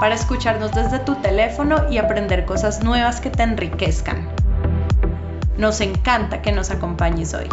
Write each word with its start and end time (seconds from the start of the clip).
para 0.00 0.14
escucharnos 0.14 0.72
desde 0.72 1.00
tu 1.00 1.16
teléfono 1.16 1.90
y 1.90 1.98
aprender 1.98 2.44
cosas 2.44 2.84
nuevas 2.84 3.20
que 3.20 3.30
te 3.30 3.42
enriquezcan. 3.42 4.28
Nos 5.56 5.80
encanta 5.80 6.40
que 6.40 6.52
nos 6.52 6.70
acompañes 6.70 7.34
hoy. 7.34 7.48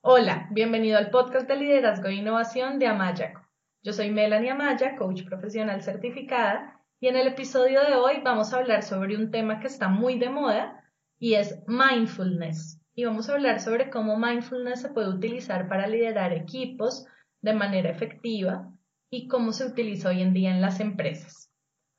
Hola, 0.00 0.48
bienvenido 0.50 0.98
al 0.98 1.10
podcast 1.10 1.46
de 1.46 1.56
liderazgo 1.56 2.08
e 2.08 2.14
innovación 2.14 2.80
de 2.80 2.88
Amayaco. 2.88 3.40
Yo 3.84 3.92
soy 3.92 4.10
Melanie 4.10 4.50
Amaya, 4.50 4.96
coach 4.96 5.24
profesional 5.24 5.82
certificada, 5.82 6.80
y 7.00 7.08
en 7.08 7.16
el 7.16 7.28
episodio 7.28 7.82
de 7.84 7.94
hoy 7.94 8.20
vamos 8.24 8.52
a 8.52 8.58
hablar 8.58 8.82
sobre 8.82 9.16
un 9.16 9.30
tema 9.30 9.60
que 9.60 9.68
está 9.68 9.88
muy 9.88 10.18
de 10.18 10.28
moda 10.28 10.84
y 11.18 11.34
es 11.34 11.62
mindfulness 11.66 12.81
y 12.94 13.04
vamos 13.04 13.28
a 13.28 13.34
hablar 13.34 13.60
sobre 13.60 13.90
cómo 13.90 14.18
mindfulness 14.18 14.82
se 14.82 14.90
puede 14.90 15.08
utilizar 15.08 15.68
para 15.68 15.86
liderar 15.86 16.32
equipos 16.32 17.06
de 17.40 17.54
manera 17.54 17.90
efectiva 17.90 18.70
y 19.10 19.28
cómo 19.28 19.52
se 19.52 19.66
utiliza 19.66 20.10
hoy 20.10 20.22
en 20.22 20.32
día 20.32 20.50
en 20.50 20.60
las 20.60 20.80
empresas. 20.80 21.50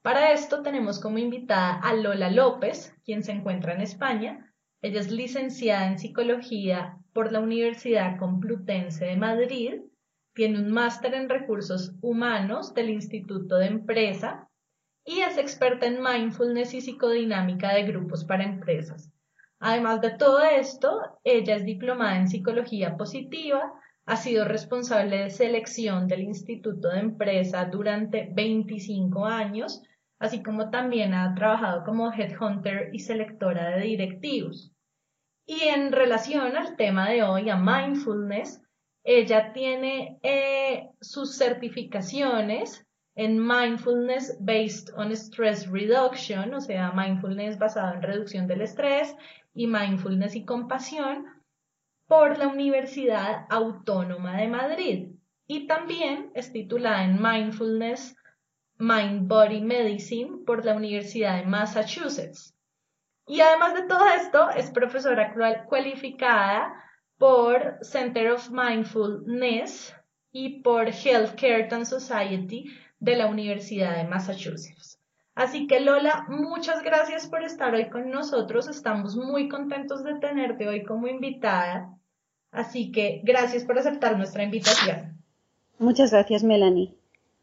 Para 0.01 0.33
esto 0.33 0.61
tenemos 0.61 0.99
como 0.99 1.17
invitada 1.17 1.79
a 1.79 1.93
Lola 1.93 2.29
López, 2.29 2.95
quien 3.05 3.23
se 3.23 3.31
encuentra 3.31 3.73
en 3.73 3.81
España. 3.81 4.53
Ella 4.81 4.99
es 4.99 5.11
licenciada 5.11 5.87
en 5.87 5.97
psicología 5.97 6.97
por 7.13 7.31
la 7.31 7.39
Universidad 7.39 8.17
Complutense 8.17 9.05
de 9.05 9.15
Madrid, 9.15 9.81
tiene 10.33 10.59
un 10.59 10.71
máster 10.71 11.13
en 11.13 11.29
recursos 11.29 11.93
humanos 12.01 12.73
del 12.73 12.89
Instituto 12.89 13.57
de 13.57 13.67
Empresa 13.67 14.49
y 15.05 15.19
es 15.19 15.37
experta 15.37 15.85
en 15.85 16.01
mindfulness 16.01 16.73
y 16.73 16.81
psicodinámica 16.81 17.73
de 17.73 17.83
grupos 17.83 18.25
para 18.25 18.43
empresas. 18.43 19.12
Además 19.65 20.01
de 20.01 20.09
todo 20.09 20.41
esto, 20.43 20.99
ella 21.23 21.55
es 21.55 21.63
diplomada 21.63 22.17
en 22.17 22.27
psicología 22.27 22.97
positiva, 22.97 23.71
ha 24.05 24.17
sido 24.17 24.43
responsable 24.43 25.19
de 25.19 25.29
selección 25.29 26.05
del 26.05 26.23
Instituto 26.23 26.89
de 26.89 26.99
Empresa 26.99 27.63
durante 27.63 28.29
25 28.33 29.25
años, 29.25 29.81
así 30.19 30.43
como 30.43 30.69
también 30.69 31.13
ha 31.13 31.33
trabajado 31.33 31.85
como 31.85 32.11
headhunter 32.11 32.89
y 32.91 32.99
selectora 32.99 33.77
de 33.77 33.83
directivos. 33.83 34.73
Y 35.45 35.61
en 35.69 35.93
relación 35.93 36.57
al 36.57 36.75
tema 36.75 37.09
de 37.09 37.23
hoy, 37.23 37.49
a 37.49 37.55
mindfulness, 37.55 38.61
ella 39.05 39.53
tiene 39.53 40.19
eh, 40.23 40.89
sus 40.99 41.37
certificaciones 41.37 42.85
en 43.15 43.39
mindfulness 43.39 44.37
based 44.39 44.89
on 44.95 45.11
stress 45.11 45.67
reduction, 45.67 46.53
o 46.53 46.61
sea, 46.61 46.91
mindfulness 46.91 47.57
basado 47.57 47.93
en 47.93 48.01
reducción 48.01 48.47
del 48.47 48.61
estrés 48.61 49.15
y 49.53 49.67
Mindfulness 49.67 50.35
y 50.35 50.45
Compasión 50.45 51.25
por 52.07 52.37
la 52.37 52.47
Universidad 52.47 53.45
Autónoma 53.49 54.37
de 54.37 54.47
Madrid 54.47 55.07
y 55.47 55.67
también 55.67 56.31
es 56.33 56.51
titulada 56.51 57.03
en 57.03 57.21
Mindfulness 57.21 58.15
Mind 58.77 59.27
Body 59.27 59.61
Medicine 59.61 60.39
por 60.45 60.65
la 60.65 60.75
Universidad 60.75 61.37
de 61.37 61.45
Massachusetts. 61.45 62.55
Y 63.27 63.39
además 63.39 63.75
de 63.75 63.83
todo 63.83 64.05
esto, 64.07 64.49
es 64.49 64.71
profesora 64.71 65.33
cualificada 65.67 66.73
por 67.17 67.77
Center 67.81 68.31
of 68.31 68.49
Mindfulness 68.49 69.95
y 70.31 70.61
por 70.61 70.89
Healthcare 70.89 71.69
and 71.71 71.85
Society 71.85 72.65
de 73.03 73.17
la 73.17 73.27
Universidad 73.27 73.97
de 73.97 74.05
Massachusetts. 74.05 74.97
Así 75.35 75.67
que 75.67 75.81
Lola, 75.81 76.25
muchas 76.29 76.83
gracias 76.83 77.27
por 77.27 77.43
estar 77.43 77.73
hoy 77.73 77.89
con 77.89 78.09
nosotros. 78.09 78.69
Estamos 78.69 79.17
muy 79.17 79.49
contentos 79.49 80.05
de 80.05 80.15
tenerte 80.19 80.69
hoy 80.69 80.83
como 80.83 81.07
invitada. 81.07 81.97
Así 82.51 82.91
que 82.93 83.21
gracias 83.23 83.65
por 83.65 83.77
aceptar 83.77 84.17
nuestra 84.17 84.43
invitación. 84.43 85.21
Muchas 85.79 86.11
gracias, 86.11 86.43
Melanie. 86.43 86.93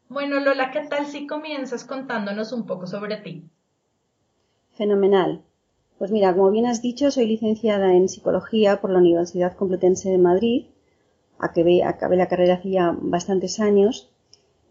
Bueno, 0.09 0.39
Lola, 0.39 0.71
¿qué 0.71 0.81
tal 0.87 1.05
si 1.05 1.27
comienzas 1.27 1.85
contándonos 1.85 2.53
un 2.53 2.65
poco 2.65 2.87
sobre 2.87 3.17
ti? 3.17 3.43
Fenomenal. 4.73 5.43
Pues 5.99 6.11
mira, 6.11 6.33
como 6.33 6.49
bien 6.49 6.65
has 6.65 6.81
dicho, 6.81 7.11
soy 7.11 7.27
licenciada 7.27 7.93
en 7.93 8.09
psicología 8.09 8.81
por 8.81 8.89
la 8.89 8.97
Universidad 8.97 9.55
Complutense 9.55 10.09
de 10.09 10.17
Madrid. 10.17 10.65
Acabé, 11.37 11.83
acabé 11.83 12.15
la 12.15 12.27
carrera 12.27 12.55
hace 12.55 12.71
ya 12.71 12.95
bastantes 12.99 13.59
años 13.59 14.11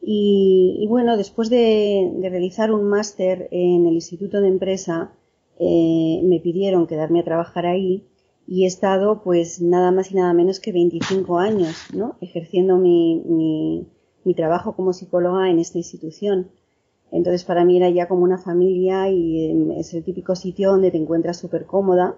y, 0.03 0.87
bueno, 0.89 1.17
después 1.17 1.51
de, 1.51 2.11
realizar 2.21 2.73
un 2.73 2.85
máster 2.85 3.49
en 3.51 3.87
el 3.87 3.95
Instituto 3.95 4.41
de 4.41 4.49
Empresa, 4.49 5.13
eh, 5.59 6.21
me 6.25 6.41
pidieron 6.41 6.87
quedarme 6.87 7.21
a 7.21 7.25
trabajar 7.25 7.67
ahí 7.67 8.07
y 8.47 8.65
he 8.65 8.67
estado 8.67 9.23
pues 9.23 9.61
nada 9.61 9.93
más 9.93 10.11
y 10.11 10.15
nada 10.17 10.33
menos 10.33 10.59
que 10.59 10.73
25 10.73 11.39
años, 11.39 11.77
¿no? 11.95 12.17
Ejerciendo 12.21 12.79
mi, 12.79 13.87
mi, 14.25 14.35
trabajo 14.35 14.75
como 14.75 14.93
psicóloga 14.93 15.51
en 15.51 15.59
esta 15.59 15.79
institución. 15.79 16.51
Entonces 17.13 17.45
para 17.45 17.65
mí 17.65 17.77
era 17.77 17.91
ya 17.91 18.09
como 18.09 18.23
una 18.23 18.39
familia 18.39 19.11
y 19.11 19.51
em, 19.51 19.73
es 19.73 19.93
el 19.93 20.03
típico 20.05 20.35
sitio 20.35 20.71
donde 20.71 20.91
te 20.91 20.99
encuentras 20.99 21.37
súper 21.39 21.67
cómoda. 21.67 22.17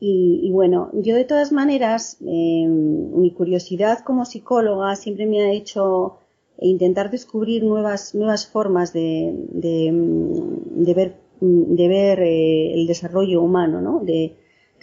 Y, 0.00 0.48
bueno, 0.52 0.90
yo 0.94 1.16
de 1.16 1.24
todas 1.24 1.50
maneras, 1.50 2.18
em, 2.20 3.10
mi 3.18 3.32
curiosidad 3.32 3.98
como 4.04 4.24
psicóloga 4.24 4.94
siempre 4.94 5.26
me 5.26 5.42
ha 5.42 5.50
hecho 5.52 6.18
e 6.58 6.66
intentar 6.66 7.10
descubrir 7.10 7.62
nuevas, 7.62 8.14
nuevas 8.14 8.46
formas 8.46 8.92
de, 8.92 9.32
de, 9.52 10.94
ver, 10.94 11.14
de 11.40 11.88
ver 11.88 12.20
eh, 12.20 12.74
el 12.74 12.86
desarrollo 12.86 13.42
humano, 13.42 13.80
¿no? 13.80 14.00
de, 14.04 14.36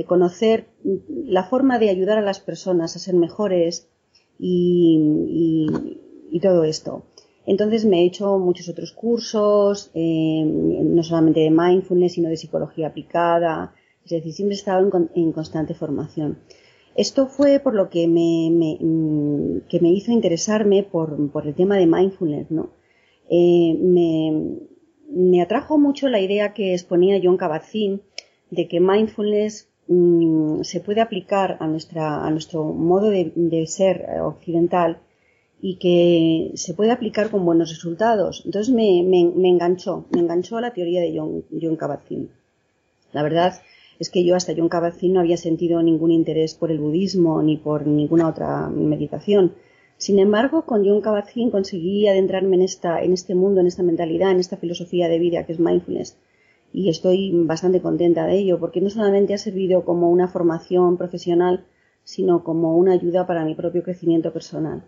conocer 0.08 0.68
la 1.08 1.46
forma 1.46 1.80
de 1.80 1.90
ayudar 1.90 2.18
a 2.18 2.22
las 2.22 2.42
personas 2.42 2.96
a 2.96 3.00
ser 3.00 3.16
mejores 3.16 3.88
y, 4.38 5.00
y, 6.30 6.40
todo 6.42 6.66
esto. 6.66 7.06
Entonces 7.46 7.86
me 7.86 8.02
he 8.02 8.06
hecho 8.06 8.38
muchos 8.38 8.68
otros 8.68 8.92
cursos, 8.92 9.92
eh, 9.94 10.44
no 10.44 11.02
solamente 11.02 11.40
de 11.40 11.50
mindfulness, 11.50 12.14
sino 12.14 12.28
de 12.28 12.36
psicología 12.36 12.88
aplicada, 12.88 13.74
es 14.04 14.12
decir, 14.12 14.34
siempre 14.34 14.56
he 14.56 14.60
estado 14.60 14.86
en, 14.86 15.10
en 15.16 15.32
constante 15.32 15.74
formación. 15.74 16.40
Esto 16.96 17.28
fue 17.28 17.60
por 17.60 17.74
lo 17.76 17.90
que 17.90 18.08
me, 18.08 18.78
mm, 18.80 19.68
que 19.68 19.80
me 19.82 19.90
hizo 19.90 20.12
interesarme 20.12 20.84
por, 20.84 21.30
por, 21.32 21.46
el 21.46 21.54
tema 21.54 21.78
de 21.78 21.88
mindfulness, 21.88 22.50
¿no? 22.52 22.70
Eh, 23.30 23.78
me, 23.78 24.60
me, 25.10 25.42
atrajo 25.42 25.78
mucho 25.78 26.08
la 26.08 26.22
idea 26.22 26.54
que 26.54 26.74
exponía 26.74 27.20
John 27.22 27.38
Kabat-Zinn 27.38 28.02
de 28.50 28.68
que 28.70 28.80
mindfulness 28.80 29.70
mm, 29.88 30.62
se 30.62 30.80
puede 30.80 31.02
aplicar 31.02 31.58
a, 31.60 31.68
nuestra, 31.68 32.26
a 32.26 32.32
nuestro 32.32 32.64
modo 32.64 33.10
de, 33.10 33.66
ser 33.68 34.06
occidental 34.22 35.00
y 35.62 35.78
que 35.78 36.52
se 36.56 36.74
puede 36.76 36.92
aplicar 36.92 37.30
con 37.30 37.46
buenos 37.46 37.70
resultados. 37.72 38.44
Entonces 38.46 38.74
me, 38.74 39.04
me 39.04 39.50
enganchó, 39.50 40.06
me 40.12 40.22
enganchó 40.22 40.58
a 40.58 40.62
la 40.62 40.74
teoría 40.74 41.02
de 41.02 41.14
John, 41.18 41.44
John. 41.62 41.78
La 43.12 43.24
verdad 43.24 43.56
es 44.00 44.10
que 44.10 44.24
yo 44.24 44.36
hasta 44.36 44.54
John 44.56 44.70
Kabat-Zinn 44.70 45.14
no 45.14 45.20
había 45.22 45.38
sentido 45.38 45.82
ningún 45.82 46.12
interés 46.12 46.56
por 46.56 46.72
el 46.72 46.80
budismo 46.80 47.42
ni 47.42 47.58
por 47.58 47.88
ninguna 47.88 48.28
otra 48.28 48.70
meditación. 48.70 49.54
Sin 49.98 50.20
embargo, 50.20 50.64
con 50.64 50.86
John 50.86 51.02
Kabat-Zinn 51.02 51.52
conseguí 51.52 52.08
adentrarme 52.08 52.58
en, 52.58 52.64
esta, 52.64 53.02
en 53.02 53.14
este 53.14 53.36
mundo, 53.36 53.62
en 53.62 53.68
esta 53.68 53.84
mentalidad, 53.84 54.32
en 54.32 54.40
esta 54.40 54.58
filosofía 54.58 55.08
de 55.08 55.20
vida 55.20 55.46
que 55.46 55.54
es 55.54 55.60
mindfulness. 55.60 56.18
Y 56.74 56.90
estoy 56.90 57.32
bastante 57.34 57.82
contenta 57.82 58.26
de 58.26 58.38
ello, 58.38 58.60
porque 58.60 58.82
no 58.82 58.90
solamente 58.90 59.34
ha 59.34 59.38
servido 59.38 59.86
como 59.86 60.10
una 60.10 60.28
formación 60.28 60.98
profesional, 60.98 61.64
sino 62.04 62.44
como 62.44 62.78
una 62.78 62.92
ayuda 62.92 63.26
para 63.26 63.46
mi 63.46 63.56
propio 63.56 63.84
crecimiento 63.84 64.34
personal. 64.34 64.84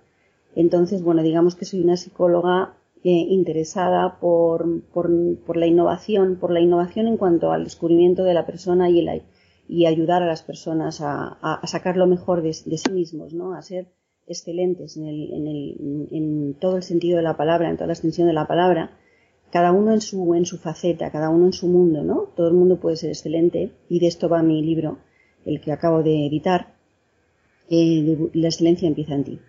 Entonces, 0.55 1.01
bueno, 1.01 1.23
digamos 1.23 1.55
que 1.55 1.65
soy 1.65 1.81
una 1.81 1.97
psicóloga 1.97 2.76
interesada 3.03 4.19
por, 4.19 4.83
por, 4.91 5.57
la 5.57 5.67
innovación, 5.67 6.37
por 6.37 6.51
la 6.51 6.59
innovación 6.59 7.07
en 7.07 7.17
cuanto 7.17 7.51
al 7.51 7.63
descubrimiento 7.63 8.23
de 8.23 8.33
la 8.33 8.45
persona 8.45 8.89
y, 8.89 9.05
y 9.67 9.85
ayudar 9.85 10.23
a 10.23 10.27
las 10.27 10.43
personas 10.43 10.99
a, 11.01 11.61
sacar 11.65 11.97
lo 11.97 12.07
mejor 12.07 12.41
de, 12.41 12.53
sí 12.53 12.91
mismos, 12.91 13.33
¿no? 13.33 13.53
A 13.53 13.61
ser 13.61 13.87
excelentes 14.27 14.97
en, 14.97 15.05
el, 15.05 15.33
en, 15.33 15.47
el, 15.47 16.07
en 16.11 16.53
todo 16.59 16.77
el 16.77 16.83
sentido 16.83 17.17
de 17.17 17.23
la 17.23 17.37
palabra, 17.37 17.69
en 17.69 17.77
toda 17.77 17.87
la 17.87 17.93
extensión 17.93 18.27
de 18.27 18.33
la 18.33 18.47
palabra, 18.47 18.91
cada 19.51 19.71
uno 19.71 19.93
en 19.93 20.01
su, 20.01 20.35
en 20.35 20.45
su 20.45 20.57
faceta, 20.57 21.11
cada 21.11 21.29
uno 21.29 21.45
en 21.45 21.53
su 21.53 21.67
mundo, 21.67 22.03
¿no? 22.03 22.29
Todo 22.35 22.49
el 22.49 22.53
mundo 22.53 22.79
puede 22.79 22.97
ser 22.97 23.09
excelente 23.09 23.71
y 23.89 23.99
de 23.99 24.07
esto 24.07 24.27
va 24.27 24.43
mi 24.43 24.61
libro, 24.61 24.99
el 25.45 25.61
que 25.61 25.71
acabo 25.71 26.03
de 26.03 26.27
editar, 26.27 26.75
eh, 27.69 28.29
La 28.33 28.47
excelencia 28.47 28.87
empieza 28.87 29.15
en 29.15 29.23
ti. 29.23 29.39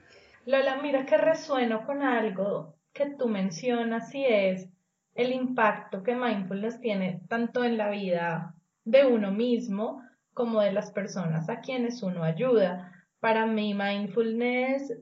Lola, 0.46 0.80
mira 0.82 1.04
que 1.06 1.16
resueno 1.16 1.84
con 1.84 2.02
algo 2.02 2.77
que 2.92 3.10
tú 3.16 3.28
mencionas 3.28 4.14
y 4.14 4.24
es 4.24 4.68
el 5.14 5.32
impacto 5.32 6.02
que 6.02 6.14
mindfulness 6.14 6.80
tiene 6.80 7.20
tanto 7.28 7.64
en 7.64 7.76
la 7.76 7.90
vida 7.90 8.54
de 8.84 9.04
uno 9.04 9.32
mismo 9.32 10.02
como 10.32 10.60
de 10.60 10.72
las 10.72 10.92
personas 10.92 11.48
a 11.48 11.60
quienes 11.60 12.02
uno 12.02 12.22
ayuda. 12.22 12.92
Para 13.18 13.44
mí, 13.46 13.74
mindfulness 13.74 14.94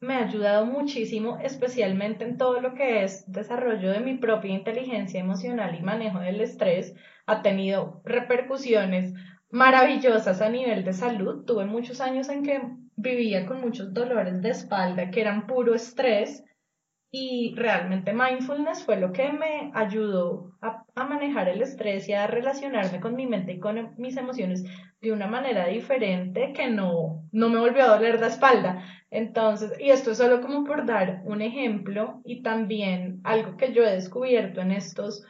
me 0.00 0.14
ha 0.14 0.26
ayudado 0.26 0.66
muchísimo, 0.66 1.38
especialmente 1.42 2.24
en 2.24 2.38
todo 2.38 2.60
lo 2.60 2.74
que 2.74 3.04
es 3.04 3.30
desarrollo 3.30 3.90
de 3.90 4.00
mi 4.00 4.16
propia 4.16 4.54
inteligencia 4.54 5.20
emocional 5.20 5.74
y 5.74 5.82
manejo 5.82 6.20
del 6.20 6.40
estrés. 6.40 6.94
Ha 7.26 7.42
tenido 7.42 8.00
repercusiones 8.04 9.12
maravillosas 9.50 10.40
a 10.40 10.48
nivel 10.48 10.84
de 10.84 10.92
salud. 10.92 11.44
Tuve 11.44 11.64
muchos 11.64 12.00
años 12.00 12.28
en 12.28 12.42
que 12.42 12.60
vivía 12.96 13.46
con 13.46 13.60
muchos 13.60 13.92
dolores 13.92 14.40
de 14.40 14.50
espalda 14.50 15.10
que 15.10 15.20
eran 15.20 15.46
puro 15.46 15.74
estrés 15.74 16.44
y 17.16 17.54
realmente 17.54 18.12
mindfulness 18.12 18.84
fue 18.84 18.96
lo 18.96 19.12
que 19.12 19.30
me 19.30 19.70
ayudó 19.72 20.56
a, 20.60 20.84
manejar 20.96 21.48
el 21.48 21.62
estrés 21.62 22.08
y 22.08 22.12
a 22.12 22.26
relacionarme 22.26 22.98
con 22.98 23.14
mi 23.14 23.24
mente 23.24 23.52
y 23.52 23.60
con 23.60 23.94
mis 23.98 24.16
emociones 24.16 24.64
de 25.00 25.12
una 25.12 25.28
manera 25.28 25.68
diferente 25.68 26.52
que 26.52 26.66
no, 26.66 27.22
no 27.30 27.48
me 27.50 27.60
volvió 27.60 27.84
a 27.84 27.94
doler 27.94 28.18
la 28.18 28.26
espalda. 28.26 28.82
Entonces, 29.12 29.78
y 29.78 29.90
esto 29.90 30.10
es 30.10 30.18
solo 30.18 30.40
como 30.40 30.64
por 30.64 30.86
dar 30.86 31.22
un 31.24 31.40
ejemplo 31.40 32.20
y 32.24 32.42
también 32.42 33.20
algo 33.22 33.56
que 33.56 33.72
yo 33.72 33.84
he 33.84 33.92
descubierto 33.92 34.60
en 34.60 34.72
estos 34.72 35.24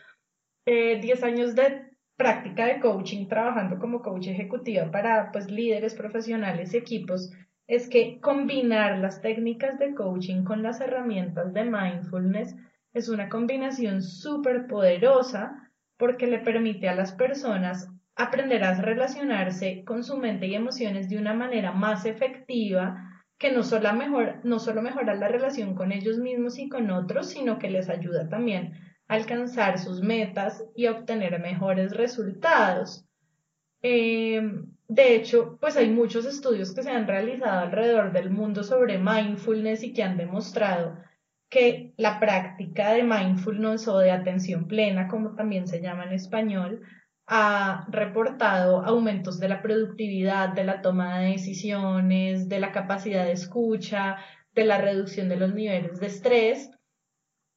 10 0.65 1.05
eh, 1.05 1.27
años 1.27 1.55
de 1.55 1.91
práctica 2.17 2.65
de 2.65 2.81
coaching, 2.81 3.29
trabajando 3.29 3.79
como 3.79 4.01
coach 4.01 4.29
ejecutiva 4.29 4.91
para 4.91 5.31
pues 5.33 5.51
líderes 5.51 5.95
profesionales 5.95 6.73
y 6.73 6.79
equipos, 6.79 7.31
es 7.67 7.89
que 7.89 8.21
combinar 8.21 8.99
las 8.99 9.23
técnicas 9.23 9.79
de 9.79 9.95
coaching 9.95 10.45
con 10.45 10.63
las 10.63 10.81
herramientas 10.81 11.53
de 11.55 11.65
mindfulness 11.65 12.55
es 12.93 13.09
una 13.09 13.29
combinación 13.29 14.03
súper 14.03 14.67
poderosa 14.67 15.71
porque 15.97 16.27
le 16.27 16.39
permite 16.39 16.89
a 16.89 16.95
las 16.95 17.13
personas 17.13 17.89
aprender 18.17 18.63
a 18.65 18.81
relacionarse 18.81 19.83
con 19.85 20.05
su 20.05 20.17
mente 20.17 20.47
y 20.47 20.55
emociones 20.55 21.09
de 21.09 21.19
una 21.19 21.35
manera 21.35 21.73
más 21.73 22.05
efectiva 22.05 23.11
que 23.39 23.51
no 23.51 23.63
solo, 23.63 23.93
mejor, 23.95 24.41
no 24.45 24.59
solo 24.59 24.81
mejora 24.81 25.15
la 25.15 25.29
relación 25.29 25.75
con 25.75 25.91
ellos 25.91 26.19
mismos 26.19 26.59
y 26.59 26.69
con 26.69 26.91
otros, 26.91 27.31
sino 27.31 27.59
que 27.59 27.71
les 27.71 27.89
ayuda 27.89 28.29
también 28.29 28.75
a 29.09 29.15
alcanzar 29.15 29.79
sus 29.79 30.03
metas 30.03 30.65
y 30.77 30.87
a 30.87 30.93
obtener 30.93 31.41
mejores 31.41 31.97
resultados. 31.97 33.05
Eh, 33.83 34.41
de 34.89 35.15
hecho, 35.15 35.57
pues 35.61 35.77
hay 35.77 35.89
muchos 35.89 36.27
estudios 36.27 36.75
que 36.75 36.83
se 36.83 36.91
han 36.91 37.07
realizado 37.07 37.61
alrededor 37.61 38.13
del 38.13 38.31
mundo 38.31 38.63
sobre 38.63 38.99
mindfulness 38.99 39.83
y 39.83 39.95
que 39.95 40.03
han 40.03 40.19
demostrado 40.19 40.99
que 41.49 41.95
la 41.97 42.21
práctica 42.21 42.93
de 42.93 43.03
mindfulness 43.03 43.89
o 43.89 43.99
de 43.99 44.11
atención 44.11 44.67
plena, 44.69 45.09
como 45.09 45.35
también 45.35 45.67
se 45.67 45.81
llama 45.81 46.05
en 46.05 46.13
español, 46.13 46.83
ha 47.27 47.87
reportado 47.89 48.85
aumentos 48.85 49.41
de 49.41 49.49
la 49.49 49.63
productividad, 49.63 50.51
de 50.51 50.65
la 50.65 50.83
toma 50.83 51.21
de 51.21 51.31
decisiones, 51.31 52.49
de 52.49 52.61
la 52.61 52.73
capacidad 52.73 53.25
de 53.25 53.33
escucha, 53.33 54.19
de 54.53 54.65
la 54.67 54.79
reducción 54.79 55.31
de 55.31 55.37
los 55.37 55.55
niveles 55.55 55.99
de 56.01 56.09
estrés. 56.09 56.71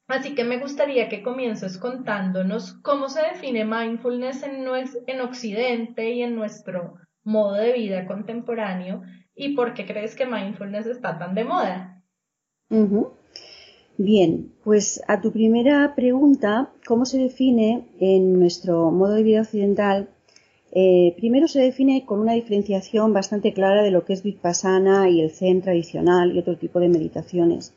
Así 0.07 0.35
que 0.35 0.45
me 0.45 0.59
gustaría 0.59 1.09
que 1.09 1.23
comiences 1.23 1.77
contándonos 1.77 2.73
cómo 2.83 3.09
se 3.09 3.21
define 3.21 3.65
mindfulness 3.65 4.43
en, 4.43 4.65
en 5.07 5.21
Occidente 5.21 6.11
y 6.11 6.23
en 6.23 6.35
nuestro 6.35 6.95
modo 7.27 7.55
de 7.55 7.73
vida 7.73 8.07
contemporáneo 8.07 9.03
y 9.35 9.53
por 9.53 9.73
qué 9.73 9.85
crees 9.85 10.15
que 10.15 10.25
mindfulness 10.25 10.87
está 10.87 11.19
tan 11.19 11.35
de 11.35 11.43
moda. 11.43 12.01
Bien, 13.97 14.53
pues 14.63 15.01
a 15.07 15.21
tu 15.21 15.31
primera 15.33 15.93
pregunta, 15.93 16.71
¿cómo 16.87 17.05
se 17.05 17.17
define 17.17 17.89
en 17.99 18.39
nuestro 18.39 18.91
modo 18.91 19.15
de 19.15 19.23
vida 19.23 19.41
occidental? 19.41 20.09
Eh, 20.71 21.15
primero 21.17 21.47
se 21.47 21.61
define 21.61 22.05
con 22.05 22.19
una 22.19 22.33
diferenciación 22.33 23.11
bastante 23.13 23.53
clara 23.53 23.83
de 23.83 23.91
lo 23.91 24.05
que 24.05 24.13
es 24.13 24.23
Vipassana 24.23 25.09
y 25.09 25.21
el 25.21 25.31
Zen 25.31 25.61
tradicional 25.61 26.33
y 26.33 26.39
otro 26.39 26.57
tipo 26.57 26.79
de 26.79 26.87
meditaciones. 26.87 27.73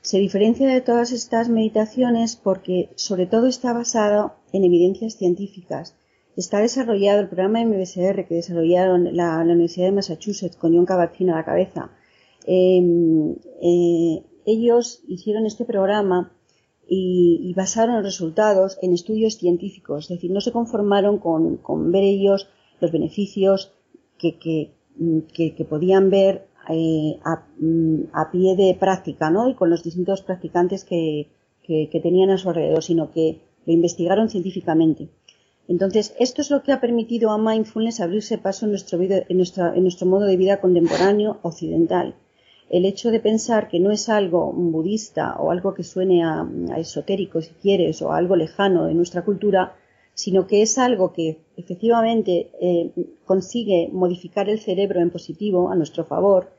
Se 0.00 0.18
diferencia 0.18 0.66
de 0.66 0.80
todas 0.80 1.12
estas 1.12 1.50
meditaciones 1.50 2.36
porque 2.36 2.88
sobre 2.94 3.26
todo 3.26 3.48
está 3.48 3.72
basado 3.74 4.36
en 4.52 4.64
evidencias 4.64 5.14
científicas 5.14 5.97
Está 6.38 6.60
desarrollado 6.60 7.18
el 7.18 7.26
programa 7.26 7.64
MBSR 7.64 8.24
que 8.28 8.36
desarrollaron 8.36 9.16
la, 9.16 9.40
Universidad 9.40 9.86
de 9.86 9.96
Massachusetts 9.98 10.54
con 10.54 10.72
John 10.72 10.86
Kabat-Zinn 10.86 11.30
a 11.30 11.34
la 11.34 11.44
cabeza. 11.44 11.90
Em, 12.46 13.34
eh, 13.60 14.22
ellos 14.46 15.02
hicieron 15.08 15.46
este 15.46 15.64
programa 15.64 16.30
y, 16.86 17.52
basaron 17.56 17.96
los 17.96 18.04
resultados 18.04 18.78
en 18.82 18.92
estudios 18.92 19.34
científicos, 19.34 20.04
es 20.04 20.10
decir, 20.10 20.30
no 20.30 20.40
se 20.40 20.52
conformaron 20.52 21.18
con, 21.18 21.90
ver 21.90 22.04
ellos 22.04 22.48
los 22.80 22.92
beneficios 22.92 23.72
que, 24.16 24.70
podían 25.68 26.08
ver 26.08 26.46
eh, 26.68 27.18
a, 27.24 28.30
pie 28.30 28.54
de 28.54 28.76
práctica, 28.78 29.28
¿no? 29.28 29.48
Y 29.50 29.54
con 29.54 29.70
los 29.70 29.82
distintos 29.82 30.22
practicantes 30.22 30.84
que, 30.84 31.32
tenían 32.00 32.30
a 32.30 32.38
su 32.38 32.48
alrededor, 32.48 32.84
sino 32.84 33.10
que 33.10 33.40
lo 33.66 33.72
investigaron 33.72 34.30
científicamente. 34.30 35.08
Entonces, 35.68 36.14
esto 36.18 36.40
es 36.40 36.50
lo 36.50 36.62
que 36.62 36.72
ha 36.72 36.80
permitido 36.80 37.30
a 37.30 37.38
mindfulness 37.38 38.00
abrirse 38.00 38.38
paso 38.38 38.64
en 38.64 38.72
nuestro, 38.72 39.00
en 39.02 39.82
nuestro 39.82 40.06
modo 40.06 40.24
de 40.24 40.38
vida 40.38 40.60
contemporáneo 40.60 41.38
occidental. 41.42 42.14
El 42.70 42.86
hecho 42.86 43.10
de 43.10 43.20
pensar 43.20 43.68
que 43.68 43.78
no 43.78 43.90
es 43.90 44.08
algo 44.08 44.50
budista 44.52 45.36
o 45.36 45.50
algo 45.50 45.74
que 45.74 45.84
suene 45.84 46.24
a, 46.24 46.46
esotérico, 46.78 47.42
si 47.42 47.52
quieres, 47.62 48.00
o 48.00 48.12
algo 48.12 48.34
lejano 48.34 48.86
de 48.86 48.94
nuestra 48.94 49.24
cultura, 49.24 49.74
sino 50.14 50.46
que 50.46 50.62
es 50.62 50.78
algo 50.78 51.12
que 51.12 51.38
efectivamente 51.56 52.50
eh, 52.60 52.90
consigue 53.24 53.88
modificar 53.92 54.48
el 54.48 54.60
cerebro 54.60 55.00
en 55.00 55.10
positivo 55.10 55.70
a 55.70 55.76
nuestro 55.76 56.04
favor 56.04 56.50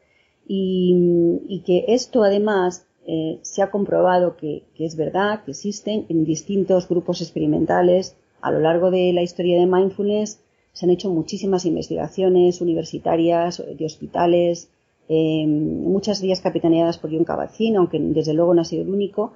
y, 0.47 1.61
que 1.65 1.85
esto 1.89 2.23
además 2.23 2.88
eh, 3.06 3.39
se 3.41 3.61
ha 3.61 3.69
comprobado 3.69 4.38
que, 4.38 4.63
es 4.77 4.95
verdad, 4.95 5.44
que 5.44 5.51
existen 5.51 6.06
en 6.09 6.23
distintos 6.23 6.88
grupos 6.88 7.21
experimentales 7.21 8.15
a 8.41 8.51
lo 8.51 8.59
largo 8.59 8.91
de 8.91 9.13
la 9.13 9.21
historia 9.21 9.59
de 9.59 9.65
mindfulness 9.65 10.41
se 10.74 10.86
han 10.86 10.91
hecho 10.91 11.09
muchísimas 11.09 11.65
investigaciones 11.65 12.62
universitarias, 12.62 13.63
de 13.78 13.85
hospitales, 13.85 14.69
eh, 15.09 15.45
muchas 15.47 16.21
ellas 16.21 16.42
capitaneadas 16.42 16.99
por 16.99 17.11
John 17.11 17.25
Kabat-Zinn, 17.25 17.75
aunque 17.75 17.99
desde 17.99 18.33
luego 18.33 18.54
no 18.54 18.61
ha 18.61 18.66
sido 18.66 18.83
el 18.83 18.90
único. 18.90 19.33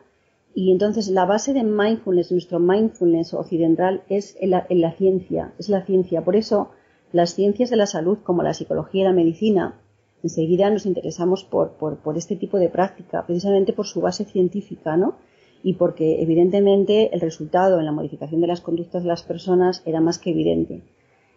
Y 0.55 0.71
entonces 0.71 1.07
la 1.09 1.25
base 1.25 1.53
de 1.53 1.63
mindfulness, 1.63 2.31
nuestro 2.31 2.59
mindfulness 2.59 3.33
occidental, 3.33 4.03
es 4.07 4.37
la, 4.41 4.91
ciencia, 4.91 5.53
es 5.57 5.69
la 5.69 5.83
ciencia. 5.83 6.23
Por 6.23 6.35
eso 6.35 6.69
las 7.11 7.33
ciencias 7.33 7.71
de 7.71 7.75
la 7.75 7.87
salud, 7.87 8.19
como 8.23 8.43
la 8.43 8.53
psicología 8.53 9.01
y 9.01 9.05
la 9.05 9.13
medicina, 9.13 9.79
enseguida 10.21 10.69
nos 10.69 10.85
interesamos 10.85 11.43
por 11.43 11.99
este 12.15 12.35
tipo 12.35 12.57
de 12.57 12.69
práctica, 12.69 13.25
precisamente 13.25 13.73
por 13.73 13.87
su 13.87 13.99
base 13.99 14.25
científica, 14.25 14.95
¿no? 14.95 15.15
Y 15.63 15.73
porque 15.73 16.21
evidentemente 16.21 17.09
el 17.13 17.21
resultado 17.21 17.79
en 17.79 17.85
la 17.85 17.93
modificación 17.93 18.41
de 18.41 18.47
las 18.47 18.61
conductas 18.61 19.03
de 19.03 19.09
las 19.09 19.23
personas 19.23 19.81
era 19.85 20.01
más 20.01 20.19
que 20.19 20.31
evidente. 20.31 20.81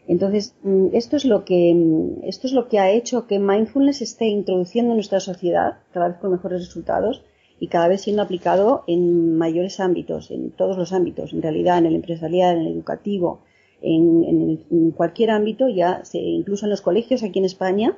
Entonces, 0.09 0.55
mm, 0.63 0.89
esto 0.93 1.17
es 1.17 1.25
lo 1.25 1.45
que, 1.45 1.73
mm, 1.75 2.25
esto 2.25 2.49
es 2.49 2.53
lo 2.53 2.69
que 2.69 2.81
ha 2.81 2.91
hecho 2.91 3.27
que 3.27 3.39
mindfulness 3.39 4.03
esté 4.03 4.27
introduciendo 4.27 4.93
en 4.93 4.97
nuestra 4.97 5.21
sociedad 5.21 5.79
cada 5.93 6.09
vez 6.09 6.19
con 6.19 6.33
mejores 6.33 6.67
resultados 6.67 7.23
y 7.59 7.69
cada 7.69 7.89
vez 7.89 8.03
siendo 8.03 8.23
aplicado 8.23 8.83
en 8.89 9.37
mayores 9.39 9.81
ámbitos, 9.81 10.31
en 10.31 10.51
todos 10.51 10.77
los 10.77 10.93
ámbitos, 10.93 11.33
en 11.33 11.43
realidad, 11.43 11.79
en 11.79 11.87
el 11.87 11.95
empresarial, 11.95 12.59
en 12.59 12.67
el 12.67 12.73
educativo, 12.75 13.41
en, 13.81 14.93
cualquier 14.97 15.31
ámbito, 15.31 15.69
ya 15.69 16.03
incluso 16.13 16.67
en 16.67 16.71
los 16.71 16.81
colegios 16.81 17.23
aquí 17.23 17.39
en 17.39 17.45
España, 17.45 17.97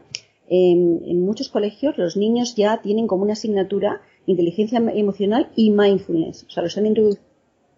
en, 0.49 1.03
en 1.07 1.21
muchos 1.21 1.49
colegios 1.49 1.97
los 1.99 2.17
niños 2.17 2.57
ya 2.57 2.81
tienen 2.83 3.07
como 3.07 3.23
una 3.23 3.35
asignatura 3.35 4.01
inteligencia 4.29 4.79
emocional 4.79 5.51
y 5.57 5.71
mindfulness. 5.71 6.45
O 6.45 6.51
sea, 6.51 6.63
los 6.63 6.77
han 6.77 6.87
introducido 6.87 7.25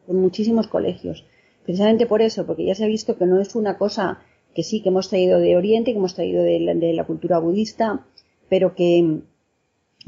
en 0.08 0.16
muchísimos 0.16 0.66
colegios. 0.66 1.24
Precisamente 1.64 2.06
por 2.06 2.22
eso, 2.22 2.46
porque 2.46 2.66
ya 2.66 2.74
se 2.74 2.84
ha 2.84 2.88
visto 2.88 3.16
que 3.16 3.26
no 3.26 3.40
es 3.40 3.54
una 3.54 3.78
cosa 3.78 4.20
que 4.54 4.64
sí, 4.64 4.82
que 4.82 4.88
hemos 4.88 5.08
traído 5.08 5.38
de 5.38 5.56
Oriente, 5.56 5.92
que 5.92 5.98
hemos 5.98 6.16
traído 6.16 6.42
de 6.42 6.92
la, 6.92 7.04
cultura 7.04 7.38
budista, 7.38 8.04
pero 8.48 8.74
que 8.74 9.20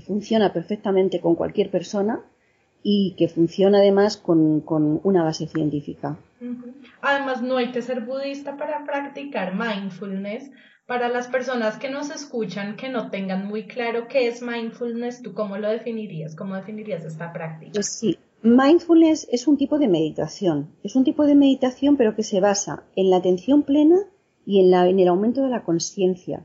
funciona 0.04 0.52
perfectamente 0.52 1.20
con 1.20 1.36
cualquier 1.36 1.70
persona 1.70 2.20
y 2.82 3.14
que 3.16 3.28
funciona 3.28 3.78
además 3.78 4.16
con, 4.16 4.60
con 4.62 5.00
una 5.04 5.22
base 5.22 5.46
científica. 5.46 6.18
Además, 7.00 7.42
no 7.42 7.58
hay 7.58 7.70
que 7.70 7.82
ser 7.82 8.00
budista 8.00 8.56
para 8.56 8.84
practicar 8.84 9.54
mindfulness, 9.54 10.50
para 10.92 11.08
las 11.08 11.26
personas 11.26 11.78
que 11.78 11.88
nos 11.88 12.10
escuchan 12.10 12.76
que 12.76 12.90
no 12.90 13.08
tengan 13.08 13.46
muy 13.46 13.66
claro 13.66 14.08
qué 14.08 14.28
es 14.28 14.42
mindfulness, 14.42 15.22
¿tú 15.22 15.32
cómo 15.32 15.56
lo 15.56 15.70
definirías? 15.70 16.36
¿Cómo 16.36 16.54
definirías 16.54 17.02
esta 17.02 17.32
práctica? 17.32 17.72
Pues 17.72 17.98
sí, 17.98 18.18
mindfulness 18.42 19.26
es 19.32 19.48
un 19.48 19.56
tipo 19.56 19.78
de 19.78 19.88
meditación. 19.88 20.68
Es 20.82 20.94
un 20.94 21.04
tipo 21.04 21.24
de 21.24 21.34
meditación 21.34 21.96
pero 21.96 22.14
que 22.14 22.22
se 22.22 22.40
basa 22.40 22.82
en 22.94 23.08
la 23.08 23.16
atención 23.16 23.62
plena 23.62 24.00
y 24.44 24.60
en, 24.60 25.00
el 25.00 25.08
aumento 25.08 25.40
de 25.40 25.48
la 25.48 25.64
conciencia. 25.64 26.44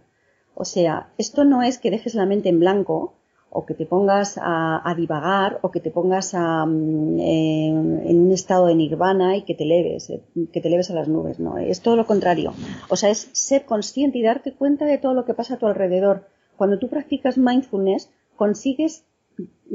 O 0.55 0.63
sea, 0.63 1.11
esto 1.17 1.43
no 1.43 1.61
es 1.61 1.77
que 1.77 1.91
dejes 1.91 2.15
la 2.15 2.25
mente 2.25 2.47
en 2.47 2.61
blanco 2.61 3.15
o 3.49 3.65
que 3.65 3.73
te 3.73 3.85
pongas 3.85 4.37
a, 4.41 4.93
divagar 4.95 5.59
o 5.61 5.71
que 5.71 5.79
te 5.79 5.89
pongas 5.89 6.33
a, 6.33 6.65
mm, 6.65 7.19
en 7.19 8.19
un 8.19 8.31
estado 8.31 8.67
de 8.67 8.75
nirvana 8.75 9.37
y 9.37 9.43
que 9.43 9.55
te 9.55 9.63
eleves, 9.63 10.09
eh, 10.09 10.21
que 10.51 10.61
te 10.61 10.67
eleves 10.67 10.91
a 10.91 10.93
las 10.93 11.07
nubes, 11.07 11.39
no, 11.39 11.57
es 11.57 11.81
todo 11.81 11.95
lo 11.95 12.05
contrario. 12.05 12.53
O 12.89 12.95
sea, 12.95 13.09
es 13.09 13.29
ser 13.33 13.65
consciente 13.65 14.17
y 14.17 14.23
darte 14.23 14.53
cuenta 14.53 14.85
de 14.85 14.97
todo 14.97 15.13
lo 15.13 15.25
que 15.25 15.33
pasa 15.33 15.55
a 15.55 15.57
tu 15.57 15.67
alrededor. 15.67 16.27
Cuando 16.57 16.77
tú 16.77 16.89
practicas 16.89 17.37
mindfulness, 17.37 18.09
consigues 18.35 19.05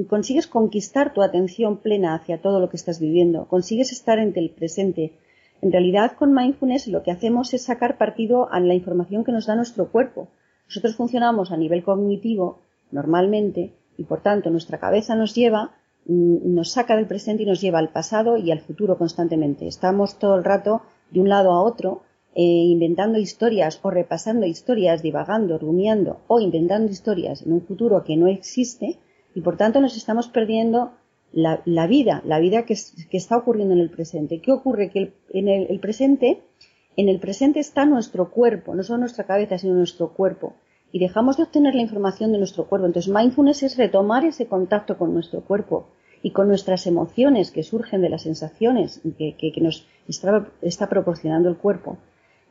consigues 0.09 0.47
conquistar 0.49 1.15
tu 1.15 1.23
atención 1.23 1.77
plena 1.79 2.15
hacia 2.15 2.41
todo 2.41 2.59
lo 2.59 2.69
que 2.69 2.77
estás 2.77 2.99
viviendo, 2.99 3.47
consigues 3.47 3.93
estar 3.93 4.19
en 4.19 4.33
el 4.35 4.51
presente. 4.51 5.13
En 5.61 5.71
realidad, 5.71 6.17
con 6.19 6.35
mindfulness 6.35 6.89
lo 6.89 7.03
que 7.05 7.13
hacemos 7.13 7.55
es 7.55 7.63
sacar 7.63 7.97
partido 7.97 8.53
a 8.53 8.59
la 8.59 8.75
información 8.75 9.23
que 9.23 9.31
nos 9.31 9.47
da 9.47 9.55
nuestro 9.55 9.91
cuerpo. 9.93 10.29
Nosotros 10.67 10.97
funcionamos 10.97 11.53
a 11.53 11.57
nivel 11.57 11.85
cognitivo 11.85 12.61
normalmente 12.93 13.73
y 13.97 14.05
por 14.05 14.23
tanto 14.23 14.51
nuestra 14.51 14.79
cabeza 14.79 15.15
nos 15.15 15.35
lleva, 15.35 15.73
mm, 16.07 16.55
nos 16.55 16.71
saca 16.71 16.97
del 16.97 17.07
presente 17.07 17.43
y 17.43 17.47
nos 17.47 17.61
lleva 17.61 17.79
al 17.79 17.91
pasado 17.91 18.37
y 18.37 18.51
al 18.51 18.61
futuro 18.61 18.97
constantemente. 18.99 19.67
Estamos 19.67 20.19
todo 20.19 20.37
el 20.37 20.45
rato 20.45 20.83
de 21.11 21.21
un 21.21 21.29
lado 21.29 21.53
a 21.53 21.63
otro 21.63 22.03
eh, 22.35 22.43
inventando 22.43 23.19
historias 23.19 23.79
o 23.83 23.91
repasando 23.91 24.47
historias, 24.47 25.03
divagando, 25.03 25.59
rumiando 25.59 26.21
o 26.29 26.41
inventando 26.41 26.91
historias 26.91 27.43
en 27.43 27.53
un 27.53 27.61
futuro 27.61 28.05
que 28.05 28.17
no 28.17 28.27
existe 28.27 28.99
y 29.35 29.43
por 29.43 29.57
tanto 29.57 29.81
nos 29.81 29.97
estamos 29.97 30.29
perdiendo 30.29 30.93
la, 31.33 31.87
vida, 31.87 32.23
la 32.25 32.39
vida 32.39 32.65
que, 32.65 32.75
está 32.75 33.37
ocurriendo 33.37 33.75
en 33.75 33.81
el 33.81 33.91
presente. 33.91 34.41
¿Qué 34.41 34.53
ocurre? 34.53 34.91
Que 34.91 35.15
en 35.31 35.49
el 35.49 35.81
presente, 35.81 36.43
en 36.97 37.09
el 37.09 37.21
presente 37.21 37.61
está 37.61 37.87
nuestro 37.87 38.31
cuerpo, 38.31 38.75
no 38.75 38.83
solo 38.83 39.01
nuestra 39.01 39.25
cabeza, 39.25 39.59
sino 39.59 39.75
nuestro 39.75 40.13
cuerpo 40.13 40.55
y 40.93 40.99
dejamos 40.99 41.39
de 41.39 41.45
obtener 41.45 41.75
la 41.75 41.81
información 41.81 42.33
de 42.33 42.39
nuestro 42.39 42.67
cuerpo. 42.67 42.87
Entonces, 42.87 43.13
mindfulness 43.13 43.63
es 43.63 43.79
retomar 43.79 44.25
ese 44.27 44.47
contacto 44.47 44.99
con 44.99 45.15
nuestro 45.15 45.41
cuerpo 45.41 45.89
y 46.23 46.31
con 46.31 46.49
nuestras 46.49 46.87
emociones 46.87 47.51
que 47.51 47.63
surgen 47.63 48.03
de 48.03 48.11
las 48.11 48.23
sensaciones 48.23 49.01
que, 49.19 49.53
nos 49.61 49.87
está, 50.07 50.89
proporcionando 50.89 51.49
el 51.49 51.57
cuerpo. 51.57 51.97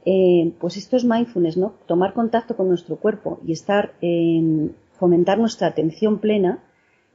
Eh, 0.05 0.53
pues 0.59 0.75
esto 0.75 0.97
es 0.97 1.05
mindfulness, 1.05 1.57
¿no? 1.57 1.75
Tomar 1.85 2.13
contacto 2.13 2.57
con 2.57 2.67
nuestro 2.67 2.97
cuerpo 2.97 3.39
y 3.45 3.51
estar, 3.51 3.93
en 4.01 4.75
fomentar 4.93 5.37
nuestra 5.37 5.67
atención 5.67 6.17
plena 6.17 6.63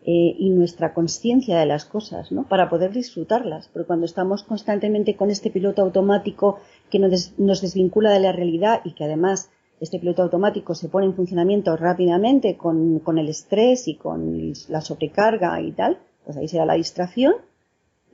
eh, 0.05 0.37
y 0.39 0.51
nuestra 0.51 0.95
conciencia 0.95 1.59
de 1.59 1.67
las 1.67 1.85
cosas, 1.85 2.31
¿no? 2.31 2.45
Para 2.45 2.71
poder 2.71 2.93
disfrutarlas. 2.93 3.69
Porque 3.73 3.89
cuando 3.89 4.07
estamos 4.07 4.45
constantemente 4.45 5.17
con 5.17 5.31
este 5.31 5.51
piloto 5.51 5.83
automático 5.83 6.61
que 6.89 7.01
nos 7.01 7.61
desvincula 7.61 8.13
de 8.13 8.21
la 8.21 8.31
realidad 8.31 8.83
y 8.85 8.93
que 8.93 9.05
además 9.05 9.51
este 9.81 9.99
piloto 9.99 10.23
automático 10.23 10.75
se 10.75 10.89
pone 10.89 11.07
en 11.07 11.15
funcionamiento 11.15 11.77
rápidamente 11.77 12.57
con, 12.57 13.03
el 13.19 13.29
estrés 13.29 13.89
y 13.89 13.97
con 13.97 14.53
la 14.69 14.81
sobrecarga 14.81 15.61
y 15.61 15.73
tal, 15.73 15.99
pues 16.25 16.37
ahí 16.37 16.49
se 16.49 16.59
da 16.59 16.67
la 16.67 16.75
distracción, 16.75 17.35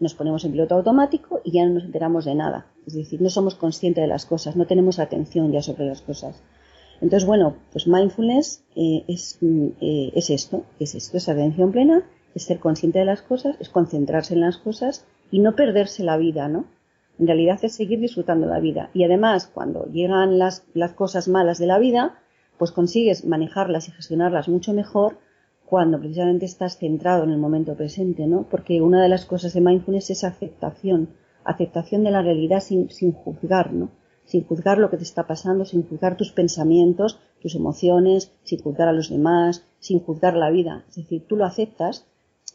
nos 0.00 0.14
ponemos 0.14 0.44
en 0.44 0.52
piloto 0.52 0.74
automático 0.74 1.40
y 1.44 1.52
ya 1.52 1.64
no 1.64 1.74
nos 1.74 1.84
enteramos 1.84 2.24
de 2.24 2.34
nada. 2.34 2.66
Es 2.86 2.94
decir, 2.94 3.22
no 3.22 3.30
somos 3.30 3.54
conscientes 3.54 4.02
de 4.02 4.08
las 4.08 4.26
cosas, 4.26 4.56
no 4.56 4.66
tenemos 4.66 4.98
atención 4.98 5.52
ya 5.52 5.62
sobre 5.62 5.86
las 5.86 6.02
cosas. 6.02 6.42
Entonces, 7.00 7.26
bueno, 7.26 7.56
pues 7.72 7.86
mindfulness 7.86 8.64
eh, 8.74 9.04
es, 9.08 9.38
eh, 9.42 10.12
es 10.14 10.30
esto, 10.30 10.64
es 10.80 10.94
esto, 10.94 11.16
es 11.16 11.28
atención 11.28 11.72
plena, 11.72 12.04
es 12.34 12.44
ser 12.44 12.58
consciente 12.58 12.98
de 12.98 13.04
las 13.04 13.22
cosas, 13.22 13.56
es 13.60 13.68
concentrarse 13.68 14.34
en 14.34 14.40
las 14.40 14.56
cosas 14.56 15.04
y 15.30 15.40
no 15.40 15.54
perderse 15.54 16.02
la 16.02 16.16
vida, 16.16 16.48
¿no? 16.48 16.64
En 17.18 17.26
realidad 17.26 17.58
es 17.62 17.74
seguir 17.74 18.00
disfrutando 18.00 18.46
la 18.46 18.60
vida. 18.60 18.90
Y 18.94 19.04
además, 19.04 19.46
cuando 19.46 19.86
llegan 19.86 20.38
las, 20.38 20.64
las 20.74 20.92
cosas 20.92 21.28
malas 21.28 21.58
de 21.58 21.66
la 21.66 21.78
vida, 21.78 22.18
pues 22.58 22.72
consigues 22.72 23.24
manejarlas 23.24 23.88
y 23.88 23.92
gestionarlas 23.92 24.48
mucho 24.48 24.72
mejor 24.72 25.18
cuando 25.66 25.98
precisamente 25.98 26.44
estás 26.44 26.76
centrado 26.76 27.24
en 27.24 27.30
el 27.30 27.38
momento 27.38 27.74
presente, 27.76 28.26
¿no? 28.26 28.46
Porque 28.50 28.82
una 28.82 29.02
de 29.02 29.08
las 29.08 29.24
cosas 29.24 29.54
de 29.54 29.60
mindfulness 29.60 30.10
es 30.10 30.22
aceptación, 30.22 31.14
aceptación 31.44 32.04
de 32.04 32.10
la 32.10 32.22
realidad 32.22 32.60
sin, 32.60 32.90
sin 32.90 33.12
juzgar, 33.12 33.72
¿no? 33.72 33.90
Sin 34.24 34.44
juzgar 34.44 34.78
lo 34.78 34.90
que 34.90 34.98
te 34.98 35.02
está 35.02 35.26
pasando, 35.26 35.64
sin 35.64 35.88
juzgar 35.88 36.16
tus 36.16 36.30
pensamientos, 36.32 37.18
tus 37.40 37.54
emociones, 37.54 38.32
sin 38.44 38.60
juzgar 38.60 38.88
a 38.88 38.92
los 38.92 39.10
demás, 39.10 39.64
sin 39.78 40.00
juzgar 40.00 40.36
la 40.36 40.50
vida. 40.50 40.84
Es 40.90 40.96
decir, 40.96 41.26
tú 41.26 41.36
lo 41.36 41.44
aceptas, 41.44 42.06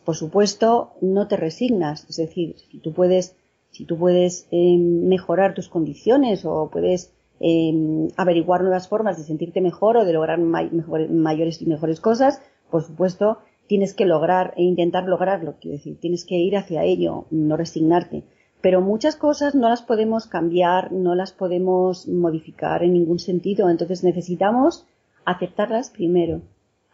por 0.05 0.15
supuesto, 0.15 0.93
no 1.01 1.27
te 1.27 1.37
resignas, 1.37 2.05
es 2.09 2.17
decir, 2.17 2.55
tú 2.81 2.93
puedes 2.93 3.35
si 3.77 3.85
tú 3.85 3.95
puedes 3.95 4.47
eh, 4.49 4.75
mejorar 4.79 5.53
tus 5.53 5.69
condiciones 5.69 6.45
o 6.45 6.69
puedes 6.71 7.13
eh, 7.39 8.07
averiguar 8.17 8.61
nuevas 8.61 8.87
formas 8.87 9.19
de 9.19 9.23
sentirte 9.23 9.61
mejor 9.61 9.97
o 9.97 10.05
de 10.05 10.13
lograr 10.13 10.39
mayores 10.39 11.61
y 11.61 11.67
mejores 11.67 11.99
cosas, 11.99 12.41
por 12.71 12.81
supuesto, 12.81 13.37
tienes 13.67 13.93
que 13.93 14.05
lograr 14.05 14.55
e 14.57 14.63
intentar 14.63 15.03
lograrlo, 15.03 15.57
quiero 15.61 15.77
decir, 15.77 15.99
tienes 15.99 16.25
que 16.25 16.37
ir 16.37 16.57
hacia 16.57 16.85
ello, 16.85 17.25
no 17.29 17.55
resignarte. 17.55 18.23
Pero 18.61 18.81
muchas 18.81 19.15
cosas 19.15 19.53
no 19.53 19.69
las 19.69 19.83
podemos 19.83 20.25
cambiar, 20.25 20.91
no 20.91 21.13
las 21.13 21.31
podemos 21.31 22.07
modificar 22.07 22.81
en 22.81 22.93
ningún 22.93 23.19
sentido, 23.19 23.69
entonces 23.69 24.03
necesitamos 24.03 24.87
aceptarlas 25.23 25.91
primero, 25.91 26.41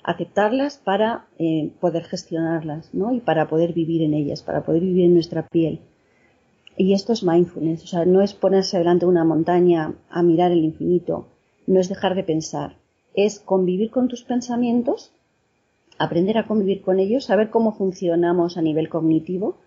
aceptarlas 0.04 0.80
para 0.80 1.28
eh, 1.40 1.72
poder 1.80 2.04
gestionarlas, 2.04 2.94
¿no? 2.94 3.14
Y 3.14 3.22
para 3.22 3.48
poder 3.48 3.72
vivir 3.72 4.02
en 4.02 4.14
ellas, 4.14 4.44
para 4.44 4.66
poder 4.66 4.82
vivir 4.82 5.06
en 5.06 5.14
nuestra 5.14 5.48
piel. 5.48 5.80
Y 6.76 6.94
esto 6.94 7.14
es 7.14 7.24
mindfulness, 7.24 7.84
o 7.84 7.88
sea, 7.88 8.06
no 8.06 8.22
es 8.22 8.34
ponerse 8.34 8.78
delante 8.78 9.06
de 9.06 9.12
una 9.12 9.24
montaña 9.24 9.94
a 10.10 10.24
mirar 10.24 10.52
el 10.52 10.64
infinito, 10.64 11.28
no 11.68 11.80
es 11.80 11.88
dejar 11.88 12.16
de 12.16 12.24
pensar, 12.24 12.78
es 13.14 13.40
convivir 13.40 13.92
con 13.92 14.08
tus 14.08 14.24
pensamientos, 14.24 15.12
aprender 16.00 16.38
a 16.38 16.48
convivir 16.48 16.82
con 16.82 17.00
ellos, 17.00 17.26
saber 17.26 17.50
cómo 17.50 17.74
funcionamos 17.74 18.58
a 18.58 18.62
nivel 18.62 18.90
cognitivo 18.90 19.58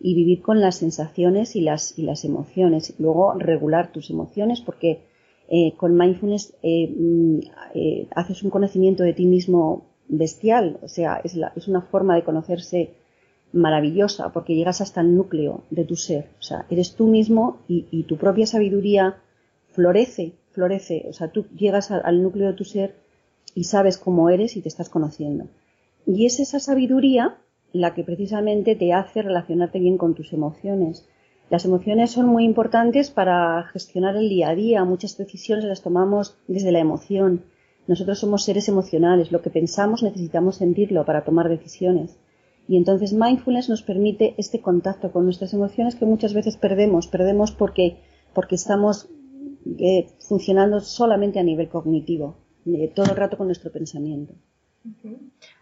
y 0.00 0.14
vivir 0.14 0.42
con 0.42 0.60
las 0.60 0.76
sensaciones 0.76 1.56
y 1.56 1.60
las, 1.60 1.98
y 1.98 2.02
las 2.02 2.24
emociones. 2.24 2.94
Luego 2.98 3.34
regular 3.34 3.92
tus 3.92 4.10
emociones 4.10 4.60
porque 4.60 5.04
eh, 5.48 5.74
con 5.76 5.96
mindfulness 5.96 6.54
eh, 6.62 6.88
mm, 6.88 7.38
eh, 7.74 8.08
haces 8.14 8.42
un 8.42 8.50
conocimiento 8.50 9.04
de 9.04 9.12
ti 9.12 9.26
mismo 9.26 9.86
bestial, 10.08 10.78
o 10.82 10.88
sea, 10.88 11.20
es, 11.22 11.36
la, 11.36 11.52
es 11.56 11.68
una 11.68 11.82
forma 11.82 12.14
de 12.16 12.24
conocerse 12.24 12.94
maravillosa 13.56 14.32
porque 14.32 14.54
llegas 14.54 14.80
hasta 14.80 15.00
el 15.00 15.16
núcleo 15.16 15.64
de 15.70 15.84
tu 15.84 15.96
ser. 15.96 16.28
O 16.38 16.42
sea, 16.42 16.66
eres 16.70 16.94
tú 16.94 17.06
mismo 17.06 17.58
y, 17.66 18.02
tu 18.04 18.16
propia 18.16 18.46
sabiduría 18.46 19.16
florece, 19.70 20.34
florece. 20.52 21.06
O 21.08 21.12
sea, 21.12 21.28
tú 21.28 21.46
llegas 21.56 21.90
al, 21.90 22.22
núcleo 22.22 22.48
de 22.48 22.54
tu 22.54 22.64
ser 22.64 22.94
y 23.54 23.64
sabes 23.64 23.98
cómo 23.98 24.30
eres 24.30 24.56
y 24.56 24.62
te 24.62 24.68
estás 24.68 24.88
conociendo. 24.88 25.48
Y 26.06 26.26
es 26.26 26.38
esa 26.38 26.60
sabiduría 26.60 27.38
la 27.72 27.94
que 27.94 28.04
precisamente 28.04 28.76
te 28.76 28.92
hace 28.92 29.22
relacionarte 29.22 29.78
bien 29.78 29.98
con 29.98 30.14
tus 30.14 30.32
emociones. 30.32 31.08
Las 31.50 31.64
emociones 31.64 32.10
son 32.10 32.26
muy 32.26 32.44
importantes 32.44 33.10
para 33.10 33.64
gestionar 33.72 34.16
el 34.16 34.28
día 34.28 34.50
a 34.50 34.54
día. 34.54 34.84
Muchas 34.84 35.16
decisiones 35.16 35.64
las 35.64 35.82
tomamos 35.82 36.36
desde 36.46 36.72
la 36.72 36.80
emoción. 36.80 37.44
Nosotros 37.86 38.18
somos 38.18 38.44
seres 38.44 38.68
emocionales. 38.68 39.32
Lo 39.32 39.42
que 39.42 39.50
pensamos 39.50 40.02
necesitamos 40.02 40.56
sentirlo 40.56 41.04
para 41.04 41.24
tomar 41.24 41.48
decisiones. 41.48 42.18
Y 42.68 42.76
entonces 42.76 43.12
mindfulness 43.12 43.68
nos 43.68 43.82
permite 43.82 44.34
este 44.38 44.60
contacto 44.60 45.12
con 45.12 45.24
nuestras 45.24 45.54
emociones 45.54 45.94
que 45.94 46.04
muchas 46.04 46.34
veces 46.34 46.56
perdemos. 46.56 47.06
Perdemos 47.06 47.52
porque, 47.52 48.02
porque 48.34 48.56
estamos 48.56 49.08
eh, 49.78 50.08
funcionando 50.20 50.80
solamente 50.80 51.38
a 51.38 51.42
nivel 51.42 51.68
cognitivo, 51.68 52.38
eh, 52.66 52.90
todo 52.94 53.10
el 53.10 53.16
rato 53.16 53.36
con 53.36 53.46
nuestro 53.46 53.70
pensamiento. 53.70 54.34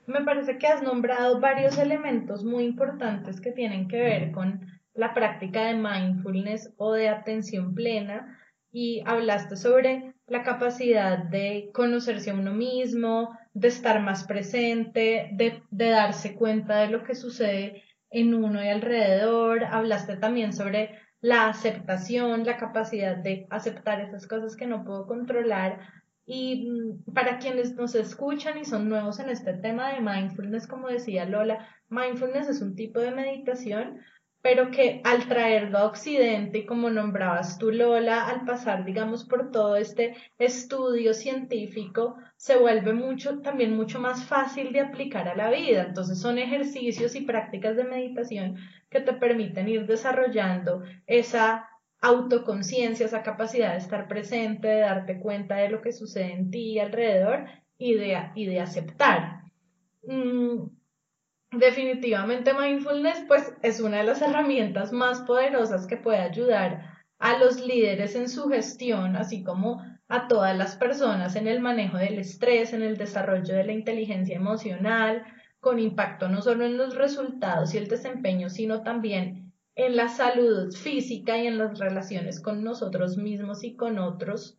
Me 0.07 0.23
parece 0.23 0.59
que 0.59 0.67
has 0.67 0.83
nombrado 0.83 1.41
varios 1.41 1.79
elementos 1.79 2.45
muy 2.45 2.65
importantes 2.65 3.41
que 3.41 3.53
tienen 3.53 3.89
que 3.89 3.99
ver 3.99 4.33
con 4.33 4.61
la 4.95 5.15
práctica 5.15 5.67
de 5.67 5.75
mindfulness 5.75 6.75
o 6.77 6.93
de 6.93 7.09
atención 7.09 7.75
plena 7.75 8.39
y 8.71 9.03
hablaste 9.07 9.57
sobre 9.57 10.15
la 10.27 10.43
capacidad 10.43 11.19
de 11.19 11.71
conocerse 11.73 12.31
a 12.31 12.35
uno 12.35 12.53
mismo, 12.53 13.31
de 13.55 13.69
estar 13.69 14.03
más 14.03 14.25
presente, 14.25 15.31
de, 15.33 15.63
darse 15.71 16.35
cuenta 16.35 16.81
de 16.81 16.89
lo 16.89 17.05
que 17.05 17.15
sucede 17.15 17.83
en 18.11 18.35
uno 18.35 18.63
y 18.63 18.69
alrededor. 18.69 19.65
Hablaste 19.65 20.17
también 20.17 20.53
sobre 20.53 20.99
la 21.21 21.49
aceptación, 21.49 22.45
la 22.45 22.57
capacidad 22.57 23.17
de 23.17 23.47
aceptar 23.51 24.01
esas 24.01 24.27
cosas 24.27 24.57
que 24.57 24.67
no 24.67 24.85
puedo 24.85 25.07
controlar. 25.07 25.79
Y 26.27 26.69
mm, 26.69 27.13
para 27.13 27.39
quienes 27.39 27.75
nos 27.77 27.95
escuchan 27.95 28.59
y 28.59 28.65
son 28.65 28.89
nuevos 28.89 29.21
en 29.21 29.31
este 29.31 29.55
tema 29.55 29.93
de 29.93 30.01
mindfulness, 30.01 30.67
como 30.67 30.89
decía 30.89 31.25
Lola, 31.25 31.69
mindfulness 31.89 32.49
es 32.49 32.61
un 32.61 32.75
tipo 32.75 32.99
de 32.99 33.13
meditación 33.13 34.01
pero 34.45 34.71
que 34.71 35.01
al 35.05 35.27
traerlo 35.27 35.79
a 35.79 35.87
Occidente 35.87 36.59
y 36.59 36.67
como 36.67 36.91
nombrabas 36.91 37.57
tú 37.57 37.71
Lola, 37.71 38.29
al 38.29 38.45
pasar 38.45 38.85
digamos 38.85 39.25
por 39.25 39.51
todo 39.51 39.77
este 39.77 40.17
estudio 40.39 41.15
científico, 41.15 42.17
se 42.37 42.59
vuelve 42.59 42.93
mucho, 42.93 43.41
también 43.41 43.75
mucho 43.75 44.01
más 44.01 44.27
fácil 44.27 44.71
de 44.71 44.81
aplicar 44.81 45.29
a 45.29 45.35
la 45.35 45.49
vida. 45.49 45.85
Entonces 45.85 46.21
son 46.21 46.37
ejercicios 46.37 47.15
y 47.15 47.23
prácticas 47.23 47.75
de 47.75 47.85
meditación 47.85 48.57
que 48.91 49.01
te 49.01 49.15
permiten 49.15 49.67
ir 49.67 49.87
desarrollando 49.87 50.83
esa 51.07 51.67
autoconciencia, 52.03 53.07
esa 53.07 53.23
capacidad 53.23 53.73
de 53.73 53.79
estar 53.79 54.09
presente, 54.09 54.69
de 54.69 54.81
darte 54.81 55.21
cuenta 55.21 55.57
de 55.57 55.71
lo 55.71 55.81
que 55.81 55.93
sucede 55.93 56.33
en 56.35 56.51
ti 56.51 56.73
y 56.73 56.81
alrededor 56.81 57.47
y 57.79 57.95
de, 57.95 58.19
y 58.35 58.45
de 58.45 58.61
aceptar. 58.61 59.45
mm, 60.07 60.84
definitivamente 61.59 62.53
mindfulness 62.55 63.25
pues 63.27 63.53
es 63.63 63.81
una 63.81 63.99
de 63.99 64.05
las 64.05 64.23
herramientas 64.23 64.93
más 64.93 65.23
poderosas 65.23 65.87
que 65.87 65.97
puede 65.97 66.19
ayudar 66.19 66.95
a 67.19 67.39
los 67.39 67.65
líderes 67.65 68.15
en 68.17 68.29
su 68.29 68.49
gestión, 68.49 69.17
así 69.17 69.43
como 69.43 69.83
a 70.09 70.29
todas 70.29 70.57
las 70.57 70.77
personas 70.77 71.37
en 71.37 71.49
el 71.49 71.61
manejo 71.61 71.97
del 71.97 72.19
estrés, 72.19 72.73
en 72.73 72.83
el 72.83 72.97
desarrollo 72.97 73.55
de 73.55 73.65
la 73.65 73.73
inteligencia 73.73 74.37
emocional, 74.37 75.25
con 75.61 75.79
impacto 75.79 76.29
no 76.29 76.43
solo 76.43 76.67
en 76.67 76.77
los 76.77 76.95
resultados 76.95 77.75
y 77.75 77.79
el 77.79 77.89
desempeño, 77.89 78.51
sino 78.51 78.83
también 78.83 79.53
en 79.75 79.97
la 79.97 80.09
salud 80.09 80.73
física 80.73 81.39
y 81.39 81.47
en 81.47 81.59
las 81.59 81.79
relaciones 81.79 82.41
con 82.41 82.63
nosotros 82.63 83.17
mismos 83.17 83.65
y 83.65 83.75
con 83.75 83.99
otros. 83.99 84.59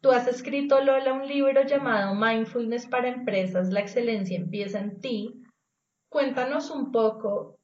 Tú 0.00 0.10
has 0.10 0.28
escrito, 0.28 0.80
Lola, 0.80 1.14
un 1.14 1.26
libro 1.26 1.64
llamado 1.64 2.14
Mindfulness 2.14 2.86
para 2.86 3.08
Empresas, 3.08 3.70
la 3.70 3.80
excelencia 3.80 4.36
empieza 4.36 4.78
en 4.78 5.00
ti. 5.00 5.42
Cuéntanos 6.16 6.70
un 6.70 6.92
poco 6.92 7.58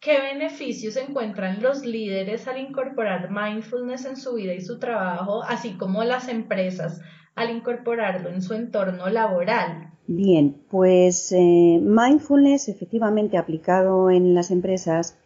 qué 0.00 0.20
beneficios 0.20 0.96
encuentran 0.96 1.60
los 1.60 1.84
líderes 1.84 2.46
al 2.46 2.58
incorporar 2.58 3.28
mindfulness 3.28 4.04
en 4.04 4.16
su 4.16 4.34
vida 4.34 4.54
y 4.54 4.60
su 4.60 4.78
trabajo, 4.78 5.42
así 5.42 5.72
como 5.72 6.04
las 6.04 6.28
empresas 6.28 7.00
al 7.34 7.50
incorporarlo 7.50 8.28
en 8.28 8.40
su 8.40 8.54
entorno 8.54 9.08
laboral. 9.08 9.90
Bien, 10.06 10.54
pues 10.70 11.32
eh, 11.32 11.80
mindfulness 11.82 12.68
efectivamente 12.68 13.36
aplicado 13.36 14.10
en 14.10 14.32
las 14.32 14.52
empresas 14.52 15.18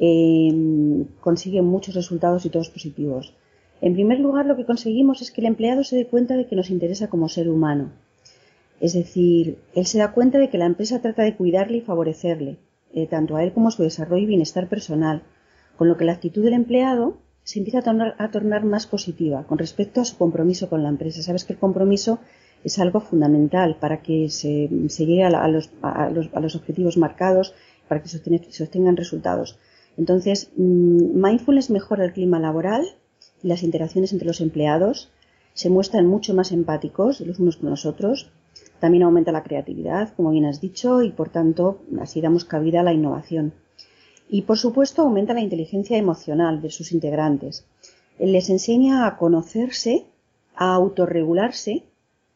eh, 0.00 1.06
consigue 1.20 1.62
muchos 1.62 1.94
resultados 1.94 2.44
y 2.44 2.50
todos 2.50 2.68
positivos. 2.68 3.32
En 3.80 3.94
primer 3.94 4.18
lugar, 4.18 4.44
lo 4.46 4.56
que 4.56 4.66
conseguimos 4.66 5.22
es 5.22 5.30
que 5.30 5.40
el 5.40 5.46
empleado 5.46 5.84
se 5.84 5.94
dé 5.94 6.08
cuenta 6.08 6.36
de 6.36 6.48
que 6.48 6.56
nos 6.56 6.70
interesa 6.70 7.08
como 7.08 7.28
ser 7.28 7.48
humano. 7.48 7.92
Es 8.80 8.92
decir, 8.92 9.58
él 9.74 9.86
se 9.86 9.98
da 9.98 10.12
cuenta 10.12 10.38
de 10.38 10.50
que 10.50 10.58
la 10.58 10.66
empresa 10.66 11.00
trata 11.00 11.22
de 11.22 11.36
cuidarle 11.36 11.78
y 11.78 11.82
favorecerle, 11.82 12.58
eh, 12.94 13.06
tanto 13.06 13.36
a 13.36 13.42
él 13.42 13.52
como 13.52 13.68
a 13.68 13.72
su 13.72 13.82
desarrollo 13.82 14.22
y 14.22 14.26
bienestar 14.26 14.68
personal, 14.68 15.22
con 15.76 15.88
lo 15.88 15.96
que 15.96 16.04
la 16.04 16.12
actitud 16.12 16.44
del 16.44 16.54
empleado 16.54 17.18
se 17.48 17.58
empieza 17.58 17.78
a 17.78 18.30
tornar, 18.30 18.62
a 18.62 18.64
más 18.66 18.86
positiva 18.86 19.44
con 19.44 19.56
respecto 19.56 20.02
a 20.02 20.04
su 20.04 20.18
compromiso 20.18 20.68
con 20.68 20.82
la 20.82 20.90
empresa. 20.90 21.22
Sabes 21.22 21.44
que 21.44 21.54
el 21.54 21.58
compromiso 21.58 22.18
es 22.62 22.78
algo 22.78 23.00
fundamental 23.00 23.76
para 23.80 24.02
que 24.02 24.28
se, 24.28 24.68
llegue 24.68 25.24
a, 25.24 25.48
los, 25.48 25.70
objetivos 26.56 26.98
marcados, 26.98 27.54
para 27.88 28.02
que 28.02 28.08
se, 28.08 28.62
obtengan 28.62 28.96
resultados. 28.96 29.58
Entonces, 29.96 30.50
mm, 30.56 31.20
mindfulness 31.24 31.70
mejora 31.70 32.04
el 32.04 32.12
clima 32.12 32.38
laboral 32.38 32.84
y 33.42 33.48
las 33.48 33.62
interacciones 33.62 34.12
entre 34.12 34.26
los 34.26 34.42
empleados, 34.42 35.10
se 35.58 35.70
muestran 35.70 36.06
mucho 36.06 36.34
más 36.34 36.52
empáticos 36.52 37.20
los 37.20 37.40
unos 37.40 37.56
con 37.56 37.70
los 37.70 37.84
otros, 37.84 38.30
también 38.78 39.02
aumenta 39.02 39.32
la 39.32 39.42
creatividad, 39.42 40.14
como 40.14 40.30
bien 40.30 40.44
has 40.44 40.60
dicho, 40.60 41.02
y 41.02 41.10
por 41.10 41.30
tanto 41.30 41.80
así 42.00 42.20
damos 42.20 42.44
cabida 42.44 42.78
a 42.78 42.84
la 42.84 42.92
innovación. 42.92 43.54
Y 44.28 44.42
por 44.42 44.56
supuesto 44.56 45.02
aumenta 45.02 45.34
la 45.34 45.40
inteligencia 45.40 45.96
emocional 45.96 46.62
de 46.62 46.70
sus 46.70 46.92
integrantes. 46.92 47.66
Les 48.20 48.50
enseña 48.50 49.04
a 49.08 49.16
conocerse, 49.16 50.06
a 50.54 50.74
autorregularse 50.74 51.82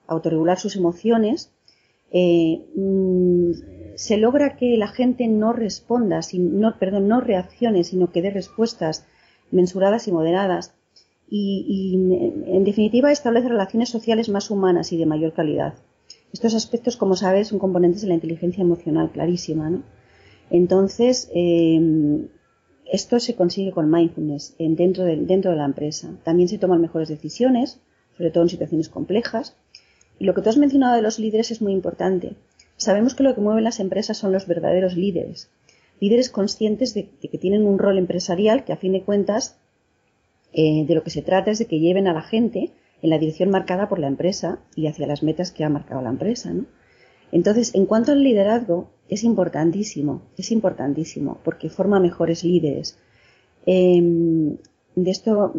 autorregular 0.08 0.58
sus 0.58 0.74
emociones, 0.74 1.52
eh, 2.10 2.66
mm, 2.74 3.52
se 3.94 4.16
logra 4.16 4.56
que 4.56 4.76
la 4.76 4.88
gente 4.88 5.28
no 5.28 5.52
responda, 5.52 6.18
no, 6.34 6.76
perdón, 6.76 7.06
no 7.06 7.20
reaccione, 7.20 7.84
sino 7.84 8.10
que 8.10 8.20
dé 8.20 8.32
respuestas 8.32 9.06
mensuradas 9.52 10.08
y 10.08 10.12
moderadas. 10.12 10.74
Y, 11.34 11.94
en 12.46 12.62
definitiva, 12.62 13.10
establece 13.10 13.48
relaciones 13.48 13.88
sociales 13.88 14.28
más 14.28 14.50
humanas 14.50 14.92
y 14.92 14.98
de 14.98 15.06
mayor 15.06 15.32
calidad. 15.32 15.74
Estos 16.30 16.54
aspectos, 16.54 16.98
como 16.98 17.16
sabes, 17.16 17.48
son 17.48 17.58
componentes 17.58 18.02
de 18.02 18.08
la 18.08 18.14
inteligencia 18.14 18.60
emocional 18.60 19.10
clarísima. 19.10 19.70
¿no? 19.70 19.82
Entonces, 20.50 21.30
eh, 21.34 22.28
esto 22.84 23.18
se 23.18 23.34
consigue 23.34 23.72
con 23.72 23.90
mindfulness 23.90 24.56
dentro, 24.58 25.04
dentro 25.04 25.52
de 25.52 25.56
la 25.56 25.64
empresa. 25.64 26.10
También 26.24 26.50
se 26.50 26.58
toman 26.58 26.82
mejores 26.82 27.08
decisiones, 27.08 27.80
sobre 28.18 28.30
todo 28.30 28.42
en 28.42 28.50
situaciones 28.50 28.90
complejas. 28.90 29.56
Y 30.18 30.26
lo 30.26 30.34
que 30.34 30.42
tú 30.42 30.50
has 30.50 30.58
mencionado 30.58 30.96
de 30.96 31.02
los 31.02 31.18
líderes 31.18 31.50
es 31.50 31.62
muy 31.62 31.72
importante. 31.72 32.36
Sabemos 32.76 33.14
que 33.14 33.22
lo 33.22 33.34
que 33.34 33.40
mueve 33.40 33.62
las 33.62 33.80
empresas 33.80 34.18
son 34.18 34.32
los 34.32 34.46
verdaderos 34.46 34.96
líderes. 34.96 35.50
Líderes 36.00 36.28
conscientes 36.28 36.92
de, 36.92 37.08
que 37.08 37.38
tienen 37.38 37.64
un 37.64 37.78
rol 37.78 37.96
empresarial 37.96 38.64
que 38.64 38.74
a 38.74 38.76
fin 38.76 38.92
de 38.92 39.02
cuentas 39.02 39.56
eh, 40.52 40.84
de 40.86 40.94
lo 40.94 41.02
que 41.02 41.10
se 41.10 41.22
trata 41.22 41.50
es 41.50 41.58
de 41.58 41.66
que 41.66 41.80
lleven 41.80 42.06
a 42.08 42.12
la 42.12 42.22
gente 42.22 42.72
en 43.02 43.10
la 43.10 43.18
dirección 43.18 43.50
marcada 43.50 43.88
por 43.88 43.98
la 43.98 44.06
empresa 44.06 44.60
y 44.76 44.86
hacia 44.86 45.06
las 45.06 45.22
metas 45.22 45.50
que 45.50 45.64
ha 45.64 45.68
marcado 45.68 46.02
la 46.02 46.10
empresa. 46.10 46.52
Entonces, 47.32 47.74
en 47.74 47.86
cuanto 47.86 48.12
al 48.12 48.22
liderazgo, 48.22 48.90
es 49.08 49.24
importantísimo, 49.24 50.22
es 50.36 50.52
importantísimo, 50.52 51.38
porque 51.44 51.68
forma 51.68 52.00
mejores 52.00 52.44
líderes. 52.44 52.98
Em, 53.66 54.56
de 54.94 55.10
esto 55.10 55.54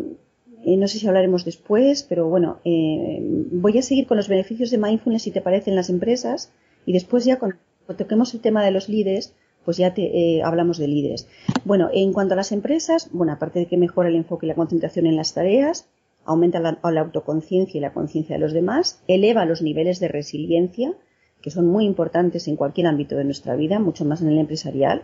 eh, 0.65 0.77
no 0.77 0.87
sé 0.87 0.99
si 0.99 1.07
hablaremos 1.07 1.43
después, 1.43 2.03
pero 2.03 2.29
bueno, 2.29 2.59
eh, 2.63 3.19
voy 3.51 3.77
a 3.77 3.81
seguir 3.81 4.07
con 4.07 4.17
los 4.17 4.29
beneficios 4.29 4.71
de 4.71 4.77
mindfulness 4.77 5.23
si 5.23 5.31
te 5.31 5.41
parece 5.41 5.69
en 5.69 5.75
las 5.75 5.89
empresas 5.89 6.51
y 6.85 6.93
después 6.93 7.25
ya 7.25 7.37
cuando 7.37 7.57
toquemos 7.97 8.33
el 8.33 8.39
tema 8.39 8.63
de 8.63 8.71
los 8.71 8.87
líderes, 8.87 9.35
pues 9.65 9.77
ya 9.77 9.93
te, 9.93 10.03
eh, 10.37 10.43
hablamos 10.43 10.77
de 10.77 10.87
líderes. 10.87 11.27
Bueno, 11.65 11.89
en 11.93 12.13
cuanto 12.13 12.33
a 12.33 12.37
las 12.37 12.51
empresas, 12.51 13.09
bueno, 13.11 13.33
aparte 13.33 13.59
de 13.59 13.65
que 13.67 13.77
mejora 13.77 14.09
el 14.09 14.15
enfoque 14.15 14.45
y 14.45 14.49
la 14.49 14.55
concentración 14.55 15.05
en 15.05 15.15
las 15.15 15.33
tareas, 15.33 15.87
aumenta 16.25 16.59
la, 16.59 16.79
autoconciencia 16.81 17.77
y 17.77 17.81
la 17.81 17.93
conciencia 17.93 18.35
de 18.35 18.41
los 18.41 18.53
demás, 18.53 19.01
eleva 19.07 19.45
los 19.45 19.61
niveles 19.61 19.99
de 19.99 20.07
resiliencia, 20.07 20.93
que 21.41 21.51
son 21.51 21.67
muy 21.67 21.85
importantes 21.85 22.47
en 22.47 22.55
cualquier 22.55 22.87
ámbito 22.87 23.15
de 23.15 23.25
nuestra 23.25 23.55
vida, 23.55 23.79
mucho 23.79 24.05
más 24.05 24.21
en 24.21 24.29
el 24.29 24.37
empresarial, 24.37 25.03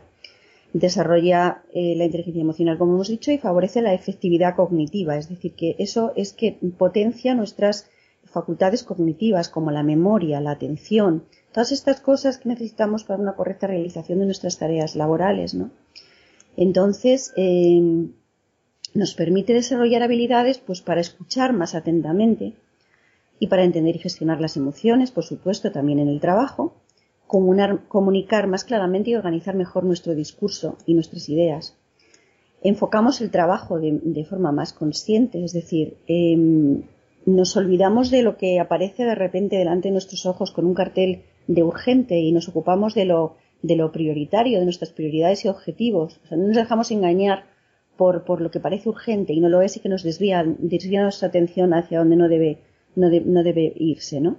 desarrolla 0.74 1.64
eh, 1.74 1.96
la 1.98 2.06
inteligencia 2.06 2.42
emocional, 2.42 2.78
como 2.78 2.94
hemos 2.94 3.10
dicho, 3.10 3.32
y 3.32 3.38
favorece 3.38 3.82
la 3.82 3.94
efectividad 3.94 4.56
cognitiva. 4.56 5.18
Es 5.18 5.28
decir, 5.28 5.54
que 5.54 5.76
eso 5.80 6.14
es 6.16 6.32
que 6.32 6.58
potencia 6.78 7.36
nuestras 7.36 7.90
facultades 8.30 8.84
cognitivas, 8.84 9.50
como 9.50 9.72
la 9.72 9.84
memoria, 9.84 10.42
la 10.42 10.52
atención, 10.52 11.24
todas 11.52 11.72
estas 11.72 12.00
cosas 12.02 12.38
que 12.38 12.50
necesitamos 12.50 13.04
para 13.04 13.22
una 13.22 13.36
correcta 13.36 13.68
realización 13.68 14.20
de 14.20 14.26
nuestras 14.26 14.58
tareas 14.58 14.96
laborales, 14.96 15.54
¿no? 15.54 15.72
Entonces, 16.58 17.34
em, 17.36 18.12
nos 18.94 19.14
permite 19.14 19.54
desarrollar 19.54 20.04
habilidades 20.04 20.60
pues 20.60 20.82
para 20.82 21.02
escuchar 21.02 21.54
más 21.54 21.76
atentamente 21.76 22.54
y 23.40 23.48
para 23.48 23.64
entender 23.64 23.96
y 23.96 24.00
gestionar 24.00 24.42
las 24.42 24.58
emociones, 24.58 25.12
por 25.12 25.24
supuesto, 25.24 25.72
también 25.72 26.00
en 26.00 26.10
el 26.10 26.20
trabajo, 26.20 26.76
comunicar 27.28 28.48
más 28.48 28.64
claramente 28.64 29.12
y 29.12 29.16
organizar 29.16 29.56
mejor 29.56 29.84
nuestro 29.84 30.16
discurso 30.16 30.78
y 30.86 30.96
nuestras 30.96 31.30
ideas. 31.30 31.78
Enfocamos 32.62 33.22
el 33.22 33.30
trabajo 33.30 33.80
de, 33.80 34.26
forma 34.26 34.52
más 34.52 34.74
consciente, 34.74 35.46
es 35.46 35.54
decir, 35.54 35.96
em, 36.08 36.82
nos 37.36 37.56
olvidamos 37.58 38.12
de 38.12 38.24
lo 38.24 38.38
que 38.38 38.60
aparece 38.60 39.04
de 39.06 39.16
repente 39.16 39.58
delante 39.58 39.88
de 39.88 39.94
nuestros 39.94 40.26
ojos 40.26 40.52
con 40.52 40.66
un 40.66 40.74
cartel 40.74 41.24
de 41.48 41.64
urgente 41.64 42.20
y 42.20 42.32
nos 42.32 42.48
ocupamos 42.48 42.96
de 42.96 43.06
lo, 43.06 43.36
de 43.62 43.76
lo 43.76 43.92
prioritario, 43.92 44.60
de 44.60 44.66
nuestras 44.66 44.92
prioridades 44.92 45.46
y 45.46 45.48
objetivos. 45.48 46.20
O 46.24 46.28
sea, 46.28 46.38
no 46.38 46.48
nos 46.48 46.56
dejamos 46.56 46.92
engañar 46.92 47.46
por, 47.98 48.24
por, 48.24 48.42
lo 48.42 48.52
que 48.52 48.60
parece 48.60 48.90
urgente 48.90 49.34
y 49.34 49.42
no 49.42 49.50
lo 49.50 49.62
es 49.62 49.76
y 49.78 49.80
que 49.80 49.90
nos 49.90 50.04
desvía, 50.04 50.44
desvía 50.58 51.04
nuestra 51.04 51.28
atención 51.28 51.74
hacia 51.74 52.00
donde 52.00 52.16
no 52.16 52.30
debe, 52.30 52.60
no, 52.96 53.10
no 53.10 53.44
debe 53.44 53.74
irse, 53.76 54.22
¿no? 54.22 54.38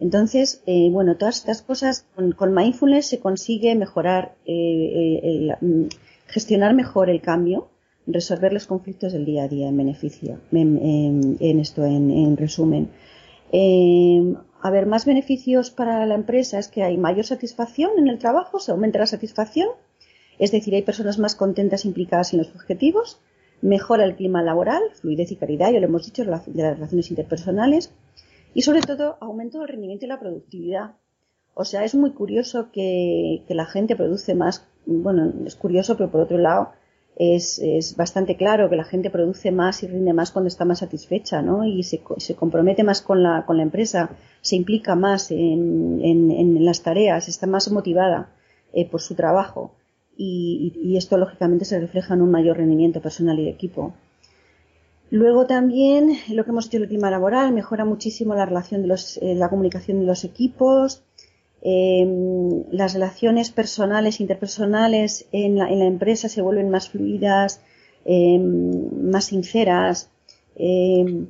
Entonces, 0.00 0.62
eh, 0.66 0.88
bueno, 0.90 1.16
todas 1.16 1.38
estas 1.38 1.62
cosas 1.62 2.06
con, 2.14 2.54
mindfulness 2.54 3.06
se 3.06 3.20
consigue 3.20 3.74
mejorar, 3.76 4.34
eh, 4.46 5.20
eh, 5.22 5.56
mm, 5.60 5.84
gestionar 6.26 6.74
mejor 6.74 7.08
el 7.08 7.20
cambio, 7.20 7.68
resolver 8.06 8.52
los 8.52 8.66
conflictos 8.66 9.12
del 9.12 9.24
día 9.24 9.44
a 9.44 9.48
día 9.48 9.68
en 9.68 9.76
beneficio, 9.76 10.40
en, 10.50 11.60
esto, 11.60 11.84
en, 11.84 12.36
resumen. 12.36 12.90
a 13.52 14.70
ver, 14.70 14.86
más 14.86 15.04
beneficios 15.06 15.70
para 15.70 16.04
la 16.06 16.14
empresa 16.14 16.58
es 16.58 16.68
que 16.68 16.82
hay 16.82 16.98
mayor 16.98 17.24
satisfacción 17.24 17.92
en 17.98 18.08
el 18.08 18.18
trabajo, 18.18 18.58
se 18.58 18.72
aumenta 18.72 18.98
la 18.98 19.06
satisfacción, 19.06 19.68
es 20.38 20.50
decir, 20.50 20.74
hay 20.74 20.82
personas 20.82 21.18
más 21.18 21.36
contentas 21.36 21.84
implicadas 21.84 22.32
en 22.32 22.38
los 22.38 22.54
objetivos, 22.54 23.20
mejora 23.60 24.04
el 24.04 24.16
clima 24.16 24.42
laboral, 24.42 24.82
fluidez 24.94 25.30
y 25.30 25.36
caridad, 25.36 25.70
ya 25.70 25.78
lo 25.78 25.86
hemos 25.86 26.04
dicho, 26.04 26.24
de 26.24 26.30
las 26.30 26.46
relaciones 26.46 27.10
interpersonales, 27.10 27.92
y 28.54 28.62
sobre 28.62 28.82
todo 28.82 29.16
aumento 29.20 29.60
del 29.60 29.68
rendimiento 29.68 30.04
y 30.04 30.08
la 30.08 30.20
productividad. 30.20 30.96
O 31.54 31.64
sea, 31.64 31.84
es 31.84 31.94
muy 31.94 32.12
curioso 32.12 32.70
que, 32.72 33.44
la 33.48 33.66
gente 33.66 33.96
produce 33.96 34.34
más, 34.34 34.66
bueno, 34.86 35.32
es 35.46 35.54
curioso, 35.54 35.96
pero 35.96 36.10
por 36.10 36.22
otro 36.22 36.38
lado 36.38 36.72
es, 37.16 37.58
es, 37.58 37.96
bastante 37.96 38.36
claro 38.36 38.70
que 38.70 38.76
la 38.76 38.84
gente 38.84 39.10
produce 39.10 39.50
más 39.50 39.82
y 39.82 39.86
rinde 39.86 40.12
más 40.12 40.30
cuando 40.30 40.48
está 40.48 40.64
más 40.64 40.78
satisfecha, 40.78 41.42
¿no? 41.42 41.64
Y 41.64 41.82
se, 41.82 42.02
se 42.16 42.34
compromete 42.34 42.84
más 42.84 43.02
con 43.02 43.22
la, 43.22 43.44
con 43.46 43.58
la 43.58 43.62
empresa, 43.62 44.10
se 44.40 44.56
implica 44.56 44.94
más 44.94 45.30
en, 45.30 46.00
en, 46.02 46.64
las 46.64 46.82
tareas, 46.82 47.28
está 47.28 47.46
más 47.46 47.70
motivada 47.70 48.30
eh, 48.72 48.88
por 48.88 49.00
su 49.00 49.14
trabajo. 49.14 49.74
Y, 50.16 50.72
y, 50.82 50.96
esto 50.96 51.16
lógicamente 51.16 51.64
se 51.64 51.80
refleja 51.80 52.14
en 52.14 52.22
un 52.22 52.30
mayor 52.30 52.58
rendimiento 52.58 53.00
personal 53.00 53.38
y 53.38 53.48
equipo. 53.48 53.94
Luego 55.10 55.46
también 55.46 56.16
lo 56.30 56.44
que 56.44 56.50
hemos 56.50 56.70
dicho 56.70 56.82
el 56.82 56.88
clima 56.88 57.10
laboral 57.10 57.52
mejora 57.52 57.84
muchísimo 57.84 58.34
la 58.34 58.46
relación 58.46 58.80
de 58.80 58.88
los, 58.88 59.18
eh, 59.18 59.34
la 59.34 59.50
comunicación 59.50 60.00
de 60.00 60.06
los 60.06 60.24
equipos, 60.24 61.02
Em, 61.64 62.64
las 62.72 62.92
relaciones 62.94 63.52
personales, 63.52 64.20
interpersonales 64.20 65.26
en 65.30 65.58
la, 65.58 65.70
empresa 65.70 66.28
se 66.28 66.42
vuelven 66.42 66.70
más 66.70 66.88
fluidas, 66.88 67.60
em, 68.04 69.10
más 69.10 69.26
sinceras, 69.26 70.10
em, 70.56 71.28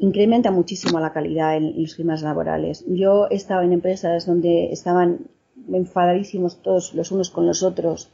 incrementa 0.00 0.50
muchísimo 0.50 1.00
la 1.00 1.12
calidad 1.12 1.56
en, 1.56 1.82
los 1.82 1.94
climas 1.94 2.22
laborales. 2.22 2.84
Yo 2.88 3.26
he 3.30 3.36
estado 3.36 3.62
en 3.62 3.72
empresas 3.72 4.26
donde 4.26 4.70
estaban 4.72 5.26
enfadadísimos 5.72 6.60
todos 6.62 6.94
los 6.94 7.10
unos 7.10 7.30
con 7.30 7.46
los 7.46 7.62
otros, 7.62 8.10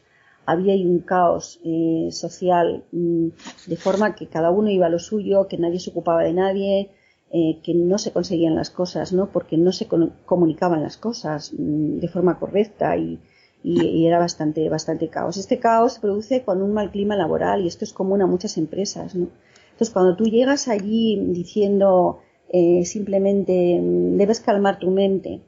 había 0.47 0.75
un 0.75 1.01
caos 1.01 1.61
eh, 1.65 2.09
social 2.13 2.85
mm, 2.93 3.29
de 3.67 3.77
forma 3.77 4.15
que 4.15 4.29
cada 4.29 4.51
uno 4.51 4.71
iba 4.71 4.87
a 4.87 4.91
lo 4.91 5.01
suyo, 5.01 5.49
que 5.49 5.59
nadie 5.59 5.81
se 5.81 5.91
ocupaba 5.91 6.23
de 6.23 6.33
nadie, 6.33 6.91
eh, 7.33 7.59
que 7.63 7.75
no 7.75 7.99
se 7.99 8.13
conseguían 8.13 8.55
las 8.55 8.71
cosas, 8.71 9.13
¿no? 9.13 9.31
Porque 9.31 9.57
no 9.57 9.73
se 9.73 9.89
comunicaban 10.27 10.83
las 10.83 10.97
cosas 10.97 11.53
mm, 11.53 11.99
de 11.99 12.09
forma 12.09 12.39
correcta 12.39 12.97
y, 12.97 13.19
era 13.65 14.21
bastante, 14.21 14.69
bastante 14.69 15.09
caos. 15.09 15.37
Este 15.37 15.59
caos 15.59 15.95
se 15.95 16.01
produce 16.01 16.45
con 16.45 16.63
un 16.63 16.73
mal 16.73 16.93
clima 16.93 17.17
laboral 17.17 17.63
y 17.65 17.67
esto 17.67 17.85
es 17.85 17.93
común 17.93 18.23
a 18.23 18.27
muchas 18.27 18.59
empresas, 18.59 19.17
¿no? 19.17 19.27
Entonces, 19.73 19.93
cuando 19.93 20.15
tú 20.15 20.27
llegas 20.27 20.69
allí 20.69 21.21
diciendo 21.33 22.21
eh, 22.49 22.85
simplemente 22.85 23.81
mm, 23.81 24.17
debes 24.19 24.41
calmar 24.41 24.79
tu 24.79 24.91
mente, 24.91 25.41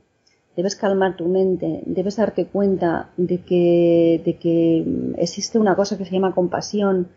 debes 0.57 0.75
calmar 0.75 1.17
tu 1.17 1.27
mente, 1.27 1.83
debes 1.87 2.17
darte 2.17 2.47
cuenta 2.47 3.11
de 3.17 3.39
que, 3.39 4.21
de 4.25 4.37
que 4.37 4.83
mm, 4.85 5.15
existe 5.19 5.61
una 5.61 5.77
cosa 5.77 5.97
que 5.97 6.05
se 6.05 6.11
llama 6.11 6.35
compasión, 6.35 7.09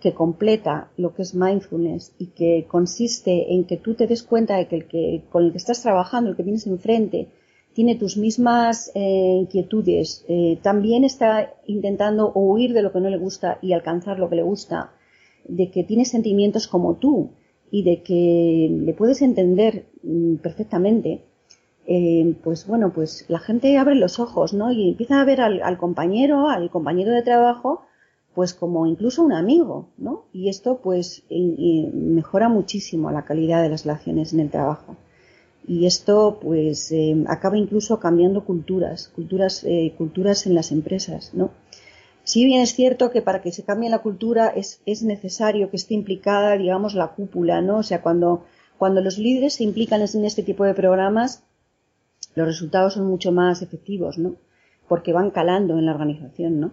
que 0.00 0.14
completa 0.14 0.90
lo 0.96 1.14
que 1.14 1.22
es 1.22 1.34
mindfulness 1.34 2.14
y 2.18 2.26
que 2.28 2.66
consiste 2.68 3.52
en 3.52 3.64
que 3.64 3.76
tú 3.76 3.94
te 3.94 4.06
des 4.06 4.22
cuenta 4.22 4.56
de 4.56 4.68
que 4.68 4.76
el 4.76 4.86
que 4.86 5.22
con 5.30 5.44
el 5.44 5.50
que 5.50 5.58
estás 5.58 5.82
trabajando, 5.82 6.30
el 6.30 6.36
que 6.36 6.44
tienes 6.44 6.66
enfrente, 6.66 7.28
tiene 7.72 7.96
tus 7.96 8.16
mismas 8.16 8.90
eh, 8.94 9.38
inquietudes, 9.40 10.24
eh, 10.28 10.58
también 10.62 11.04
está 11.04 11.54
intentando 11.66 12.32
huir 12.32 12.72
de 12.72 12.82
lo 12.82 12.92
que 12.92 13.00
no 13.00 13.10
le 13.10 13.18
gusta 13.18 13.58
y 13.62 13.72
alcanzar 13.72 14.18
lo 14.18 14.28
que 14.28 14.36
le 14.36 14.42
gusta, 14.42 14.92
de 15.44 15.70
que 15.70 15.84
tiene 15.84 16.04
sentimientos 16.04 16.66
como 16.66 16.96
tú 16.96 17.30
y 17.70 17.82
de 17.82 18.02
que 18.02 18.68
le 18.70 18.94
puedes 18.94 19.22
entender 19.22 19.86
mm, 20.02 20.36
perfectamente, 20.36 21.22
eh, 21.86 22.34
pues 22.42 22.66
bueno, 22.66 22.92
pues 22.92 23.24
la 23.28 23.38
gente 23.38 23.76
abre 23.76 23.94
los 23.94 24.18
ojos, 24.18 24.54
¿no? 24.54 24.72
Y 24.72 24.90
empieza 24.90 25.20
a 25.20 25.24
ver 25.24 25.40
al 25.40 25.78
compañero, 25.78 26.48
al 26.48 26.70
compañero 26.70 27.12
de 27.12 27.22
trabajo, 27.22 27.82
pues 28.38 28.54
como 28.54 28.86
incluso 28.86 29.24
un 29.24 29.32
amigo, 29.32 29.88
¿no? 29.98 30.26
Y 30.32 30.48
esto 30.48 30.78
pues 30.80 31.24
mejora 31.28 32.48
muchísimo 32.48 33.10
la 33.10 33.24
calidad 33.24 33.64
de 33.64 33.68
las 33.68 33.82
relaciones 33.84 34.32
en 34.32 34.38
el 34.38 34.48
trabajo. 34.48 34.94
Y 35.66 35.86
esto 35.86 36.38
pues 36.40 36.92
eh, 36.92 37.16
acaba 37.26 37.58
incluso 37.58 37.98
cambiando 37.98 38.44
culturas, 38.44 39.08
culturas, 39.08 39.64
eh, 39.64 39.92
culturas 39.98 40.46
en 40.46 40.54
las 40.54 40.70
empresas, 40.70 41.34
¿no? 41.34 41.50
Si 42.22 42.44
bien 42.44 42.60
es 42.60 42.74
cierto 42.74 43.10
que 43.10 43.22
para 43.22 43.42
que 43.42 43.50
se 43.50 43.64
cambie 43.64 43.90
la 43.90 44.02
cultura 44.02 44.46
es, 44.46 44.82
es 44.86 45.02
necesario 45.02 45.68
que 45.68 45.76
esté 45.76 45.94
implicada, 45.94 46.56
digamos, 46.56 46.94
la 46.94 47.08
cúpula, 47.08 47.60
¿no? 47.60 47.78
O 47.78 47.82
sea, 47.82 48.02
cuando, 48.02 48.44
cuando 48.78 49.00
los 49.00 49.18
líderes 49.18 49.54
se 49.54 49.64
implican 49.64 50.00
en 50.00 50.24
este 50.24 50.44
tipo 50.44 50.62
de 50.62 50.74
programas, 50.74 51.42
los 52.36 52.46
resultados 52.46 52.94
son 52.94 53.08
mucho 53.08 53.32
más 53.32 53.62
efectivos, 53.62 54.16
¿no? 54.16 54.36
Porque 54.86 55.12
van 55.12 55.32
calando 55.32 55.76
en 55.76 55.86
la 55.86 55.92
organización, 55.92 56.60
¿no? 56.60 56.70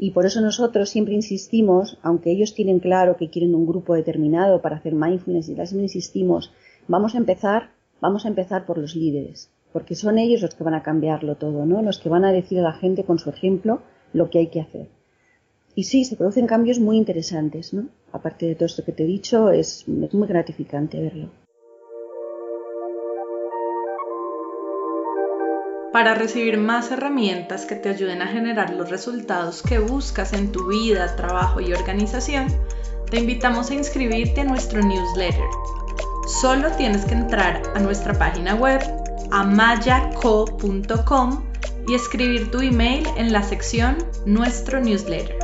Y 0.00 0.12
por 0.12 0.26
eso 0.26 0.40
nosotros 0.40 0.88
siempre 0.88 1.14
insistimos, 1.14 1.98
aunque 2.02 2.30
ellos 2.30 2.54
tienen 2.54 2.78
claro 2.78 3.16
que 3.16 3.30
quieren 3.30 3.56
un 3.56 3.66
grupo 3.66 3.94
determinado 3.94 4.62
para 4.62 4.76
hacer 4.76 4.94
mindfulness, 4.94 5.48
y 5.48 5.56
las 5.56 5.72
insistimos, 5.72 6.52
vamos 6.86 7.16
a 7.16 7.18
empezar, 7.18 7.70
vamos 8.00 8.24
a 8.24 8.28
empezar 8.28 8.64
por 8.64 8.78
los 8.78 8.94
líderes, 8.94 9.50
porque 9.72 9.96
son 9.96 10.18
ellos 10.18 10.40
los 10.40 10.54
que 10.54 10.62
van 10.62 10.74
a 10.74 10.84
cambiarlo 10.84 11.34
todo, 11.34 11.66
¿no? 11.66 11.82
Los 11.82 11.98
que 11.98 12.08
van 12.08 12.24
a 12.24 12.32
decir 12.32 12.60
a 12.60 12.62
la 12.62 12.74
gente 12.74 13.02
con 13.02 13.18
su 13.18 13.28
ejemplo 13.28 13.82
lo 14.12 14.30
que 14.30 14.38
hay 14.38 14.46
que 14.46 14.60
hacer. 14.60 14.88
Y 15.74 15.84
sí, 15.84 16.04
se 16.04 16.16
producen 16.16 16.46
cambios 16.46 16.78
muy 16.78 16.96
interesantes, 16.96 17.74
¿no? 17.74 17.88
Aparte 18.12 18.46
de 18.46 18.54
todo 18.54 18.66
esto 18.66 18.84
que 18.84 18.92
te 18.92 19.02
he 19.02 19.06
dicho, 19.06 19.50
es 19.50 19.86
muy 19.88 20.28
gratificante 20.28 21.00
verlo. 21.00 21.28
Para 25.98 26.14
recibir 26.14 26.58
más 26.58 26.92
herramientas 26.92 27.66
que 27.66 27.74
te 27.74 27.88
ayuden 27.88 28.22
a 28.22 28.28
generar 28.28 28.72
los 28.72 28.88
resultados 28.88 29.64
que 29.64 29.80
buscas 29.80 30.32
en 30.32 30.52
tu 30.52 30.68
vida, 30.68 31.16
trabajo 31.16 31.60
y 31.60 31.72
organización, 31.72 32.46
te 33.10 33.18
invitamos 33.18 33.72
a 33.72 33.74
inscribirte 33.74 34.42
a 34.42 34.44
nuestro 34.44 34.80
newsletter. 34.80 35.48
Solo 36.40 36.70
tienes 36.76 37.04
que 37.04 37.14
entrar 37.14 37.60
a 37.74 37.80
nuestra 37.80 38.14
página 38.14 38.54
web 38.54 38.80
amayaco.com 39.32 40.70
y 41.88 41.94
escribir 41.96 42.48
tu 42.52 42.60
email 42.60 43.04
en 43.16 43.32
la 43.32 43.42
sección 43.42 43.98
Nuestro 44.24 44.78
newsletter. 44.78 45.36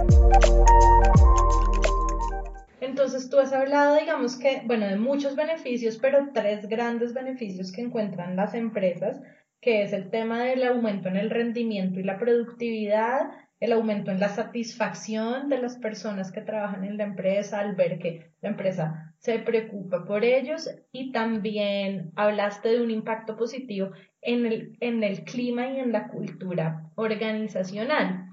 Entonces 2.80 3.28
tú 3.28 3.40
has 3.40 3.52
hablado, 3.52 3.96
digamos 3.96 4.36
que, 4.36 4.62
bueno, 4.66 4.86
de 4.86 4.98
muchos 4.98 5.34
beneficios, 5.34 5.98
pero 6.00 6.28
tres 6.32 6.68
grandes 6.68 7.12
beneficios 7.12 7.72
que 7.72 7.80
encuentran 7.80 8.36
las 8.36 8.54
empresas 8.54 9.20
que 9.64 9.82
es 9.82 9.94
el 9.94 10.10
tema 10.10 10.44
del 10.44 10.62
aumento 10.62 11.08
en 11.08 11.16
el 11.16 11.30
rendimiento 11.30 11.98
y 11.98 12.02
la 12.02 12.18
productividad, 12.18 13.30
el 13.60 13.72
aumento 13.72 14.10
en 14.10 14.20
la 14.20 14.28
satisfacción 14.28 15.48
de 15.48 15.56
las 15.56 15.78
personas 15.78 16.30
que 16.30 16.42
trabajan 16.42 16.84
en 16.84 16.98
la 16.98 17.04
empresa 17.04 17.60
al 17.60 17.74
ver 17.74 17.98
que 17.98 18.30
la 18.42 18.50
empresa 18.50 19.14
se 19.16 19.38
preocupa 19.38 20.04
por 20.04 20.22
ellos 20.22 20.68
y 20.92 21.12
también 21.12 22.12
hablaste 22.14 22.68
de 22.68 22.82
un 22.82 22.90
impacto 22.90 23.38
positivo 23.38 23.92
en 24.20 24.44
el, 24.44 24.76
en 24.80 25.02
el 25.02 25.24
clima 25.24 25.66
y 25.68 25.78
en 25.78 25.92
la 25.92 26.08
cultura 26.08 26.90
organizacional. 26.96 28.26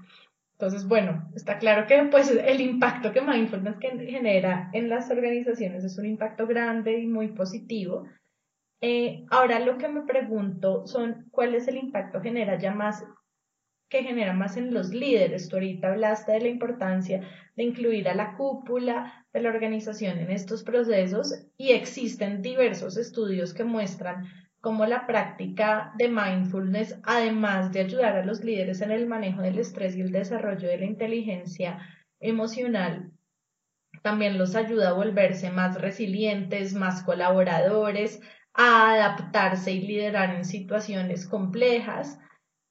Entonces, 0.52 0.86
bueno, 0.86 1.30
está 1.34 1.56
claro 1.56 1.86
que 1.86 2.08
pues 2.10 2.30
el 2.30 2.60
impacto 2.60 3.10
que 3.10 3.22
mindfulness 3.22 3.76
genera 3.80 4.68
en 4.74 4.90
las 4.90 5.10
organizaciones 5.10 5.82
es 5.82 5.96
un 5.96 6.04
impacto 6.04 6.46
grande 6.46 7.00
y 7.00 7.06
muy 7.06 7.28
positivo 7.28 8.04
eh, 8.82 9.24
ahora 9.30 9.60
lo 9.60 9.78
que 9.78 9.88
me 9.88 10.02
pregunto 10.02 10.86
son 10.86 11.28
cuál 11.30 11.54
es 11.54 11.68
el 11.68 11.76
impacto 11.76 12.20
genera 12.20 12.58
ya 12.58 12.74
más 12.74 13.04
que 13.88 14.02
genera 14.02 14.32
más 14.32 14.56
en 14.56 14.72
los 14.72 14.88
líderes. 14.88 15.48
Tú 15.48 15.56
ahorita 15.56 15.88
hablaste 15.88 16.32
de 16.32 16.40
la 16.40 16.48
importancia 16.48 17.20
de 17.54 17.62
incluir 17.62 18.08
a 18.08 18.14
la 18.14 18.36
cúpula 18.36 19.26
de 19.32 19.40
la 19.40 19.50
organización 19.50 20.18
en 20.18 20.30
estos 20.30 20.64
procesos 20.64 21.46
y 21.58 21.72
existen 21.72 22.40
diversos 22.40 22.96
estudios 22.96 23.52
que 23.52 23.64
muestran 23.64 24.24
cómo 24.60 24.86
la 24.86 25.06
práctica 25.06 25.92
de 25.98 26.08
mindfulness, 26.08 26.98
además 27.04 27.70
de 27.70 27.80
ayudar 27.80 28.16
a 28.16 28.24
los 28.24 28.42
líderes 28.42 28.80
en 28.80 28.92
el 28.92 29.06
manejo 29.06 29.42
del 29.42 29.58
estrés 29.58 29.94
y 29.94 30.00
el 30.00 30.10
desarrollo 30.10 30.68
de 30.68 30.78
la 30.78 30.86
inteligencia 30.86 31.78
emocional, 32.18 33.12
también 34.02 34.38
los 34.38 34.56
ayuda 34.56 34.90
a 34.90 34.94
volverse 34.94 35.50
más 35.50 35.80
resilientes, 35.80 36.74
más 36.74 37.02
colaboradores, 37.02 38.20
a 38.54 38.92
adaptarse 38.92 39.72
y 39.72 39.86
liderar 39.86 40.34
en 40.34 40.44
situaciones 40.44 41.26
complejas. 41.26 42.18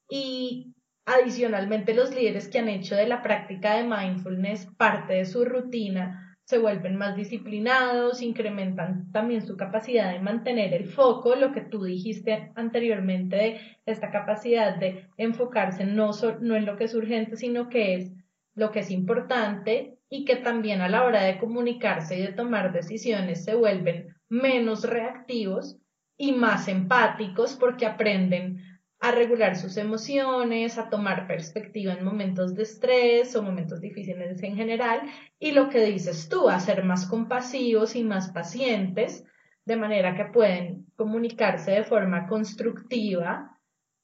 Y 0.10 0.74
adicionalmente 1.06 1.94
los 1.94 2.13
líderes 2.13 2.48
que 2.50 2.60
han 2.60 2.70
hecho 2.70 2.96
de 2.96 3.08
la 3.08 3.22
práctica 3.22 3.76
de 3.76 3.84
mindfulness 3.84 4.67
parte 4.78 5.13
de 5.13 5.26
su 5.26 5.46
rutina 5.46 6.32
se 6.44 6.58
vuelven 6.58 6.98
más 6.98 7.15
disciplinados, 7.15 8.22
incrementan 8.22 9.10
también 9.13 9.46
su 9.46 9.56
capacidad 9.56 10.12
de 10.12 10.20
mantener 10.20 10.74
el 10.74 10.89
foco, 10.89 11.36
lo 11.36 11.54
que 11.54 11.62
tú 11.62 11.84
dijiste 11.84 12.52
anteriormente 12.56 13.36
de 13.38 13.62
esta 13.86 14.12
capacidad 14.12 14.76
de 14.76 15.08
enfocarse 15.15 15.86
no, 15.86 16.12
no 16.41 16.56
en 16.58 16.65
lo 16.65 16.76
que 16.76 16.86
es 16.86 16.94
urgente, 16.94 17.38
sino 17.38 17.70
que 17.70 17.96
es 17.96 18.12
lo 18.54 18.72
que 18.72 18.80
es 18.80 18.91
importante 18.91 19.98
y 20.10 20.26
que 20.26 20.36
también 20.36 20.82
a 20.82 20.89
la 20.89 21.04
hora 21.06 21.24
de 21.24 21.38
comunicarse 21.38 22.20
y 22.20 22.22
de 22.22 22.34
tomar 22.34 22.74
decisiones 22.74 23.46
se 23.46 23.56
vuelven 23.56 24.13
menos 24.32 24.86
reactivos 24.86 25.78
y 26.17 26.32
más 26.32 26.70
empáticos 26.70 27.56
porque 27.56 27.86
aprenden 27.86 28.63
a 29.02 29.12
regular 29.12 29.58
sus 29.58 29.76
emociones, 29.78 30.78
a 30.78 30.89
tomar 30.89 31.28
perspectiva 31.28 31.94
en 31.94 32.06
momentos 32.06 32.56
de 32.56 32.63
estrés 32.63 33.36
o 33.36 33.44
momentos 33.44 33.82
difíciles 33.82 34.41
en 34.41 34.56
general. 34.56 35.02
Y 35.38 35.52
lo 35.52 35.70
que 35.70 35.84
dices 35.84 36.30
tú, 36.30 36.48
a 36.48 36.60
ser 36.60 36.84
más 36.86 37.08
compasivos 37.08 37.96
y 37.96 38.04
más 38.04 38.32
pacientes, 38.32 39.26
de 39.65 39.76
manera 39.76 40.15
que 40.15 40.26
pueden 40.26 40.86
comunicarse 40.96 41.72
de 41.72 41.84
forma 41.84 42.28
constructiva 42.28 43.60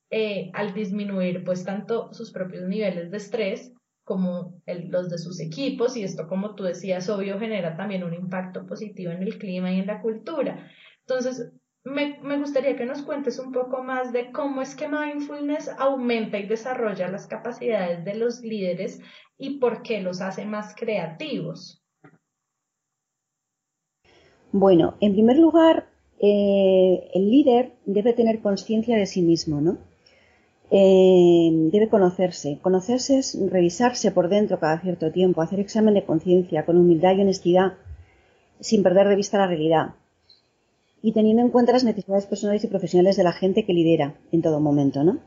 eh, 0.10 0.52
al 0.54 0.74
disminuir 0.74 1.44
pues 1.44 1.64
tanto 1.64 2.14
sus 2.14 2.32
propios 2.32 2.64
niveles 2.64 3.12
de 3.12 3.18
estrés 3.18 3.74
como 4.08 4.62
los 4.66 5.10
de 5.10 5.18
sus 5.18 5.42
equipos 5.42 5.98
y 5.98 6.04
esto, 6.04 6.30
como 6.30 6.56
tú 6.56 6.64
decías, 6.64 7.10
obvio, 7.10 7.38
genera 7.38 7.76
también 7.76 8.06
un 8.06 8.14
impacto 8.14 8.66
positivo 8.66 9.12
en 9.12 9.22
el 9.22 9.38
clima 9.38 9.74
y 9.74 9.80
en 9.80 9.88
la 9.88 10.02
cultura. 10.02 10.72
Entonces, 11.02 11.52
me, 11.84 12.18
me, 12.24 12.38
gustaría 12.40 12.78
que 12.78 12.86
nos 12.86 13.02
cuentes 13.02 13.38
un 13.38 13.52
poco 13.52 13.84
más 13.84 14.14
de 14.14 14.32
cómo 14.32 14.62
es 14.62 14.76
que 14.76 14.88
mindfulness 14.88 15.70
aumenta 15.78 16.40
y 16.40 16.48
desarrolla 16.48 17.10
las 17.10 17.28
capacidades 17.28 18.06
de 18.06 18.16
los 18.16 18.40
líderes 18.40 19.02
y 19.38 19.60
por 19.60 19.82
qué 19.82 20.00
los 20.00 20.22
hace 20.22 20.46
más 20.46 20.74
creativos. 20.74 21.84
Bueno, 24.54 24.96
en 25.02 25.12
primer 25.12 25.38
lugar, 25.38 25.90
eh, 26.22 27.10
el 27.14 27.30
líder 27.30 27.74
debe 27.86 28.14
tener 28.14 28.40
conciencia 28.40 28.96
de 28.96 29.06
sí 29.06 29.22
mismo, 29.22 29.60
¿no? 29.60 29.78
Eh, 30.70 31.50
debe 31.72 31.90
conocerse. 31.90 32.60
Conocerse 32.62 33.20
es 33.20 33.38
revisarse 33.50 34.12
por 34.12 34.30
dentro 34.30 34.60
cada 34.60 34.80
cierto 34.82 35.12
tiempo, 35.12 35.42
hacer 35.42 35.60
examen 35.60 35.94
de 35.94 36.06
conciencia 36.06 36.66
con 36.66 36.78
humildad 36.78 37.16
y 37.16 37.22
honestidad, 37.22 37.74
sin 38.60 38.84
perder 38.84 39.08
de 39.08 39.16
vista 39.16 39.38
la 39.38 39.48
realidad 39.48 39.96
y 41.02 41.12
teniendo 41.12 41.42
en 41.42 41.50
cuenta 41.50 41.74
las 41.74 41.84
necesidades 41.84 42.26
personales 42.26 42.64
y 42.64 42.68
profesionales 42.68 43.18
de 43.18 43.24
la 43.24 43.32
gente 43.32 43.66
que 43.66 43.74
lidera 43.74 44.16
en 44.32 44.42
todo 44.42 44.60
momento, 44.60 45.04
¿no? 45.04 45.20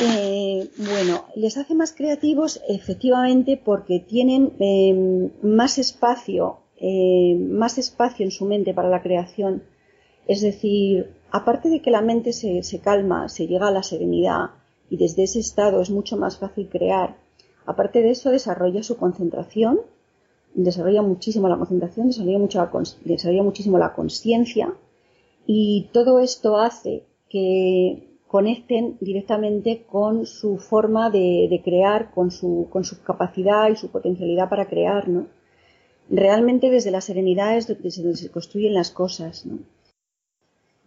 Eh, 0.00 0.68
bueno, 0.78 1.24
les 1.34 1.56
hace 1.56 1.74
más 1.74 1.92
creativos 1.92 2.62
efectivamente 2.68 3.60
porque 3.62 3.98
tienen 3.98 4.52
eh, 4.60 5.30
más 5.42 5.78
espacio, 5.78 6.60
eh, 6.80 7.34
más 7.34 7.78
espacio 7.78 8.24
en 8.24 8.30
su 8.30 8.44
mente 8.44 8.74
para 8.74 8.88
la 8.88 9.02
creación. 9.02 9.64
Es 10.28 10.40
decir, 10.40 11.10
aparte 11.30 11.68
de 11.68 11.80
que 11.80 11.90
la 11.90 12.00
mente 12.00 12.32
se, 12.32 12.62
se 12.62 12.80
calma, 12.80 13.28
se 13.28 13.46
llega 13.46 13.68
a 13.68 13.72
la 13.72 13.82
serenidad 13.82 14.50
y 14.90 14.96
desde 14.96 15.24
ese 15.24 15.40
estado 15.40 15.80
es 15.80 15.90
mucho 15.90 16.16
más 16.16 16.38
fácil 16.38 16.68
crear, 16.68 17.16
aparte 17.66 18.00
de 18.02 18.10
eso 18.10 18.30
desarrolla 18.30 18.82
su 18.82 18.96
concentración, 18.96 19.80
desarrolla 20.54 21.02
muchísimo 21.02 21.48
la 21.48 21.56
concentración, 21.56 22.08
desarrolla, 22.08 22.38
mucho 22.38 22.58
la, 22.58 22.70
desarrolla 23.04 23.42
muchísimo 23.42 23.78
la 23.78 23.92
conciencia 23.92 24.74
y 25.46 25.88
todo 25.92 26.20
esto 26.20 26.58
hace 26.58 27.04
que 27.28 28.08
conecten 28.26 28.98
directamente 29.00 29.84
con 29.90 30.26
su 30.26 30.58
forma 30.58 31.10
de, 31.10 31.60
crear, 31.64 32.10
con 32.12 32.30
su, 32.30 32.68
con 32.70 32.84
su, 32.84 33.02
capacidad 33.02 33.70
y 33.70 33.76
su 33.76 33.90
potencialidad 33.90 34.50
para 34.50 34.68
crear, 34.68 35.08
¿no? 35.08 35.26
Realmente 36.10 36.70
desde 36.70 36.90
la 36.90 37.00
serenidad 37.00 37.56
es 37.56 37.66
donde 37.66 37.90
se, 37.90 38.30
construyen 38.30 38.74
las 38.74 38.90
cosas, 38.90 39.46
¿no? 39.46 39.58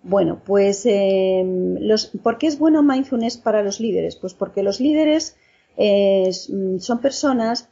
Bueno, 0.04 0.42
pues 0.44 0.86
em, 0.86 1.76
los, 1.80 2.08
¿por 2.24 2.38
qué 2.38 2.48
es 2.48 2.58
bueno 2.58 2.82
mindfulness 2.82 3.38
para 3.38 3.62
los 3.64 3.80
líderes? 3.80 4.16
Pues 4.16 4.34
porque 4.34 4.64
los 4.64 4.80
líderes 4.80 5.36
eh, 5.78 6.32
son 6.32 7.00
personas 7.02 7.70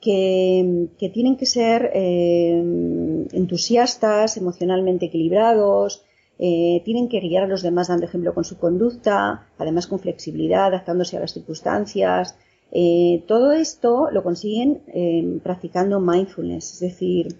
que, 0.00 0.88
que, 0.98 1.08
tienen 1.08 1.36
que 1.36 1.46
ser 1.46 1.90
em, 1.94 3.26
entusiastas, 3.32 4.36
emocionalmente 4.36 5.06
equilibrados, 5.06 6.04
eh, 6.44 6.82
tienen 6.84 7.08
que 7.08 7.20
guiar 7.20 7.44
a 7.44 7.46
los 7.46 7.62
demás 7.62 7.86
dando 7.86 8.06
ejemplo 8.06 8.34
con 8.34 8.42
su 8.42 8.58
conducta, 8.58 9.46
además 9.58 9.86
con 9.86 10.00
flexibilidad, 10.00 10.66
adaptándose 10.66 11.16
a 11.16 11.20
las 11.20 11.32
circunstancias. 11.32 12.36
Eh, 12.72 13.22
todo 13.28 13.52
esto 13.52 14.08
lo 14.10 14.24
consiguen 14.24 14.82
eh, 14.88 15.38
practicando 15.44 16.00
mindfulness, 16.00 16.72
es 16.74 16.80
decir, 16.80 17.36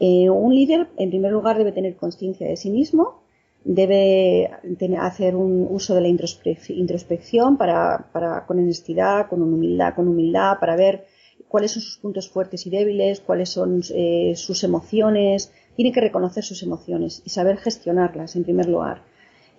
un 0.00 0.54
líder 0.54 0.88
en 0.98 1.08
primer 1.08 1.32
lugar 1.32 1.56
debe 1.56 1.72
tener 1.72 1.96
conciencia 1.96 2.46
de 2.46 2.56
sí 2.56 2.68
mismo, 2.68 3.22
debe 3.64 4.50
hacer 5.00 5.34
un 5.34 5.66
uso 5.70 5.94
de 5.94 6.02
la 6.02 6.08
introspección 6.08 7.56
para, 7.56 8.10
para, 8.12 8.46
con 8.46 8.58
honestidad, 8.58 9.28
con 9.28 9.42
humildad, 9.42 9.94
con 9.94 10.06
humildad, 10.08 10.58
para 10.60 10.76
ver 10.76 11.06
cuáles 11.48 11.72
son 11.72 11.82
sus 11.82 11.98
puntos 11.98 12.28
fuertes 12.28 12.66
y 12.66 12.70
débiles, 12.70 13.20
cuáles 13.20 13.48
son 13.48 13.82
sus 13.82 14.64
emociones, 14.64 15.50
tiene 15.76 15.92
que 15.92 16.00
reconocer 16.00 16.44
sus 16.44 16.62
emociones 16.62 17.22
y 17.24 17.30
saber 17.30 17.56
gestionarlas 17.56 18.36
en 18.36 18.44
primer 18.44 18.68
lugar. 18.68 19.02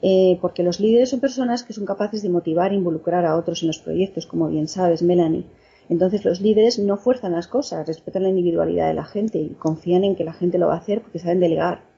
Eh, 0.02 0.38
porque 0.42 0.62
los 0.62 0.80
líderes 0.80 1.10
son 1.10 1.20
personas 1.20 1.64
que 1.64 1.74
son 1.74 1.86
capaces 1.86 2.22
de 2.22 2.30
motivar 2.30 2.72
e 2.72 2.76
involucrar 2.76 3.26
a 3.26 3.36
otros 3.36 3.64
en 3.64 3.68
los 3.68 3.80
proyectos, 3.80 4.26
como 4.26 4.50
bien 4.50 4.68
sabes, 4.68 5.02
Melanie. 5.02 5.46
Entonces 5.90 6.26
los 6.26 6.42
líderes 6.42 6.80
no 6.80 6.98
fuerzan 6.98 7.32
las 7.32 7.48
cosas, 7.48 7.88
respetan 7.88 8.24
la 8.24 8.30
individualidad 8.30 8.88
de 8.88 8.94
la 8.94 9.06
gente 9.06 9.38
y 9.38 9.50
confían 9.52 10.04
en 10.04 10.16
que 10.16 10.24
la 10.24 10.34
gente 10.34 10.58
lo 10.58 10.68
va 10.68 10.76
a 10.76 10.80
hacer 10.80 11.02
porque 11.02 11.20
saben 11.20 11.40
delegar. 11.40 11.95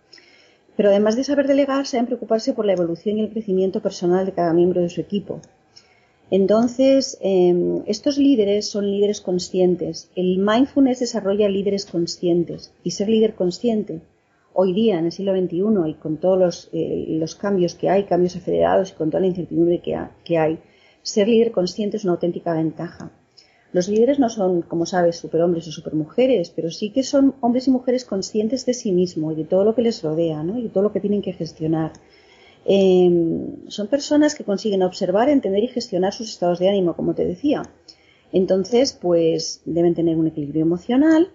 Pero 0.77 0.89
además 0.89 1.15
de 1.17 1.25
saber 1.25 1.47
delegar, 1.47 1.85
saben 1.87 2.05
preocuparse 2.05 2.53
por 2.53 2.65
la 2.65 2.73
evolución 2.73 3.17
y 3.17 3.21
el 3.21 3.31
crecimiento 3.31 3.81
personal 3.81 4.25
de 4.25 4.31
cada 4.31 4.53
miembro 4.53 4.81
de 4.81 4.89
su 4.89 5.01
equipo. 5.01 5.41
Entonces, 6.29 7.17
em, 7.21 7.83
estos 7.87 8.17
líderes 8.17 8.69
son 8.69 8.91
líderes 8.91 9.19
conscientes. 9.21 10.09
El 10.15 10.37
mindfulness 10.37 10.99
desarrolla 10.99 11.49
líderes 11.49 11.85
conscientes. 11.85 12.73
Y 12.83 12.91
ser 12.91 13.09
líder 13.09 13.33
consciente, 13.33 14.01
hoy 14.53 14.73
día, 14.73 14.99
en 14.99 15.05
el 15.05 15.11
siglo 15.11 15.33
XXI, 15.33 15.89
y 15.89 15.93
con 15.95 16.17
todos 16.17 16.39
los, 16.39 16.69
eh, 16.73 17.25
cambios 17.39 17.75
que 17.75 17.89
hay, 17.89 18.03
cambios 18.03 18.35
acelerados 18.35 18.91
y 18.91 18.95
con 18.95 19.09
toda 19.09 19.21
la 19.21 19.27
incertidumbre 19.27 19.79
que, 19.79 20.37
hay, 20.37 20.59
ser 21.01 21.27
líder 21.27 21.51
consciente 21.51 21.97
es 21.97 22.03
una 22.03 22.13
auténtica 22.13 22.53
ventaja. 22.53 23.11
Los 23.73 23.89
líderes 23.89 24.17
no 24.17 24.29
son, 24.29 24.61
como 24.61 24.85
sabes, 24.85 25.17
superhombres 25.17 25.67
o 25.67 25.71
supermujeres, 25.71 26.49
pero 26.49 26.71
sí 26.71 26.91
que 26.91 27.03
son 27.03 27.35
hombres 27.41 27.67
y 27.67 27.71
mujeres 27.71 28.05
conscientes 28.05 28.65
de 28.65 28.73
sí 28.73 28.91
mismos 28.91 29.33
y 29.33 29.37
de 29.37 29.43
todo 29.43 29.65
lo 29.65 29.75
que 29.75 29.81
les 29.81 30.01
rodea, 30.01 30.43
¿no? 30.43 30.57
Y 30.57 30.63
de 30.63 30.69
todo 30.69 30.83
lo 30.83 30.93
que 30.93 31.01
tienen 31.01 31.21
que 31.21 31.33
gestionar. 31.33 31.91
Em, 32.65 33.69
son 33.69 33.87
personas 33.87 34.35
que 34.35 34.43
consiguen 34.43 34.83
observar, 34.83 35.29
entender 35.29 35.63
y 35.63 35.67
gestionar 35.67 36.13
sus 36.13 36.29
estados 36.29 36.59
de 36.59 36.69
ánimo, 36.69 36.95
como 36.95 37.13
te 37.13 37.25
decía. 37.25 37.63
Entonces, 38.31 38.93
pues 38.93 39.61
deben 39.65 39.95
tener 39.95 40.17
un 40.17 40.27
equilibrio 40.27 40.61
emocional 40.61 41.31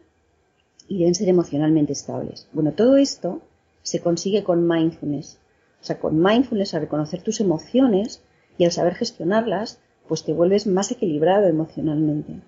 y 0.89 0.99
deben 0.99 1.15
ser 1.15 1.29
emocionalmente 1.29 1.93
estables. 1.93 2.49
Bueno, 2.53 2.73
todo 2.73 2.97
esto 2.97 3.41
se 3.83 4.01
consigue 4.01 4.43
con 4.43 4.67
mindfulness. 4.67 5.39
O 5.81 5.85
sea, 5.85 5.99
con 5.99 6.23
mindfulness, 6.23 6.75
al 6.75 6.83
reconocer 6.83 7.23
tus 7.23 7.41
emociones 7.41 8.23
y 8.59 8.65
al 8.65 8.73
saber 8.73 8.95
gestionarlas, 8.95 9.81
pues 10.09 10.25
te 10.25 10.33
vuelves 10.33 10.67
más 10.67 10.91
equilibrado 10.91 11.47
emocionalmente. 11.47 12.41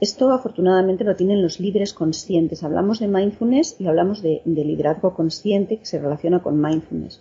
Esto 0.00 0.30
afortunadamente 0.30 1.04
lo 1.04 1.16
tienen 1.16 1.42
los 1.42 1.60
líderes 1.60 1.92
conscientes. 1.92 2.62
Hablamos 2.62 3.00
de 3.00 3.08
mindfulness 3.08 3.76
y 3.78 3.86
hablamos 3.86 4.22
de 4.22 4.42
liderazgo 4.44 5.14
consciente 5.14 5.78
que 5.78 5.86
se 5.86 5.98
relaciona 5.98 6.42
con 6.42 6.60
mindfulness. 6.60 7.20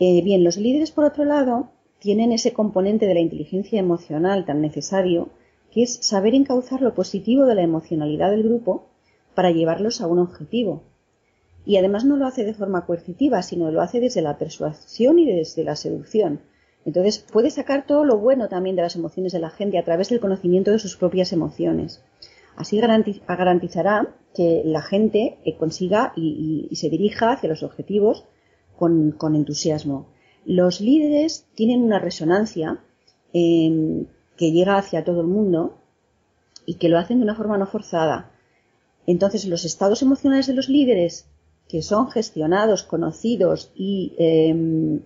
Eh, 0.00 0.22
bien, 0.22 0.44
los 0.44 0.56
líderes, 0.56 0.92
por 0.92 1.04
otro 1.04 1.24
lado, 1.24 1.70
tienen 1.98 2.32
ese 2.32 2.52
componente 2.52 3.06
de 3.06 3.14
la 3.14 3.20
inteligencia 3.20 3.80
emocional 3.80 4.44
tan 4.44 4.60
necesario, 4.60 5.30
que 5.72 5.82
es 5.82 5.98
saber 6.02 6.34
encauzar 6.34 6.80
lo 6.80 6.94
positivo 6.94 7.44
de 7.44 7.56
la 7.56 7.62
emocionalidad 7.62 8.30
del 8.30 8.44
grupo 8.44 8.86
para 9.34 9.50
llevarlos 9.50 10.00
a 10.00 10.06
un 10.06 10.20
objetivo. 10.20 10.82
Y 11.66 11.76
además 11.76 12.04
no 12.04 12.16
lo 12.16 12.26
hace 12.26 12.44
de 12.44 12.54
forma 12.54 12.86
coercitiva, 12.86 13.42
sino 13.42 13.70
lo 13.70 13.82
hace 13.82 14.00
desde 14.00 14.22
la 14.22 14.38
persuasión 14.38 15.18
y 15.18 15.26
desde 15.26 15.64
la 15.64 15.76
seducción. 15.76 16.40
Entonces 16.84 17.18
puede 17.18 17.50
sacar 17.50 17.86
todo 17.86 18.04
lo 18.04 18.18
bueno 18.18 18.48
también 18.48 18.76
de 18.76 18.82
las 18.82 18.96
emociones 18.96 19.32
de 19.32 19.40
la 19.40 19.50
gente 19.50 19.78
a 19.78 19.84
través 19.84 20.08
del 20.08 20.20
conocimiento 20.20 20.70
de 20.70 20.78
sus 20.78 20.96
propias 20.96 21.32
emociones. 21.32 22.02
Así 22.56 22.80
garantizará 22.80 24.14
que 24.34 24.62
la 24.64 24.82
gente 24.82 25.38
eh, 25.44 25.56
consiga 25.56 26.12
y 26.16 26.68
se 26.74 26.88
dirija 26.88 27.32
hacia 27.32 27.48
los 27.48 27.62
objetivos 27.62 28.24
con, 28.78 29.34
entusiasmo. 29.34 30.06
Los 30.46 30.80
líderes 30.80 31.46
tienen 31.54 31.82
una 31.82 31.98
resonancia 31.98 32.80
em, 33.32 34.06
que 34.36 34.52
llega 34.52 34.78
hacia 34.78 35.04
todo 35.04 35.20
el 35.20 35.26
mundo 35.26 35.78
y 36.64 36.74
que 36.74 36.88
lo 36.88 36.98
hacen 36.98 37.18
de 37.18 37.24
una 37.24 37.34
forma 37.34 37.58
no 37.58 37.66
forzada. 37.66 38.30
Entonces, 39.06 39.46
los 39.46 39.64
estados 39.64 40.02
emocionales 40.02 40.46
de 40.46 40.54
los 40.54 40.68
líderes, 40.68 41.26
que 41.68 41.82
son 41.82 42.10
gestionados, 42.10 42.82
conocidos 42.82 43.72
y 43.74 44.14
em, 44.18 45.00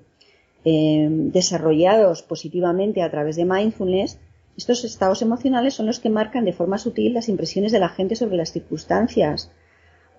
em, 0.64 1.30
desarrollados 1.30 2.22
positivamente 2.22 3.02
a 3.02 3.10
través 3.10 3.36
de 3.36 3.44
mindfulness, 3.44 4.18
estos 4.56 4.84
estados 4.84 5.22
emocionales 5.22 5.74
son 5.74 5.86
los 5.86 6.00
que 6.00 6.10
marcan 6.10 6.44
de 6.44 6.52
forma 6.52 6.78
sutil 6.78 7.14
las 7.14 7.28
impresiones 7.28 7.72
de 7.72 7.80
la 7.80 7.88
gente 7.88 8.16
sobre 8.16 8.36
las 8.36 8.52
circunstancias, 8.52 9.50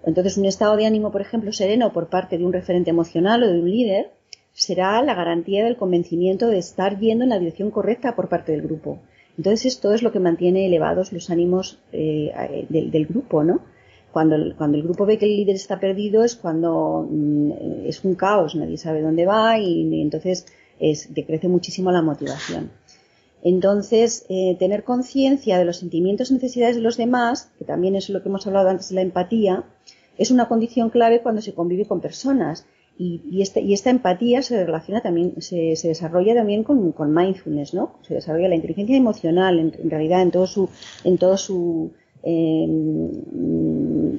entonces, 0.04 0.38
un 0.38 0.46
estado 0.46 0.76
de 0.76 0.86
ánimo, 0.86 1.12
por 1.12 1.22
ejemplo, 1.22 1.52
sereno 1.52 1.94
por 1.94 2.08
parte 2.08 2.38
de 2.38 2.46
un 2.46 2.54
referente 2.54 2.90
emocional 2.90 3.44
o 3.44 3.48
de 3.48 3.60
un 3.60 3.70
líder 3.70 4.12
será 4.52 5.02
la 5.02 5.16
garantía 5.16 5.64
del 5.64 5.78
convencimiento 5.78 6.48
de 6.48 6.60
estar 6.60 7.00
yendo 7.00 7.24
en 7.24 7.30
la 7.30 7.40
dirección 7.40 7.72
correcta 7.72 8.16
por 8.16 8.30
parte 8.30 8.52
del 8.52 8.62
grupo. 8.62 9.00
Entonces, 9.38 9.66
esto 9.66 9.94
es 9.94 10.04
lo 10.04 10.12
que 10.12 10.20
mantiene 10.20 10.68
elevados 10.68 11.12
los 11.12 11.30
ánimos 11.30 11.80
eh, 11.92 12.68
del, 12.70 13.06
grupo, 13.08 13.44
¿no? 13.44 13.62
Cuando 14.14 14.36
el, 14.36 14.56
cuando 14.56 14.78
el 14.78 14.84
grupo 14.84 15.08
ve 15.08 15.18
que 15.18 15.26
el 15.26 15.36
líder 15.36 15.56
está 15.56 15.80
perdido 15.80 16.24
es 16.24 16.36
cuando 16.36 17.08
mm, 17.10 17.52
es 17.86 18.04
un 18.06 18.14
caos, 18.14 18.54
nadie 18.56 18.78
sabe 18.78 19.02
dónde 19.02 19.26
va 19.26 19.58
y, 19.58 20.02
entonces 20.02 20.46
decrece 21.10 21.48
muchísimo 21.48 21.92
la 21.92 22.04
motivación. 22.04 22.70
Entonces, 23.42 24.26
eh, 24.30 24.56
tener 24.60 24.84
conciencia 24.84 25.58
de 25.58 25.66
los 25.66 25.78
sentimientos 25.78 26.30
y 26.30 26.36
necesidades 26.36 26.76
de 26.76 26.82
los 26.82 26.96
demás, 26.96 27.52
que 27.58 27.66
también 27.66 27.96
es 27.96 28.10
lo 28.10 28.22
que 28.22 28.30
hemos 28.30 28.46
hablado 28.46 28.70
antes 28.70 28.90
de 28.90 28.96
la 28.96 29.02
empatía, 29.02 29.64
es 30.18 30.30
una 30.30 30.48
condición 30.48 30.92
clave 30.92 31.22
cuando 31.22 31.42
se 31.42 31.54
convive 31.54 31.86
con 31.86 32.00
personas. 32.00 32.66
Y, 32.96 33.42
esta, 33.42 33.90
empatía 33.90 34.44
se 34.44 34.64
relaciona 34.64 35.02
también, 35.02 35.42
se, 35.42 35.76
desarrolla 35.84 36.36
también 36.36 36.64
con, 36.64 36.94
mindfulness, 37.14 37.74
¿no? 37.74 37.96
Se 38.04 38.14
desarrolla 38.14 38.48
la 38.48 38.56
inteligencia 38.56 38.96
emocional, 38.96 39.58
en, 39.58 39.90
realidad, 39.90 40.22
en 40.22 40.30
todo 40.30 40.46
su, 40.46 40.70
en 41.04 41.18
todo 41.18 41.38
su, 41.38 41.92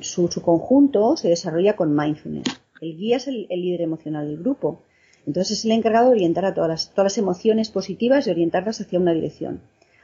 su, 0.01 0.43
conjunto, 0.43 1.17
se 1.17 1.29
desarrolla 1.29 1.77
con 1.77 1.97
mindfulness. 1.97 2.47
El 2.81 2.97
guía 2.97 3.17
es 3.17 3.29
el, 3.29 3.47
líder 3.49 3.83
emocional 3.83 4.27
del 4.27 4.39
grupo. 4.39 4.83
Entonces 5.27 5.59
es 5.59 5.65
el 5.65 5.73
encargado 5.73 6.11
de 6.11 6.17
orientar 6.17 6.45
a 6.45 6.53
todas 6.55 6.69
las, 6.69 6.91
todas 6.91 7.13
las 7.13 7.19
emociones 7.19 7.71
positivas 7.71 8.27
y 8.27 8.31
orientarlas 8.31 8.81
hacia 8.81 8.99
una 9.01 9.13
dirección. 9.13 9.61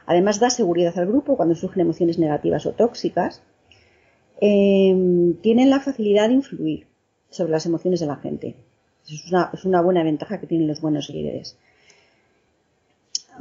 Además 0.07 0.39
da 0.39 0.49
seguridad 0.49 0.97
al 0.97 1.05
grupo 1.07 1.37
cuando 1.37 1.55
surgen 1.55 1.81
emociones 1.81 2.17
negativas 2.17 2.65
o 2.65 2.71
tóxicas 2.71 3.43
Em, 4.43 5.35
tienen 5.35 5.69
la 5.69 5.79
facilidad 5.79 6.27
de 6.27 6.33
influir 6.33 6.87
sobre 7.29 7.51
las 7.51 7.67
emociones 7.67 7.99
de 7.99 8.07
la 8.07 8.15
gente. 8.15 8.55
Es 9.07 9.29
una, 9.29 9.51
es 9.53 9.65
una 9.65 9.81
buena 9.81 10.03
ventaja 10.03 10.39
que 10.39 10.47
tienen 10.47 10.67
los 10.67 10.81
buenos 10.81 11.09
líderes. 11.11 11.59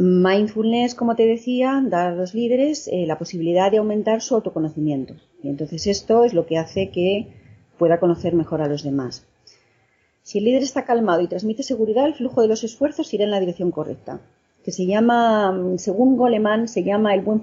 Mindfulness, 0.00 0.94
como 0.94 1.14
te 1.14 1.26
decía, 1.26 1.82
da 1.84 2.08
a 2.08 2.14
los 2.14 2.34
líderes 2.34 2.88
eh, 2.88 3.04
la 3.06 3.18
posibilidad 3.18 3.70
de 3.70 3.76
aumentar 3.76 4.22
su 4.22 4.34
autoconocimiento. 4.34 5.14
Y 5.42 5.50
entonces 5.50 5.86
esto 5.86 6.24
es 6.24 6.32
lo 6.32 6.46
que 6.46 6.56
hace 6.56 6.88
que 6.88 7.28
pueda 7.76 8.00
conocer 8.00 8.32
mejor 8.32 8.62
a 8.62 8.66
los 8.66 8.82
demás. 8.82 9.26
Si 10.22 10.38
el 10.38 10.44
líder 10.44 10.62
está 10.62 10.86
calmado 10.86 11.20
y 11.20 11.26
transmite 11.26 11.62
seguridad, 11.62 12.06
el 12.06 12.14
flujo 12.14 12.40
de 12.40 12.48
los 12.48 12.64
esfuerzos 12.64 13.12
irá 13.12 13.24
en 13.24 13.30
la 13.30 13.40
dirección 13.40 13.70
correcta. 13.70 14.22
Que 14.64 14.72
se 14.72 14.86
llama, 14.86 15.54
según 15.76 16.16
Goleman, 16.16 16.66
se 16.66 16.82
llama 16.82 17.14
el 17.14 17.20
buen, 17.20 17.42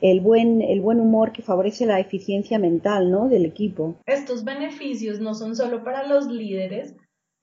el 0.00 0.20
buen, 0.20 0.62
el 0.62 0.80
buen 0.80 1.00
humor 1.00 1.32
que 1.32 1.42
favorece 1.42 1.86
la 1.86 1.98
eficiencia 1.98 2.60
mental 2.60 3.10
¿no? 3.10 3.28
del 3.28 3.44
equipo. 3.44 3.96
Estos 4.06 4.44
beneficios 4.44 5.18
no 5.18 5.34
son 5.34 5.56
solo 5.56 5.82
para 5.82 6.06
los 6.06 6.28
líderes, 6.28 6.94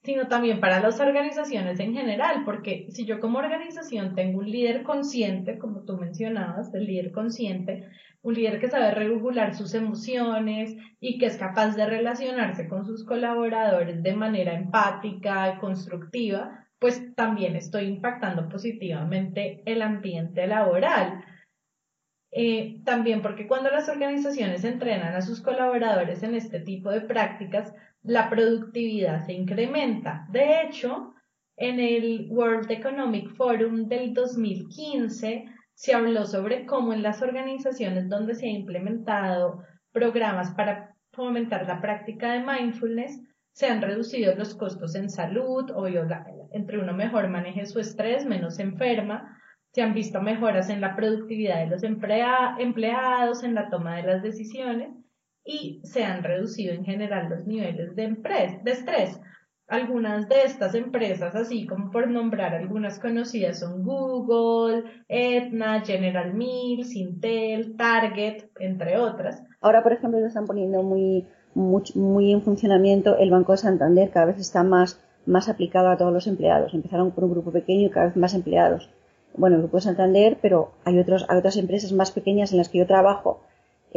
sino 0.02 0.28
también 0.28 0.60
para 0.60 0.80
las 0.80 1.00
organizaciones 1.00 1.80
en 1.80 1.94
general, 1.94 2.44
porque 2.44 2.86
si 2.90 3.04
yo 3.04 3.18
como 3.18 3.38
organización 3.38 4.14
tengo 4.14 4.38
un 4.38 4.50
líder 4.50 4.82
consciente, 4.84 5.58
como 5.58 5.84
tú 5.84 5.96
mencionabas, 5.96 6.72
el 6.74 6.86
líder 6.86 7.10
consciente, 7.10 7.88
un 8.22 8.34
líder 8.34 8.60
que 8.60 8.68
sabe 8.68 8.90
regular 8.92 9.54
sus 9.54 9.74
emociones 9.74 10.76
y 11.00 11.18
que 11.18 11.26
es 11.26 11.36
capaz 11.36 11.76
de 11.76 11.86
relacionarse 11.86 12.68
con 12.68 12.84
sus 12.84 13.04
colaboradores 13.04 14.02
de 14.02 14.14
manera 14.14 14.54
empática 14.54 15.54
y 15.54 15.58
constructiva, 15.58 16.66
pues 16.78 17.14
también 17.14 17.56
estoy 17.56 17.84
impactando 17.84 18.48
positivamente 18.48 19.62
el 19.64 19.82
ambiente 19.82 20.46
laboral. 20.46 21.24
Eh, 22.32 22.80
también 22.84 23.22
porque 23.22 23.46
cuando 23.46 23.70
las 23.70 23.88
organizaciones 23.88 24.64
entrenan 24.64 25.14
a 25.14 25.22
sus 25.22 25.40
colaboradores 25.40 26.22
en 26.22 26.34
este 26.34 26.60
tipo 26.60 26.90
de 26.90 27.00
prácticas, 27.00 27.72
la 28.06 28.30
productividad 28.30 29.26
se 29.26 29.32
incrementa. 29.32 30.26
De 30.30 30.62
hecho, 30.62 31.14
en 31.56 31.80
el 31.80 32.28
World 32.30 32.70
Economic 32.70 33.34
Forum 33.34 33.88
del 33.88 34.14
2015 34.14 35.46
se 35.74 35.94
habló 35.94 36.24
sobre 36.24 36.66
cómo 36.66 36.92
en 36.92 37.02
las 37.02 37.20
organizaciones 37.20 38.08
donde 38.08 38.34
se 38.34 38.46
han 38.46 38.56
implementado 38.56 39.62
programas 39.92 40.52
para 40.54 40.94
fomentar 41.12 41.66
la 41.66 41.80
práctica 41.80 42.32
de 42.32 42.40
mindfulness, 42.40 43.20
se 43.52 43.66
han 43.66 43.80
reducido 43.80 44.34
los 44.34 44.54
costos 44.54 44.94
en 44.94 45.08
salud, 45.08 45.70
o 45.74 45.86
entre 46.52 46.78
uno 46.78 46.92
mejor 46.92 47.28
maneje 47.28 47.64
su 47.64 47.80
estrés, 47.80 48.26
menos 48.26 48.58
enferma, 48.58 49.38
se 49.72 49.82
han 49.82 49.94
visto 49.94 50.20
mejoras 50.20 50.68
en 50.68 50.82
la 50.82 50.94
productividad 50.94 51.60
de 51.60 51.68
los 51.68 51.82
empleados, 51.82 53.42
en 53.42 53.54
la 53.54 53.70
toma 53.70 53.96
de 53.96 54.02
las 54.02 54.22
decisiones 54.22 54.90
y 55.46 55.80
se 55.84 56.04
han 56.04 56.24
reducido 56.24 56.74
en 56.74 56.84
general 56.84 57.30
los 57.30 57.46
niveles 57.46 57.94
de, 57.94 58.16
de 58.64 58.70
estrés. 58.70 59.20
Algunas 59.68 60.28
de 60.28 60.42
estas 60.44 60.74
empresas, 60.74 61.34
así 61.34 61.66
como 61.66 61.90
por 61.90 62.08
nombrar 62.08 62.54
algunas 62.54 63.00
conocidas, 63.00 63.60
son 63.60 63.82
Google, 63.82 64.84
Aetna, 65.08 65.80
General 65.84 66.34
Mills, 66.34 66.94
Intel, 66.94 67.76
Target, 67.76 68.44
entre 68.60 68.96
otras. 68.98 69.42
Ahora, 69.60 69.82
por 69.82 69.92
ejemplo, 69.92 70.20
lo 70.20 70.26
están 70.26 70.46
poniendo 70.46 70.84
muy, 70.84 71.26
muy, 71.54 72.32
en 72.32 72.42
funcionamiento 72.42 73.16
el 73.18 73.30
Banco 73.30 73.52
de 73.52 73.58
Santander, 73.58 74.10
cada 74.10 74.26
vez 74.26 74.38
está 74.38 74.62
más, 74.62 75.00
más 75.26 75.48
aplicado 75.48 75.88
a 75.88 75.96
todos 75.96 76.12
los 76.12 76.28
empleados. 76.28 76.72
Empezaron 76.74 77.10
por 77.10 77.24
un 77.24 77.32
grupo 77.32 77.50
pequeño 77.50 77.88
y 77.88 77.90
cada 77.90 78.06
vez 78.06 78.16
más 78.16 78.34
empleados. 78.34 78.88
Bueno, 79.36 79.56
el 79.56 79.62
Grupo 79.62 79.78
de 79.78 79.82
Santander, 79.82 80.38
pero 80.40 80.72
hay, 80.84 80.98
otros, 80.98 81.26
hay 81.28 81.38
otras 81.38 81.56
empresas 81.56 81.92
más 81.92 82.12
pequeñas 82.12 82.52
en 82.52 82.58
las 82.58 82.68
que 82.68 82.78
yo 82.78 82.86
trabajo 82.86 83.40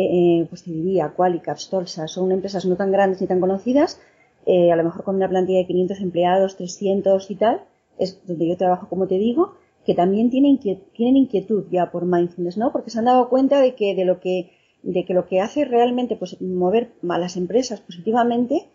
eh, 0.04 0.46
pues 0.50 0.64
te 0.64 0.72
diría 0.72 1.14
Qualicaps, 1.16 1.70
Tolsa, 1.70 2.08
son 2.08 2.32
empresas 2.32 2.66
no 2.66 2.76
tan 2.76 2.92
grandes 2.92 3.22
ni 3.22 3.28
tan 3.28 3.40
conocidas, 3.40 4.00
eh, 4.46 4.72
a 4.72 4.76
lo 4.76 4.84
mejor 4.84 5.04
con 5.04 5.16
una 5.16 5.28
plantilla 5.28 5.60
de 5.60 5.68
500 5.68 6.00
empleados, 6.00 6.56
300 6.58 7.30
y 7.30 7.36
tal, 7.36 7.62
es 7.98 8.26
donde 8.26 8.48
yo 8.48 8.58
trabajo, 8.58 8.88
como 8.88 9.08
te 9.08 9.18
digo, 9.18 9.56
que 9.86 9.96
también 9.96 10.30
tienen 10.30 10.60
tienen 10.60 11.18
inquietud 11.18 11.66
ya 11.72 11.92
por 11.92 12.06
mindfulness, 12.06 12.58
¿no? 12.58 12.72
Porque 12.72 12.90
se 12.90 13.00
han 13.00 13.06
dado 13.06 13.30
cuenta 13.30 13.60
de 13.62 13.76
que 13.76 13.96
de 13.96 14.06
lo 14.06 14.20
que 14.20 14.52
de 14.84 15.04
que 15.04 15.14
lo 15.14 15.28
que 15.28 15.42
hace 15.42 15.66
realmente 15.66 16.16
pues 16.16 16.40
mover 16.42 16.92
a 17.10 17.18
las 17.18 17.36
empresas 17.36 17.82
positivamente 17.82 18.68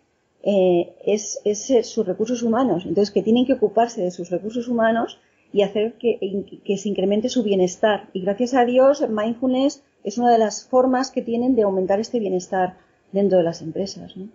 eh, 0.42 0.94
es, 1.06 1.40
es, 1.44 1.88
sus 1.88 2.06
recursos 2.06 2.42
humanos. 2.42 2.84
Entonces 2.86 3.10
que 3.10 3.22
tienen 3.22 3.46
que 3.46 3.54
ocuparse 3.54 4.02
de 4.02 4.10
sus 4.10 4.30
recursos 4.30 4.68
humanos 4.68 5.18
y 5.52 5.62
hacer 5.62 5.94
que, 5.94 6.18
que 6.64 6.76
se 6.76 6.88
incremente 6.88 7.28
su 7.28 7.42
bienestar. 7.42 8.10
Y 8.12 8.20
gracias 8.20 8.54
a 8.54 8.64
Dios, 8.64 9.08
mindfulness 9.08 9.82
es 10.04 10.18
una 10.18 10.30
de 10.30 10.38
las 10.38 10.68
formas 10.68 11.10
que 11.10 11.22
tienen 11.22 11.56
de 11.56 11.62
aumentar 11.62 11.98
este 11.98 12.20
bienestar 12.20 12.76
dentro 13.10 13.38
de 13.38 13.44
las 13.44 13.62
empresas. 13.62 14.16
¿no? 14.16 14.28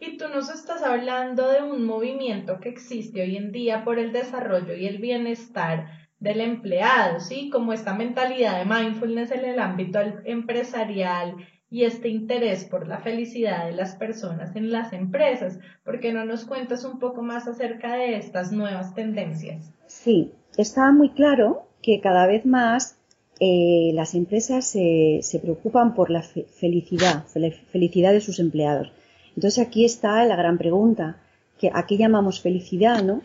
Y 0.00 0.16
tú 0.16 0.28
nos 0.28 0.48
estás 0.48 0.82
hablando 0.82 1.48
de 1.48 1.62
un 1.62 1.84
movimiento 1.84 2.60
que 2.60 2.68
existe 2.70 3.22
hoy 3.22 3.36
en 3.36 3.52
día 3.52 3.84
por 3.84 3.98
el 3.98 4.12
desarrollo 4.12 4.74
y 4.74 4.86
el 4.86 4.98
bienestar 4.98 5.86
del 6.20 6.40
empleado, 6.40 7.20
¿sí? 7.20 7.50
Como 7.50 7.72
esta 7.72 7.94
mentalidad 7.94 8.58
de 8.58 8.64
mindfulness 8.64 9.30
en 9.30 9.44
el 9.44 9.58
ámbito 9.58 10.00
empresarial 10.24 11.36
y 11.70 11.84
este 11.84 12.08
interés 12.08 12.64
por 12.64 12.88
la 12.88 12.98
felicidad 12.98 13.66
de 13.66 13.72
las 13.72 13.94
personas 13.96 14.56
en 14.56 14.70
las 14.70 14.92
empresas. 14.92 15.58
¿Por 15.84 16.00
qué 16.00 16.12
no 16.12 16.24
nos 16.24 16.44
cuentas 16.44 16.84
un 16.84 16.98
poco 16.98 17.22
más 17.22 17.46
acerca 17.46 17.94
de 17.94 18.16
estas 18.16 18.52
nuevas 18.52 18.94
tendencias? 18.94 19.70
Sí, 19.86 20.32
está 20.56 20.90
muy 20.92 21.10
claro 21.10 21.68
que 21.82 22.00
cada 22.00 22.26
vez 22.26 22.46
más 22.46 22.97
eh, 23.40 23.92
las 23.94 24.14
empresas 24.14 24.66
se, 24.66 25.20
se, 25.22 25.38
preocupan 25.38 25.94
por 25.94 26.10
la 26.10 26.22
felicidad, 26.22 27.24
felicidad 27.72 28.12
de 28.12 28.20
sus 28.20 28.40
empleados. 28.40 28.92
Entonces 29.36 29.64
aquí 29.64 29.84
está 29.84 30.24
la 30.24 30.36
gran 30.36 30.58
pregunta, 30.58 31.20
que 31.58 31.70
¿a 31.72 31.86
qué 31.86 31.96
llamamos 31.96 32.40
felicidad, 32.40 33.02
no? 33.02 33.20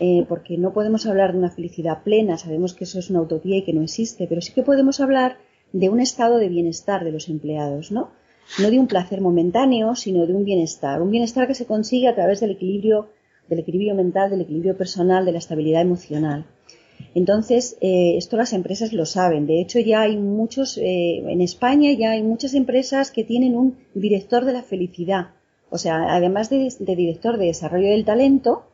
Eh, 0.00 0.24
porque 0.28 0.56
no 0.56 0.72
podemos 0.72 1.06
hablar 1.06 1.32
de 1.32 1.38
una 1.38 1.50
felicidad 1.50 2.02
plena, 2.02 2.38
sabemos 2.38 2.74
que 2.74 2.84
eso 2.84 2.98
es 2.98 3.10
una 3.10 3.20
utopía 3.20 3.58
y 3.58 3.62
que 3.62 3.72
no 3.72 3.82
existe, 3.82 4.26
pero 4.26 4.40
sí 4.40 4.52
que 4.52 4.62
podemos 4.62 5.00
hablar 5.00 5.36
de 5.72 5.88
un 5.88 6.00
estado 6.00 6.38
de 6.38 6.48
bienestar 6.48 7.04
de 7.04 7.12
los 7.12 7.28
empleados, 7.28 7.92
¿no? 7.92 8.10
No 8.58 8.70
de 8.70 8.78
un 8.78 8.86
placer 8.86 9.20
momentáneo, 9.20 9.94
sino 9.94 10.26
de 10.26 10.34
un 10.34 10.44
bienestar, 10.44 11.00
un 11.00 11.10
bienestar 11.10 11.46
que 11.46 11.54
se 11.54 11.66
consigue 11.66 12.08
a 12.08 12.14
través 12.14 12.40
del 12.40 12.50
equilibrio, 12.50 13.08
del 13.48 13.60
equilibrio 13.60 13.94
mental, 13.94 14.30
del 14.30 14.40
equilibrio 14.40 14.76
personal, 14.76 15.24
de 15.24 15.32
la 15.32 15.38
estabilidad 15.38 15.82
emocional. 15.82 16.46
Entonces, 17.14 17.76
eh, 17.80 18.16
esto 18.16 18.36
las 18.36 18.52
empresas 18.52 18.92
lo 18.92 19.06
saben. 19.06 19.46
De 19.46 19.60
hecho, 19.60 19.78
ya 19.78 20.02
hay 20.02 20.16
muchos, 20.16 20.78
eh, 20.78 21.18
en 21.18 21.40
España 21.40 21.92
ya 21.92 22.12
hay 22.12 22.22
muchas 22.22 22.54
empresas 22.54 23.10
que 23.10 23.24
tienen 23.24 23.56
un 23.56 23.76
director 23.94 24.44
de 24.44 24.52
la 24.52 24.62
felicidad. 24.62 25.28
O 25.70 25.78
sea, 25.78 26.14
además 26.14 26.50
de, 26.50 26.68
director 26.78 27.38
de 27.38 27.46
desarrollo 27.46 27.88
del 27.88 28.04
talento, 28.04 28.64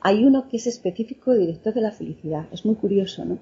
hay 0.00 0.24
uno 0.24 0.48
que 0.48 0.56
es 0.56 0.66
específico 0.66 1.34
director 1.34 1.74
de 1.74 1.80
la 1.80 1.92
felicidad. 1.92 2.46
Es 2.52 2.64
muy 2.64 2.76
curioso, 2.76 3.24
¿no? 3.24 3.38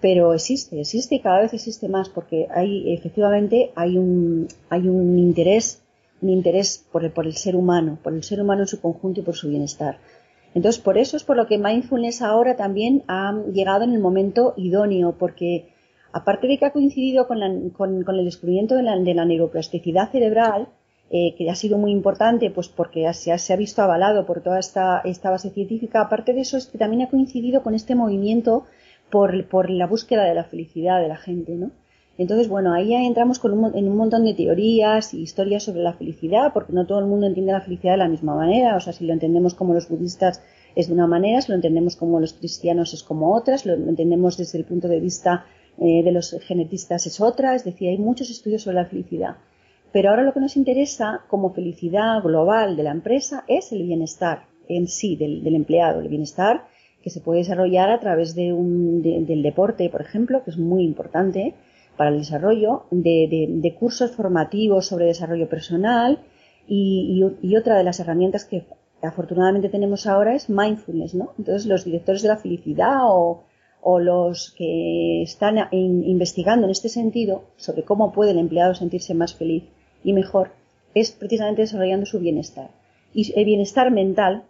Pero 0.00 0.32
existe, 0.32 0.80
existe 0.80 1.16
y 1.16 1.20
cada 1.20 1.40
vez 1.40 1.52
existe 1.52 1.88
más 1.88 2.08
porque 2.08 2.48
hay, 2.50 2.92
efectivamente, 2.92 3.70
hay 3.74 3.98
un, 3.98 4.48
hay 4.70 4.88
un 4.88 5.18
interés, 5.18 5.82
un 6.22 6.30
interés 6.30 6.84
por 6.90 7.04
el, 7.04 7.12
por 7.12 7.26
el 7.26 7.34
ser 7.34 7.54
humano, 7.54 7.98
por 8.02 8.14
el 8.14 8.24
ser 8.24 8.40
humano 8.40 8.62
en 8.62 8.68
su 8.68 8.80
conjunto 8.80 9.20
y 9.20 9.22
por 9.22 9.36
su 9.36 9.48
bienestar. 9.48 9.98
Entonces, 10.54 10.82
por 10.82 10.98
eso 10.98 11.16
es 11.16 11.24
por 11.24 11.36
lo 11.36 11.46
que 11.46 11.58
mindfulness 11.58 12.22
ahora 12.22 12.56
también 12.56 13.04
ha 13.06 13.40
llegado 13.52 13.84
en 13.84 13.92
el 13.92 14.00
momento 14.00 14.54
idóneo, 14.56 15.14
porque 15.18 15.68
aparte 16.12 16.48
de 16.48 16.58
que 16.58 16.66
ha 16.66 16.72
coincidido 16.72 17.28
con, 17.28 17.42
el 17.42 18.24
descubrimiento 18.24 18.74
de 18.74 18.82
la, 18.82 19.24
neuroplasticidad 19.24 20.10
cerebral, 20.10 20.68
eh, 21.12 21.34
que 21.36 21.50
ha 21.50 21.54
sido 21.54 21.78
muy 21.78 21.92
importante, 21.92 22.50
pues 22.50 22.68
porque 22.68 23.12
se 23.12 23.32
ha, 23.32 23.56
visto 23.56 23.82
avalado 23.82 24.26
por 24.26 24.42
toda 24.42 24.58
esta, 24.58 25.02
base 25.24 25.50
científica, 25.50 26.00
aparte 26.00 26.32
de 26.32 26.40
eso 26.40 26.56
es 26.56 26.66
que 26.66 26.78
también 26.78 27.02
ha 27.02 27.10
coincidido 27.10 27.62
con 27.62 27.74
este 27.74 27.94
movimiento 27.94 28.64
por, 29.10 29.48
por 29.48 29.70
la 29.70 29.86
búsqueda 29.86 30.24
de 30.24 30.34
la 30.34 30.44
felicidad 30.44 31.00
de 31.00 31.08
la 31.08 31.16
gente, 31.16 31.52
¿no? 31.52 31.70
Entonces, 32.20 32.48
bueno, 32.48 32.74
ahí 32.74 32.92
entramos 32.92 33.40
en 33.42 33.88
un 33.88 33.96
montón 33.96 34.26
de 34.26 34.34
teorías 34.34 35.14
y 35.14 35.22
historias 35.22 35.62
sobre 35.62 35.80
la 35.80 35.94
felicidad, 35.94 36.52
porque 36.52 36.74
no 36.74 36.86
todo 36.86 36.98
el 36.98 37.06
mundo 37.06 37.26
entiende 37.26 37.52
la 37.52 37.62
felicidad 37.62 37.92
de 37.94 37.96
la 37.96 38.08
misma 38.08 38.34
manera. 38.34 38.76
O 38.76 38.80
sea, 38.80 38.92
si 38.92 39.06
lo 39.06 39.14
entendemos 39.14 39.54
como 39.54 39.72
los 39.72 39.88
budistas 39.88 40.42
es 40.76 40.88
de 40.88 40.92
una 40.92 41.06
manera, 41.06 41.40
si 41.40 41.50
lo 41.50 41.56
entendemos 41.56 41.96
como 41.96 42.20
los 42.20 42.34
cristianos 42.34 42.92
es 42.92 43.02
como 43.02 43.34
otras, 43.34 43.64
lo 43.64 43.72
entendemos 43.72 44.36
desde 44.36 44.58
el 44.58 44.66
punto 44.66 44.86
de 44.86 45.00
vista 45.00 45.46
eh, 45.78 46.02
de 46.04 46.12
los 46.12 46.36
genetistas 46.42 47.06
es 47.06 47.22
otra. 47.22 47.54
Es 47.54 47.64
decir, 47.64 47.88
hay 47.88 47.96
muchos 47.96 48.28
estudios 48.28 48.64
sobre 48.64 48.76
la 48.76 48.84
felicidad. 48.84 49.36
Pero 49.90 50.10
ahora 50.10 50.22
lo 50.22 50.34
que 50.34 50.40
nos 50.40 50.58
interesa 50.58 51.22
como 51.26 51.54
felicidad 51.54 52.22
global 52.22 52.76
de 52.76 52.82
la 52.82 52.90
empresa 52.90 53.44
es 53.48 53.72
el 53.72 53.82
bienestar 53.84 54.44
en 54.68 54.88
sí 54.88 55.16
del, 55.16 55.54
empleado, 55.54 56.00
el 56.00 56.08
bienestar 56.08 56.66
que 57.02 57.08
se 57.08 57.22
puede 57.22 57.38
desarrollar 57.38 57.88
a 57.88 57.98
través 57.98 58.34
de 58.34 58.52
un, 58.52 59.00
del 59.00 59.42
deporte, 59.42 59.88
por 59.88 60.02
ejemplo, 60.02 60.44
que 60.44 60.50
es 60.50 60.58
muy 60.58 60.84
importante 60.84 61.54
para 61.96 62.10
el 62.10 62.18
desarrollo, 62.18 62.84
de, 62.90 63.76
cursos 63.78 64.12
formativos 64.12 64.86
sobre 64.86 65.06
desarrollo 65.06 65.48
personal 65.48 66.20
y, 66.66 67.22
otra 67.58 67.76
de 67.76 67.84
las 67.84 68.00
herramientas 68.00 68.44
que 68.44 68.64
afortunadamente 69.02 69.68
tenemos 69.68 70.06
ahora 70.06 70.34
es 70.34 70.48
mindfulness, 70.48 71.14
¿no? 71.14 71.32
Entonces 71.38 71.66
los 71.66 71.84
directores 71.84 72.22
de 72.22 72.28
la 72.28 72.36
felicidad 72.36 73.00
o, 73.02 73.44
los 73.98 74.52
que 74.56 75.22
están 75.22 75.58
investigando 75.72 76.66
en 76.66 76.70
este 76.70 76.90
sentido 76.90 77.44
sobre 77.56 77.82
cómo 77.82 78.12
puede 78.12 78.32
el 78.32 78.38
empleado 78.38 78.74
sentirse 78.74 79.14
más 79.14 79.34
feliz 79.34 79.64
y 80.04 80.12
mejor 80.12 80.50
es 80.94 81.12
precisamente 81.12 81.62
desarrollando 81.62 82.06
su 82.06 82.18
bienestar. 82.18 82.70
Y 83.14 83.32
el 83.38 83.44
bienestar 83.44 83.90
mental 83.90 84.44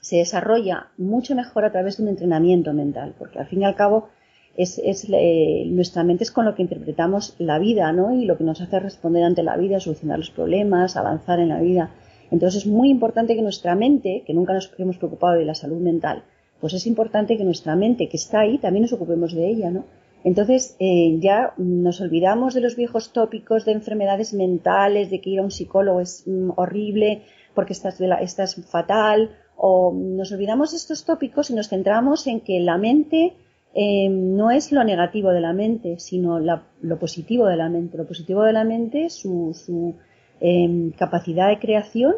se 0.00 0.16
desarrolla 0.16 0.88
mucho 0.96 1.34
mejor 1.34 1.64
a 1.64 1.72
través 1.72 1.96
de 1.96 2.04
un 2.04 2.08
entrenamiento 2.10 2.72
mental, 2.72 3.14
porque 3.18 3.38
al 3.38 3.46
fin 3.46 3.62
y 3.62 3.64
al 3.64 3.74
cabo 3.74 4.08
es, 4.56 5.06
eh, 5.12 5.64
nuestra 5.66 6.02
mente 6.02 6.24
es 6.24 6.30
con 6.30 6.44
lo 6.44 6.54
que 6.54 6.62
interpretamos 6.62 7.34
la 7.38 7.58
vida, 7.58 7.92
¿no? 7.92 8.14
Y 8.14 8.24
lo 8.24 8.38
que 8.38 8.44
nos 8.44 8.60
hace 8.60 8.80
responder 8.80 9.24
ante 9.24 9.42
la 9.42 9.56
vida, 9.56 9.80
solucionar 9.80 10.18
los 10.18 10.30
problemas, 10.30 10.96
avanzar 10.96 11.40
en 11.40 11.50
la 11.50 11.60
vida. 11.60 11.90
Entonces 12.30 12.62
es 12.62 12.66
muy 12.66 12.88
importante 12.90 13.36
que 13.36 13.42
nuestra 13.42 13.74
mente, 13.74 14.22
que 14.26 14.34
nunca 14.34 14.54
nos 14.54 14.72
hemos 14.78 14.96
preocupado 14.96 15.38
de 15.38 15.44
la 15.44 15.54
salud 15.54 15.78
mental, 15.78 16.24
pues 16.60 16.72
es 16.72 16.86
importante 16.86 17.36
que 17.36 17.44
nuestra 17.44 17.76
mente, 17.76 18.08
que 18.08 18.16
está 18.16 18.40
ahí, 18.40 18.58
también 18.58 18.82
nos 18.82 18.92
ocupemos 18.92 19.34
de 19.34 19.48
ella, 19.48 19.70
¿no? 19.70 19.84
Entonces 20.24 20.74
eh, 20.80 21.18
ya 21.20 21.52
nos 21.56 22.00
olvidamos 22.00 22.54
de 22.54 22.60
los 22.60 22.74
viejos 22.74 23.12
tópicos 23.12 23.64
de 23.64 23.72
enfermedades 23.72 24.34
mentales, 24.34 25.10
de 25.10 25.20
que 25.20 25.30
ir 25.30 25.38
a 25.38 25.42
un 25.42 25.50
psicólogo 25.50 26.00
es 26.00 26.24
mm, 26.26 26.50
horrible 26.56 27.22
porque 27.54 27.74
estás, 27.74 28.00
estás 28.00 28.56
fatal, 28.66 29.30
o 29.56 29.92
nos 29.94 30.32
olvidamos 30.32 30.72
de 30.72 30.78
estos 30.78 31.04
tópicos 31.04 31.50
y 31.50 31.54
nos 31.54 31.68
centramos 31.68 32.26
en 32.26 32.40
que 32.40 32.58
la 32.60 32.76
mente 32.76 33.34
eh, 33.78 34.08
no 34.08 34.50
es 34.50 34.72
lo 34.72 34.82
negativo 34.84 35.32
de 35.32 35.42
la 35.42 35.52
mente, 35.52 35.98
sino 35.98 36.40
lo 36.40 36.98
positivo 36.98 37.46
de 37.46 37.58
la 37.58 37.68
mente. 37.68 37.98
Lo 37.98 38.06
positivo 38.06 38.42
de 38.42 38.54
la 38.54 38.64
mente 38.64 39.04
es 39.04 39.12
su, 39.12 39.94
em, 40.40 40.92
capacidad 40.92 41.50
de 41.50 41.58
creación 41.58 42.14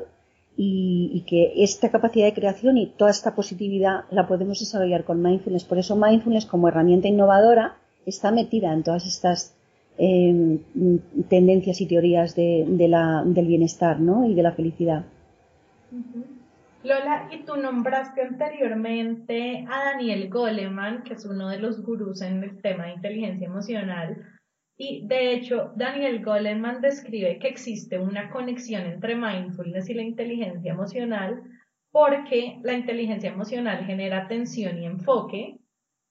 y, 0.57 1.25
que 1.27 1.65
esta 1.65 1.91
capacidad 1.91 2.27
de 2.27 2.33
creación 2.33 2.79
y 2.79 2.87
toda 2.87 3.11
esta 3.11 3.35
positividad 3.35 4.05
la 4.13 4.29
podemos 4.29 4.61
desarrollar 4.61 5.03
con 5.03 5.21
mindfulness. 5.21 5.65
Por 5.65 5.79
eso 5.79 5.97
mindfulness 5.97 6.47
como 6.47 6.69
herramienta 6.69 7.09
innovadora 7.09 7.77
está 8.07 8.31
metida 8.31 8.73
en 8.73 8.85
todas 8.85 9.05
estas 9.05 9.53
em, 9.99 10.61
tendencias 11.29 11.81
y 11.81 11.87
teorías 11.87 12.37
de, 12.37 12.67
del 12.69 13.47
bienestar 13.49 13.99
¿no? 13.99 14.25
y 14.31 14.35
de 14.35 14.43
la 14.45 14.53
felicidad. 14.53 15.05
Lola, 16.85 17.29
y 17.33 17.45
tú 17.45 17.57
nombraste 17.57 18.23
anteriormente 18.23 19.67
a 19.69 19.93
Daniel 19.93 20.29
Goleman, 20.31 21.03
que 21.03 21.15
es 21.15 21.25
uno 21.25 21.49
de 21.49 21.59
los 21.59 21.83
gurús 21.83 22.23
en 22.23 22.45
el 22.45 22.63
tema 22.63 22.87
de 22.87 22.93
inteligencia 22.93 23.47
emocional. 23.49 24.25
Y 24.77 25.05
de 25.09 25.33
hecho, 25.33 25.73
Daniel 25.75 26.25
Goleman 26.25 26.81
describe 26.81 27.41
que 27.41 27.49
existe 27.49 27.99
una 27.99 28.31
conexión 28.31 28.83
entre 28.83 29.17
mindfulness 29.17 29.91
y 29.91 29.95
la 29.95 30.03
inteligencia 30.03 30.71
emocional 30.71 31.43
porque 31.91 32.61
la 32.63 32.75
inteligencia 32.75 33.31
emocional 33.31 33.85
genera 33.85 34.23
atención 34.23 34.79
y 34.79 34.87
enfoque, 34.87 35.59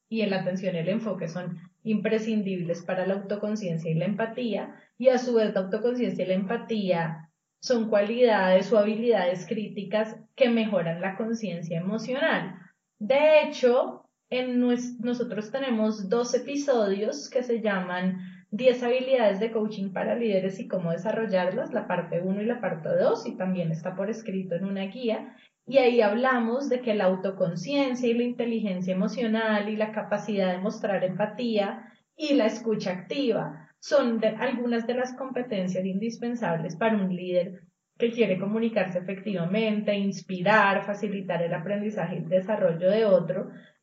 y 0.09 0.26
la 0.26 0.41
atención 0.41 0.76
y 0.76 0.80
el 0.80 0.89
enfoque 0.89 1.30
son 1.30 1.59
imprescindibles 1.84 2.84
para 2.84 3.07
la 3.07 3.13
autoconciencia 3.13 3.89
y 3.89 3.93
la 3.93 4.05
empatía, 4.05 4.76
y 4.97 5.09
a 5.09 5.18
su 5.18 5.36
vez 5.36 5.53
la 5.53 5.61
autoconciencia 5.61 6.26
y 6.26 6.28
la 6.28 6.34
empatía 6.34 7.26
son 7.59 7.89
cualidades 7.89 8.71
o 8.71 8.77
habilidades 8.77 9.45
críticas 9.47 10.15
que 10.35 10.49
mejoran 10.49 11.01
la 11.01 11.15
conciencia 11.17 11.79
emocional. 11.79 12.55
De 12.99 13.41
hecho, 13.41 14.03
en 14.29 14.59
nosotros 14.59 15.51
tenemos 15.51 16.09
dos 16.09 16.33
episodios 16.33 17.29
que 17.29 17.43
se 17.43 17.61
llaman 17.61 18.19
10 18.51 18.83
habilidades 18.83 19.39
de 19.39 19.51
coaching 19.51 19.91
para 19.91 20.15
líderes 20.15 20.59
y 20.59 20.67
cómo 20.67 20.91
desarrollarlas, 20.91 21.73
la 21.73 21.87
parte 21.87 22.21
1 22.21 22.41
y 22.41 22.45
la 22.45 22.61
parte 22.61 22.89
2, 22.89 23.25
y 23.27 23.37
también 23.37 23.71
está 23.71 23.95
por 23.95 24.09
escrito 24.09 24.55
en 24.55 24.65
una 24.65 24.85
guía. 24.85 25.35
Y 25.65 25.79
ahí 25.79 26.01
hablamos 26.01 26.69
de 26.69 26.81
que 26.81 26.95
la 26.95 27.05
autoconciencia 27.05 28.07
y 28.07 28.13
la 28.13 28.23
inteligencia 28.23 28.93
emocional 28.93 29.67
y 29.67 29.75
la 29.75 29.91
capacidad 29.91 30.51
de 30.53 30.59
mostrar 30.59 31.03
empatía 31.03 31.91
y 32.15 32.35
la 32.35 32.45
escucha 32.45 32.91
activa 32.91 33.66
son 33.80 34.21
algunas 34.39 34.88
de 34.88 34.95
las 34.95 35.15
competencias 35.15 35.86
indispensables 35.86 36.75
para 36.75 36.95
un 36.95 37.15
líder 37.15 37.61
que 37.97 38.11
quiere 38.11 38.39
comunicarse 38.39 38.99
efectivamente, 38.99 39.95
inspirar, 39.95 40.86
facilitar 40.86 41.41
el 41.41 41.53
aprendizaje 41.53 42.17
y 42.17 42.25
desarrollo 42.25 42.89
de 42.89 43.05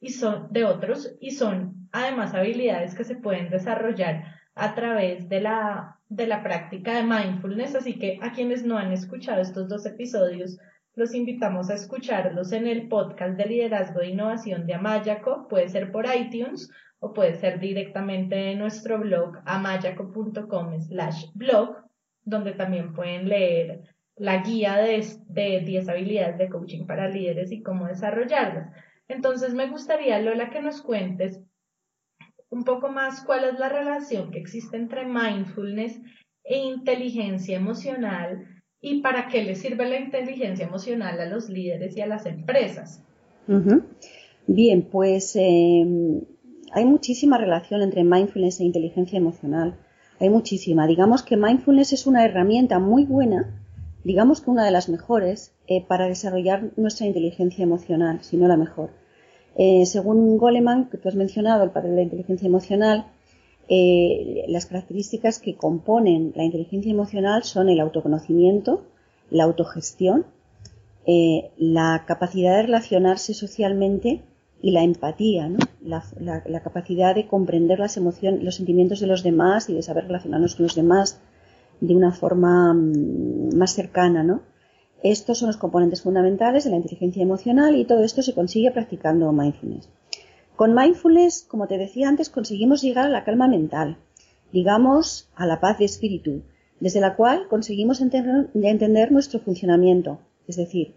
y 0.00 0.10
son 0.10 0.48
de 0.52 0.64
otros 0.64 1.16
y 1.20 1.32
son 1.32 1.88
además 1.90 2.34
habilidades 2.34 2.94
que 2.94 3.04
se 3.04 3.16
pueden 3.16 3.50
desarrollar 3.50 4.24
a 4.54 4.74
través 4.74 5.28
de 5.28 5.40
la 5.40 5.98
de 6.08 6.26
la 6.26 6.42
práctica 6.42 6.94
de 6.94 7.02
mindfulness, 7.02 7.74
así 7.74 7.98
que 7.98 8.18
a 8.22 8.32
quienes 8.32 8.64
no 8.64 8.78
han 8.78 8.92
escuchado 8.92 9.40
estos 9.40 9.68
dos 9.68 9.84
episodios 9.86 10.58
los 10.96 11.14
invitamos 11.14 11.70
a 11.70 11.74
escucharlos 11.74 12.52
en 12.52 12.66
el 12.66 12.88
podcast 12.88 13.36
de 13.36 13.46
liderazgo 13.46 14.00
e 14.00 14.10
innovación 14.10 14.66
de 14.66 14.74
Amayaco, 14.74 15.48
puede 15.48 15.68
ser 15.68 15.90
por 15.90 16.06
iTunes 16.06 16.70
o 17.00 17.12
puede 17.12 17.34
ser 17.34 17.58
directamente 17.58 18.52
en 18.52 18.60
nuestro 18.60 18.98
blog 18.98 19.38
amayaco.com 19.44 20.80
slash 20.80 21.26
blog, 21.34 21.76
donde 22.22 22.52
también 22.52 22.94
pueden 22.94 23.28
leer 23.28 23.82
la 24.16 24.42
guía 24.42 24.76
de, 24.76 25.04
de 25.26 25.60
10 25.60 25.88
habilidades 25.88 26.38
de 26.38 26.48
coaching 26.48 26.86
para 26.86 27.08
líderes 27.08 27.50
y 27.50 27.62
cómo 27.62 27.86
desarrollarlas. 27.86 28.70
Entonces 29.08 29.52
me 29.52 29.68
gustaría, 29.68 30.20
Lola, 30.20 30.50
que 30.50 30.62
nos 30.62 30.80
cuentes 30.80 31.40
un 32.48 32.64
poco 32.64 32.88
más 32.88 33.24
cuál 33.24 33.44
es 33.44 33.58
la 33.58 33.68
relación 33.68 34.30
que 34.30 34.38
existe 34.38 34.76
entre 34.76 35.04
mindfulness 35.04 36.00
e 36.44 36.58
inteligencia 36.58 37.56
emocional 37.56 38.53
y 38.84 39.00
para 39.00 39.28
qué 39.28 39.42
le 39.42 39.54
sirve 39.54 39.88
la 39.88 39.98
inteligencia 39.98 40.66
emocional 40.66 41.18
a 41.18 41.24
los 41.24 41.48
líderes 41.48 41.96
y 41.96 42.02
a 42.02 42.06
las 42.06 42.26
empresas. 42.26 43.02
Bien, 44.46 44.82
pues 44.82 45.34
em, 45.36 46.20
hay 46.70 46.84
muchísima 46.84 47.38
relación 47.38 47.80
entre 47.80 48.04
mindfulness 48.04 48.60
e 48.60 48.64
inteligencia 48.64 49.16
emocional. 49.16 49.78
Hay 50.20 50.28
muchísima. 50.28 50.86
Digamos 50.86 51.22
que 51.22 51.38
mindfulness 51.38 51.94
es 51.94 52.06
una 52.06 52.26
herramienta 52.26 52.78
muy 52.78 53.06
buena, 53.06 53.58
digamos 54.04 54.42
que 54.42 54.50
una 54.50 54.66
de 54.66 54.70
las 54.70 54.90
mejores, 54.90 55.54
eh, 55.66 55.82
para 55.82 56.06
desarrollar 56.06 56.70
nuestra 56.76 57.06
inteligencia 57.06 57.62
emocional, 57.62 58.18
si 58.20 58.36
no 58.36 58.48
la 58.48 58.58
mejor. 58.58 58.90
Eh, 59.56 59.86
según 59.86 60.36
Goleman, 60.36 60.90
que 60.90 60.98
tú 60.98 61.08
has 61.08 61.14
mencionado, 61.14 61.64
el 61.64 61.70
padre 61.70 61.88
de 61.88 61.96
la 61.96 62.02
inteligencia 62.02 62.46
emocional, 62.46 63.06
eh, 63.68 64.44
las 64.48 64.66
características 64.66 65.38
que 65.38 65.56
componen 65.56 66.32
la 66.36 66.44
inteligencia 66.44 66.92
emocional 66.92 67.44
son 67.44 67.68
el 67.68 67.80
autoconocimiento, 67.80 68.84
la 69.30 69.44
autogestión, 69.44 70.26
eh, 71.06 71.50
la 71.56 72.04
capacidad 72.06 72.56
de 72.56 72.62
relacionarse 72.62 73.34
socialmente 73.34 74.22
y 74.60 74.70
la 74.70 74.82
empatía, 74.82 75.50
la, 75.82 76.62
capacidad 76.62 77.14
de 77.14 77.26
comprender 77.26 77.78
las 77.78 77.96
emociones, 77.98 78.42
los 78.42 78.54
sentimientos 78.54 79.00
de 79.00 79.06
los 79.06 79.22
demás 79.22 79.68
y 79.68 79.74
de 79.74 79.82
saber 79.82 80.04
relacionarnos 80.04 80.54
con 80.54 80.64
los 80.64 80.74
demás 80.74 81.20
de 81.80 81.94
una 81.94 82.12
forma 82.12 82.72
mm, 82.72 83.54
más 83.56 83.74
cercana. 83.74 84.40
Estos 85.02 85.38
son 85.38 85.48
los 85.48 85.58
componentes 85.58 86.00
fundamentales 86.00 86.64
de 86.64 86.70
la 86.70 86.76
inteligencia 86.76 87.22
emocional 87.22 87.76
y 87.76 87.84
todo 87.84 88.02
esto 88.02 88.22
se 88.22 88.32
consigue 88.32 88.70
practicando 88.70 89.30
mindfulness. 89.32 89.90
Con 90.56 90.74
mindfulness, 90.74 91.46
como 91.48 91.66
te 91.66 91.78
decía 91.78 92.08
antes, 92.08 92.30
conseguimos 92.30 92.80
llegar 92.82 93.06
a 93.06 93.10
la 93.10 93.24
calma 93.24 93.48
mental, 93.48 93.98
digamos 94.52 95.28
a 95.34 95.46
la 95.46 95.60
paz 95.60 95.78
de 95.78 95.84
espíritu, 95.84 96.42
desde 96.78 97.00
la 97.00 97.16
cual 97.16 97.48
conseguimos 97.48 98.00
entender, 98.00 99.10
nuestro 99.10 99.40
funcionamiento, 99.40 100.20
es 100.46 100.56
decir, 100.56 100.94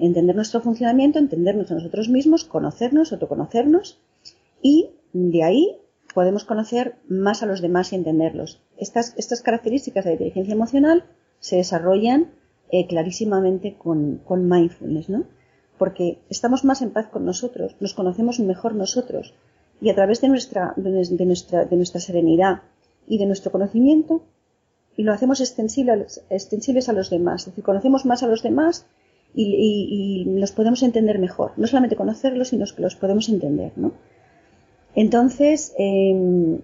entender 0.00 0.34
nuestro 0.34 0.60
funcionamiento, 0.60 1.18
entendernos 1.18 1.70
a 1.70 1.74
nosotros 1.74 2.08
mismos, 2.08 2.44
conocernos, 2.44 3.12
autoconocernos 3.12 4.00
y 4.60 4.90
de 5.12 5.42
ahí 5.44 5.76
podemos 6.12 6.44
conocer 6.44 6.96
más 7.08 7.42
a 7.42 7.46
los 7.46 7.60
demás 7.60 7.92
y 7.92 7.96
entenderlos. 7.96 8.60
Estas, 8.76 9.14
estas 9.16 9.42
características 9.42 10.04
de 10.04 10.10
la 10.10 10.14
inteligencia 10.14 10.54
emocional 10.54 11.04
se 11.38 11.56
desarrollan 11.56 12.32
eh, 12.70 12.86
clarísimamente 12.88 13.76
con, 13.76 14.18
con 14.24 14.48
mindfulness, 14.48 15.08
¿no? 15.08 15.26
Porque 15.80 16.18
estamos 16.28 16.62
más 16.62 16.82
en 16.82 16.90
paz 16.90 17.06
con 17.06 17.24
nosotros, 17.24 17.74
nos 17.80 17.94
conocemos 17.94 18.38
mejor 18.38 18.74
nosotros 18.74 19.32
y 19.80 19.88
a 19.88 19.94
través 19.94 20.20
de 20.20 20.28
nuestra, 20.28 20.74
de 20.76 21.24
nuestra, 21.24 21.64
de 21.64 21.74
nuestra 21.74 22.00
serenidad 22.02 22.60
y 23.08 23.16
de 23.16 23.24
nuestro 23.24 23.50
conocimiento 23.50 24.20
y 24.98 25.04
lo 25.04 25.14
hacemos 25.14 25.40
extensibles, 25.40 26.22
extensibles 26.28 26.90
a 26.90 26.92
los 26.92 27.08
demás, 27.08 27.40
es 27.40 27.46
decir, 27.46 27.64
conocemos 27.64 28.04
más 28.04 28.22
a 28.22 28.26
los 28.26 28.42
demás 28.42 28.84
y, 29.34 30.26
los 30.26 30.52
podemos 30.52 30.82
entender 30.82 31.18
mejor, 31.18 31.52
no 31.56 31.66
solamente 31.66 31.96
conocerlos, 31.96 32.48
sino 32.48 32.66
que 32.66 32.82
los 32.82 32.96
podemos 32.96 33.30
entender, 33.30 33.72
¿no? 33.76 33.92
Entonces, 34.94 35.72
em, 35.78 36.58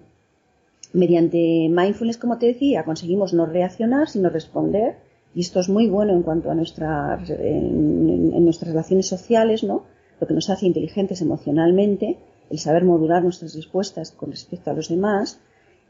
mediante 0.93 1.71
mindfulness, 1.71 2.19
como 2.19 2.37
te 2.37 2.49
decía, 2.49 2.85
conseguimos 2.85 3.33
no 3.33 3.47
reaccionar, 3.47 4.11
sino 4.11 4.29
responder 4.29 4.97
y 5.37 5.41
esto 5.41 5.61
es 5.61 5.68
muy 5.68 5.91
bueno 5.91 6.14
en 6.14 6.22
cuanto 6.22 6.51
a 6.51 6.55
en, 6.55 8.45
nuestras 8.45 8.70
relaciones 8.70 9.07
sociales, 9.07 9.62
¿no? 9.64 9.82
Lo 10.18 10.26
que 10.26 10.32
nos 10.32 10.49
hace 10.49 10.64
inteligentes 10.64 11.20
emocionalmente, 11.20 12.16
el 12.49 12.59
saber 12.59 12.87
modular 12.87 13.22
nuestras 13.22 13.55
respuestas 13.55 14.12
con 14.12 14.30
respecto 14.30 14.70
a 14.70 14.72
los 14.72 14.89
demás 14.89 15.39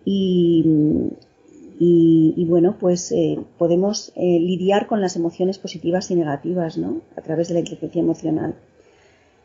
y, 0.04 0.64
y, 1.78 2.44
bueno, 2.48 2.76
pues 2.80 3.12
eh, 3.12 3.38
podemos 3.56 4.10
eh, 4.16 4.40
lidiar 4.40 4.88
con 4.88 5.00
las 5.00 5.14
emociones 5.14 5.58
positivas 5.58 6.10
y 6.10 6.16
negativas, 6.16 6.76
¿no? 6.76 7.02
A 7.16 7.22
través 7.22 7.46
de 7.46 7.54
la 7.54 7.60
inteligencia 7.60 8.00
emocional. 8.00 8.56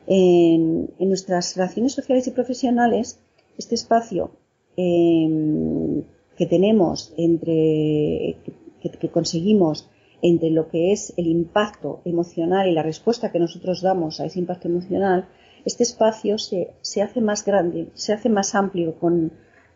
En, 0.08 0.90
nuestras 0.98 1.56
relaciones 1.56 1.94
sociales 1.94 2.26
y 2.26 2.32
profesionales, 2.32 3.20
este 3.56 3.76
espacio 3.76 4.32
em, 4.78 6.02
que 6.36 6.48
tenemos 6.48 7.14
entre 7.18 8.38
conseguimos 9.12 9.90
entre 10.22 10.52
lo 10.52 10.68
que 10.70 10.92
es 10.92 11.14
el 11.18 11.28
impacto 11.28 12.02
emocional 12.06 12.68
y 12.68 12.74
la 12.74 12.84
respuesta 12.84 13.32
que 13.32 13.40
nosotros 13.40 13.82
damos 13.82 14.20
a 14.20 14.26
ese 14.26 14.40
impacto 14.40 14.68
emocional, 14.68 15.28
este 15.66 15.84
espacio 15.84 16.38
se, 16.38 16.74
se 16.82 17.02
hace 17.02 17.22
más 17.22 17.46
grande, 17.46 17.90
se 17.94 18.14
hace 18.14 18.30
más 18.30 18.56
amplio 18.56 18.96
con, 18.96 19.32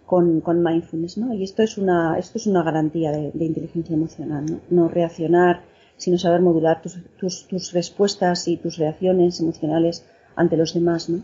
con, 0.06 0.41
con, 0.41 0.64
mindfulness, 0.64 1.18
¿no? 1.18 1.34
Y 1.34 1.43
esto 1.43 1.64
es 1.64 1.78
una, 1.78 2.18
esto 2.18 2.38
es 2.38 2.47
una 2.47 2.64
garantía 2.64 3.12
de, 3.12 3.32
de 3.34 3.45
inteligencia 3.45 3.95
emocional, 3.95 4.45
¿no? 4.45 4.60
No 4.70 4.88
reaccionar, 4.88 5.64
sino 5.97 6.18
saber 6.18 6.41
modular 6.41 6.82
tus, 6.82 6.99
tus, 7.18 7.47
tus 7.47 7.74
respuestas 7.74 8.47
y 8.47 8.58
tus 8.58 8.78
reacciones 8.78 9.39
emocionales 9.39 10.06
ante 10.36 10.58
los 10.58 10.74
demás, 10.74 11.10
¿no? 11.10 11.24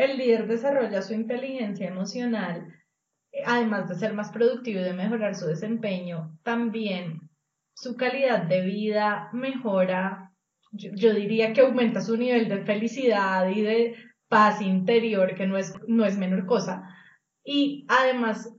el 0.00 0.16
líder 0.16 0.46
desarrolla 0.46 1.02
su 1.02 1.12
inteligencia 1.12 1.86
emocional, 1.86 2.66
eh, 3.32 3.42
además 3.46 3.88
de 3.88 3.96
ser 3.96 4.14
más 4.14 4.30
productivo 4.30 4.80
y 4.80 4.84
de 4.84 4.94
mejorar 4.94 5.34
su 5.34 5.46
desempeño, 5.46 6.38
también 6.42 7.28
su 7.74 7.96
calidad 7.96 8.44
de 8.44 8.62
vida 8.62 9.28
mejora, 9.32 10.32
yo, 10.72 11.12
diría 11.14 11.52
que 11.52 11.60
aumenta 11.60 12.00
su 12.00 12.16
nivel 12.16 12.48
de 12.48 12.64
felicidad 12.64 13.48
y 13.48 13.60
de 13.60 13.96
paz 14.28 14.62
interior, 14.62 15.34
que 15.34 15.46
no 15.46 15.58
es, 15.58 15.74
no 15.86 16.04
es 16.04 16.16
menor 16.16 16.46
cosa, 16.46 16.82
y 17.44 17.84
además 17.88 18.56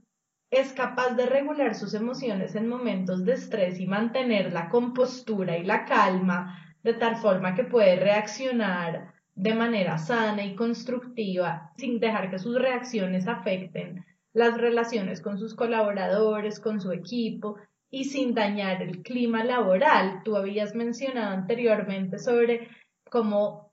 es 0.50 0.72
capaz 0.74 1.14
de 1.14 1.26
regular 1.26 1.74
sus 1.74 1.94
emociones 1.94 2.54
en 2.54 2.68
momentos 2.68 3.24
de 3.24 3.32
estrés 3.32 3.80
y 3.80 3.86
mantener 3.86 4.52
la 4.52 4.68
compostura 4.68 5.56
y 5.56 5.64
la 5.64 5.86
calma 5.86 6.76
de 6.82 6.94
tal 6.94 7.16
forma 7.16 7.54
que 7.54 7.64
puede 7.64 7.96
reaccionar 7.96 9.11
de 9.34 9.54
manera 9.54 9.98
sana 9.98 10.44
y 10.44 10.54
constructiva, 10.54 11.72
sin 11.76 12.00
dejar 12.00 12.30
que 12.30 12.38
sus 12.38 12.58
reacciones 12.58 13.26
afecten 13.26 14.04
las 14.32 14.58
relaciones 14.58 15.20
con 15.20 15.38
sus 15.38 15.54
colaboradores, 15.54 16.60
con 16.60 16.80
su 16.80 16.92
equipo 16.92 17.58
y 17.90 18.04
sin 18.04 18.34
dañar 18.34 18.82
el 18.82 19.02
clima 19.02 19.44
laboral. 19.44 20.22
Tú 20.24 20.36
habías 20.36 20.74
mencionado 20.74 21.32
anteriormente 21.32 22.18
sobre 22.18 22.68
cómo 23.10 23.72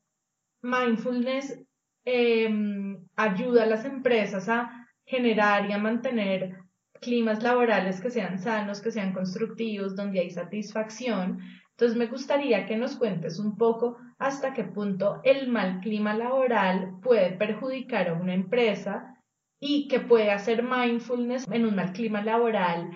mindfulness 0.62 1.57
em, 2.05 2.97
ayuda 3.16 3.64
a 3.64 3.68
las 3.68 3.86
empresas 3.86 4.49
a 4.49 4.88
generar 5.05 5.70
y 5.70 5.74
a 5.74 5.78
mantener 5.78 6.57
climas 6.99 7.41
laborales 7.41 8.01
que 8.01 8.12
sean 8.12 8.39
sanos, 8.39 8.82
que 8.82 8.91
sean 8.91 9.14
constructivos, 9.14 9.95
donde 9.95 10.20
hay 10.20 10.30
satisfacción. 10.30 11.39
Entonces 11.80 11.97
me 11.97 12.07
gustaría 12.07 12.65
que 12.65 12.75
nos 12.75 12.97
cuentes 12.97 13.39
un 13.39 13.55
poco 13.55 13.95
hasta 14.17 14.53
qué 14.53 14.65
punto 14.65 15.21
el 15.23 15.47
mal 15.47 15.80
clima 15.80 16.13
laboral 16.13 16.97
puede 17.01 17.32
perjudicar 17.32 18.09
a 18.09 18.15
una 18.15 18.34
empresa 18.34 19.15
y 19.61 19.88
que 19.88 20.01
puede 20.01 20.30
hacer 20.30 20.61
mindfulness 20.61 21.47
en 21.49 21.65
un 21.65 21.77
mal 21.77 21.93
clima 21.93 22.21
laboral 22.21 22.89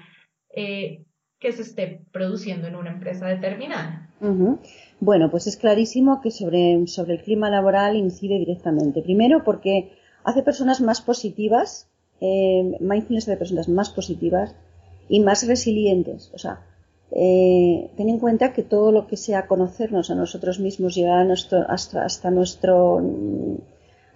eh, 0.53 1.05
que 1.39 1.53
se 1.53 1.61
esté 1.61 2.01
produciendo 2.11 2.67
en 2.67 2.75
una 2.75 2.91
empresa 2.91 3.25
determinada. 3.25 4.09
Bueno, 4.99 5.31
pues 5.31 5.47
es 5.47 5.55
clarísimo 5.55 6.19
que 6.19 6.31
sobre, 6.31 6.85
sobre 6.87 7.13
el 7.13 7.21
clima 7.21 7.49
laboral 7.49 7.95
incide 7.95 8.37
directamente. 8.37 9.01
Primero 9.01 9.45
porque 9.45 9.93
hace 10.25 10.43
personas 10.43 10.81
más 10.81 11.01
positivas, 11.01 11.89
eh, 12.19 12.75
mindfulness 12.81 13.27
de 13.27 13.37
personas 13.37 13.69
más 13.69 13.91
positivas 13.91 14.57
y 15.07 15.21
más 15.21 15.47
resilientes. 15.47 16.31
O 16.33 16.37
sea, 16.37 16.65
eh, 17.15 17.91
ten 17.95 18.09
en 18.09 18.19
cuenta 18.19 18.53
que 18.53 18.63
todo 18.63 18.91
lo 18.91 19.05
que 19.05 19.17
sea 19.17 19.45
conocernos 19.45 20.09
a 20.09 20.15
nosotros 20.15 20.59
mismos, 20.59 20.95
llegar 20.95 21.19
a 21.19 21.23
nuestro, 21.23 21.63
hasta, 21.69 22.03
hasta, 22.03 22.31
nuestro, 22.31 23.01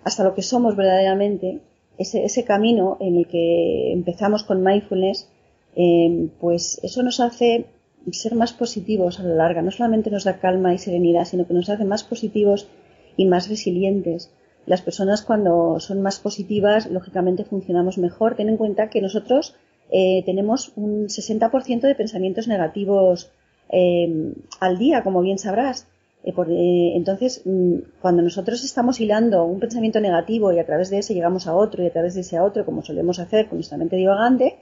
hasta 0.04 0.24
lo 0.24 0.34
que 0.34 0.42
somos 0.42 0.76
verdaderamente, 0.76 1.62
ese, 2.00 2.44
camino 2.44 2.98
en 3.00 3.18
el 3.18 3.28
que 3.28 3.94
empezamos 3.94 4.44
con 4.44 4.64
mindfulness, 4.64 5.30
eh, 5.76 6.30
pues 6.40 6.80
eso 6.82 7.04
nos 7.04 7.20
hace 7.20 7.68
ser 8.12 8.36
más 8.36 8.54
positivos 8.54 9.20
a 9.20 9.24
la 9.24 9.36
larga. 9.36 9.62
No 9.62 9.72
solamente 9.72 10.10
nos 10.10 10.24
da 10.24 10.40
calma 10.40 10.74
y 10.74 10.80
serenidad, 10.80 11.26
sino 11.26 11.46
que 11.46 11.54
nos 11.54 11.70
hace 11.70 11.86
más 11.86 12.04
positivos 12.04 12.68
y 13.16 13.26
más 13.26 13.50
resilientes. 13.50 14.32
Las 14.66 14.82
personas 14.82 15.22
cuando 15.22 15.80
son 15.80 16.02
más 16.02 16.20
positivas, 16.20 16.90
lógicamente 16.90 17.46
funcionamos 17.46 17.98
mejor. 17.98 18.36
Ten 18.36 18.50
en 18.50 18.58
cuenta 18.58 18.90
que 18.90 19.02
nosotros 19.02 19.56
eh, 19.92 20.24
tenemos 20.26 20.72
un 20.76 21.08
60% 21.08 21.82
de 21.82 21.96
pensamientos 21.96 22.48
negativos 22.48 23.32
eh, 23.70 24.34
al 24.60 24.78
día, 24.78 25.04
como 25.04 25.22
bien 25.22 25.38
sabrás. 25.38 25.88
Eh, 26.24 26.92
entonces, 26.96 27.42
mm, 27.46 27.76
cuando 28.02 28.22
nosotros 28.22 28.64
estamos 28.64 29.00
hilando 29.00 29.46
un 29.46 29.60
pensamiento 29.60 30.00
negativo 30.02 30.52
y 30.52 30.60
a 30.60 30.66
través 30.66 30.90
de 30.90 31.00
ese 31.00 31.14
llegamos 31.14 31.48
a 31.48 31.56
otro 31.56 31.84
y 31.84 31.88
a 31.88 31.94
través 31.94 32.16
de 32.16 32.22
ese 32.22 32.38
a 32.38 32.44
otro, 32.44 32.66
como 32.66 32.84
solemos 32.84 33.20
hacer 33.20 33.48
con 33.48 33.58
nuestra 33.60 33.78
mente 33.78 33.96
divagante, 33.96 34.58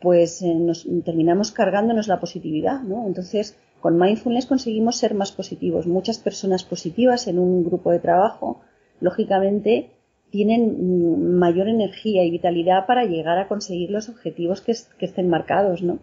pues 0.00 0.42
nos 0.42 0.86
terminamos 1.04 1.52
cargándonos 1.52 2.08
la 2.08 2.20
positividad, 2.20 2.80
¿no? 2.82 3.06
Entonces, 3.06 3.56
con 3.80 3.98
mindfulness 3.98 4.46
conseguimos 4.46 4.96
ser 4.96 5.14
más 5.14 5.32
positivos. 5.32 5.86
Muchas 5.86 6.18
personas 6.18 6.64
positivas 6.64 7.26
en 7.26 7.38
un 7.38 7.64
grupo 7.64 7.90
de 7.90 7.98
trabajo, 7.98 8.60
lógicamente, 9.00 9.90
tienen 10.30 11.38
mayor 11.38 11.68
energía 11.68 12.24
y 12.24 12.30
vitalidad 12.30 12.86
para 12.86 13.04
llegar 13.04 13.38
a 13.38 13.48
conseguir 13.48 13.90
los 13.90 14.08
objetivos 14.08 14.60
que, 14.60 14.72
estén 14.72 15.28
marcados, 15.28 15.82
¿no? 15.82 15.98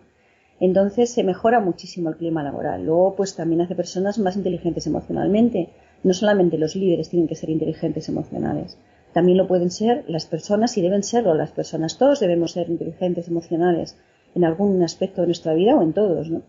Entonces 0.60 1.12
se 1.12 1.24
mejora 1.24 1.60
muchísimo 1.60 2.10
el 2.10 2.18
clima 2.18 2.44
laboral. 2.44 2.86
Luego, 2.86 3.16
pues 3.16 3.36
también 3.36 3.62
hace 3.62 3.76
personas 3.76 4.18
más 4.18 4.36
inteligentes 4.36 4.88
emocionalmente. 4.88 5.70
No 6.04 6.14
solamente 6.14 6.58
los 6.58 6.76
líderes 6.76 7.10
tienen 7.10 7.28
que 7.28 7.36
ser 7.36 7.50
inteligentes 7.50 8.10
emocionales, 8.10 8.78
también 9.14 9.38
lo 9.38 9.48
pueden 9.48 9.72
ser 9.72 10.04
las 10.08 10.26
personas 10.26 10.78
y 10.78 10.82
deben 10.82 11.04
serlo 11.04 11.34
las 11.34 11.52
personas. 11.52 11.98
Todos 11.98 12.20
debemos 12.20 12.52
ser 12.52 12.70
inteligentes 12.70 13.28
emocionales 13.28 13.98
en 14.36 14.44
algún 14.44 14.84
aspecto 14.84 15.22
de 15.22 15.28
nuestra 15.28 15.54
vida 15.54 15.76
o 15.76 15.82
en 15.82 15.94
todos, 15.94 16.30
¿no? 16.30 16.42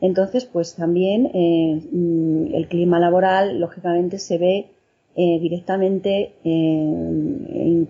Entonces, 0.00 0.44
pues 0.44 0.74
también 0.74 1.30
eh, 1.34 1.80
mm, 1.90 2.54
el 2.54 2.68
clima 2.68 3.00
laboral, 3.00 3.58
lógicamente, 3.60 4.18
se 4.18 4.38
ve 4.38 4.70
eh, 5.18 5.38
directamente 5.40 6.34
eh, 6.44 7.86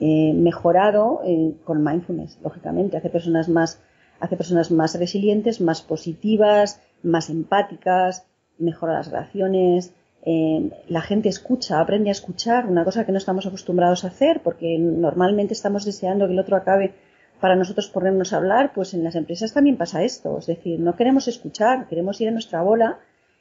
eh, 0.00 0.32
mejorado 0.32 1.20
con 1.64 1.84
mindfulness, 1.84 2.38
lógicamente. 2.42 2.96
Hace 2.96 3.10
personas 3.10 3.50
más, 3.50 3.82
hace 4.18 4.38
personas 4.38 4.70
más 4.70 4.98
resilientes, 4.98 5.60
más 5.60 5.82
positivas, 5.82 6.80
más 7.02 7.28
empáticas, 7.28 8.26
mejora 8.56 8.94
las 8.94 9.10
relaciones. 9.10 9.92
la 10.88 11.02
gente 11.02 11.28
escucha, 11.28 11.80
aprende 11.80 12.08
a 12.08 12.12
escuchar, 12.12 12.64
una 12.66 12.82
cosa 12.82 13.04
que 13.04 13.12
no 13.12 13.18
estamos 13.18 13.44
acostumbrados 13.44 14.04
a 14.04 14.08
hacer, 14.08 14.40
porque 14.42 14.78
normalmente 14.78 15.52
estamos 15.52 15.84
deseando 15.84 16.26
que 16.26 16.32
el 16.32 16.40
otro 16.40 16.56
acabe 16.56 16.94
para 17.40 17.56
nosotros 17.56 17.90
ponernos 17.90 18.32
a 18.32 18.38
hablar, 18.38 18.72
pues 18.74 18.94
en 18.94 19.04
las 19.04 19.16
empresas 19.16 19.52
también 19.52 19.76
pasa 19.76 20.02
esto. 20.02 20.38
Es 20.38 20.46
decir, 20.46 20.80
no 20.80 20.96
queremos 20.96 21.28
escuchar, 21.28 21.88
queremos 21.88 22.18
ir 22.22 22.28
a 22.28 22.30
nuestra 22.30 22.62
bola 22.62 23.00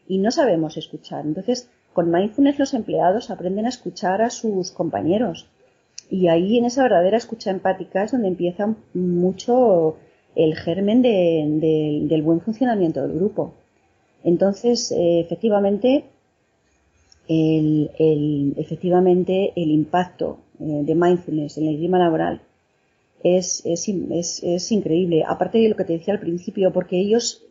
y 0.10 0.18
no 0.18 0.30
sabemos 0.30 0.76
escuchar. 0.76 1.26
Entonces, 1.26 1.70
con 1.94 2.12
mindfulness 2.12 2.60
los 2.60 2.74
empleados 2.74 3.30
aprenden 3.30 3.66
a 3.66 3.70
escuchar 3.70 4.22
a 4.22 4.30
sus 4.30 4.72
compañeros. 4.72 5.48
Y 6.10 6.28
ahí 6.28 6.58
en 6.58 6.66
esa 6.66 6.84
verdadera 6.84 7.18
escucha 7.18 7.52
empática 7.52 8.04
es 8.04 8.12
donde 8.12 8.28
empieza 8.28 8.76
mucho 8.94 9.98
el 10.36 10.56
germen 10.56 11.02
del 11.02 12.22
buen 12.22 12.42
funcionamiento 12.42 13.02
del 13.02 13.18
grupo. 13.18 13.54
Entonces, 14.24 14.92
eh, 14.92 15.20
efectivamente, 15.20 16.06
el, 17.28 18.54
efectivamente, 18.58 19.54
el 19.56 19.72
impacto 19.72 20.40
eh, 20.60 20.82
de 20.84 20.96
mindfulness 20.96 21.58
en 21.58 21.68
el 21.68 21.78
clima 21.78 22.00
laboral 22.00 22.42
es, 23.24 23.64
es, 23.66 23.88
es, 24.44 24.72
increíble. 24.72 25.24
Aparte 25.26 25.58
de 25.58 25.70
lo 25.70 25.76
que 25.76 25.86
te 25.86 25.94
decía 25.94 26.14
al 26.14 26.20
principio, 26.20 26.72
porque 26.74 27.00
ellos 27.00 27.44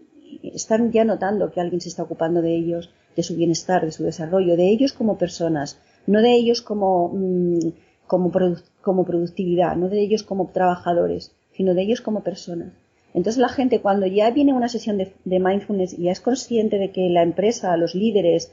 están 0.43 0.93
ya 0.93 1.05
notando 1.05 1.51
que 1.51 1.61
alguien 1.61 1.81
se 1.81 1.89
está 1.89 2.03
ocupando 2.03 2.43
de 2.43 2.55
ellos, 2.55 2.91
de 3.17 3.23
su 3.23 3.37
bienestar, 3.37 3.85
de 3.85 3.93
su 3.93 4.05
desarrollo, 4.05 4.57
de 4.57 4.69
ellos 4.69 4.93
como 4.93 5.19
personas, 5.19 5.81
no 6.07 6.21
de 6.21 6.33
ellos 6.33 6.63
como, 6.63 7.11
mm, 7.15 7.73
como, 8.07 8.33
como 8.81 9.05
productividad, 9.05 9.77
no 9.77 9.89
de 9.89 10.01
ellos 10.01 10.23
como 10.23 10.51
trabajadores, 10.53 11.35
sino 11.53 11.75
de 11.75 11.83
ellos 11.83 12.01
como 12.01 12.23
personas. 12.23 12.73
Entonces 13.15 13.41
la 13.41 13.49
gente 13.49 13.81
cuando 13.81 14.07
ya 14.07 14.31
viene 14.31 14.53
a 14.53 14.57
una 14.57 14.69
sesión 14.69 14.97
de, 14.97 15.13
mindfulness 15.25 15.99
y 15.99 16.05
ya 16.05 16.13
es 16.13 16.21
consciente 16.21 16.79
de 16.79 16.91
que 16.91 17.11
la 17.11 17.23
empresa, 17.23 17.77
los 17.77 17.95
líderes, 17.95 18.53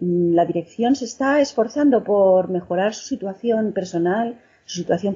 la 0.00 0.46
dirección 0.46 0.96
se 0.96 1.04
está 1.04 1.40
esforzando 1.40 2.04
por 2.04 2.48
mejorar 2.48 2.94
su 2.94 3.06
situación 3.06 3.72
personal, 3.72 4.38
su 4.64 4.78
situación 4.78 5.14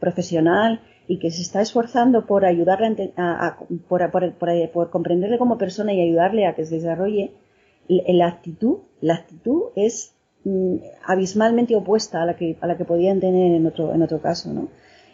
profesional 0.00 0.80
y 1.08 1.18
que 1.18 1.30
se 1.30 1.42
está 1.42 1.60
esforzando 1.60 2.26
por 2.26 2.44
ayudarle 2.44 3.12
a, 3.16 3.58
por, 3.88 4.10
por, 4.72 4.90
comprenderle 4.90 5.38
como 5.38 5.58
persona 5.58 5.92
y 5.92 6.00
ayudarle 6.00 6.46
a 6.46 6.54
que 6.54 6.64
se 6.64 6.76
desarrolle, 6.76 7.32
la 8.06 8.26
actitud, 8.26 8.78
la 9.00 9.14
actitud 9.14 9.70
es 9.76 10.14
mm, 10.44 10.76
abismalmente 11.06 11.76
opuesta 11.76 12.22
a 12.22 12.26
la 12.26 12.36
que, 12.36 12.56
a 12.60 12.66
la 12.66 12.76
que 12.76 12.84
podían 12.84 13.20
tener 13.20 13.52
en 13.52 13.66
otro, 13.66 13.94
en 13.94 14.02
otro 14.02 14.20
caso, 14.20 14.52
¿no? 14.52 14.68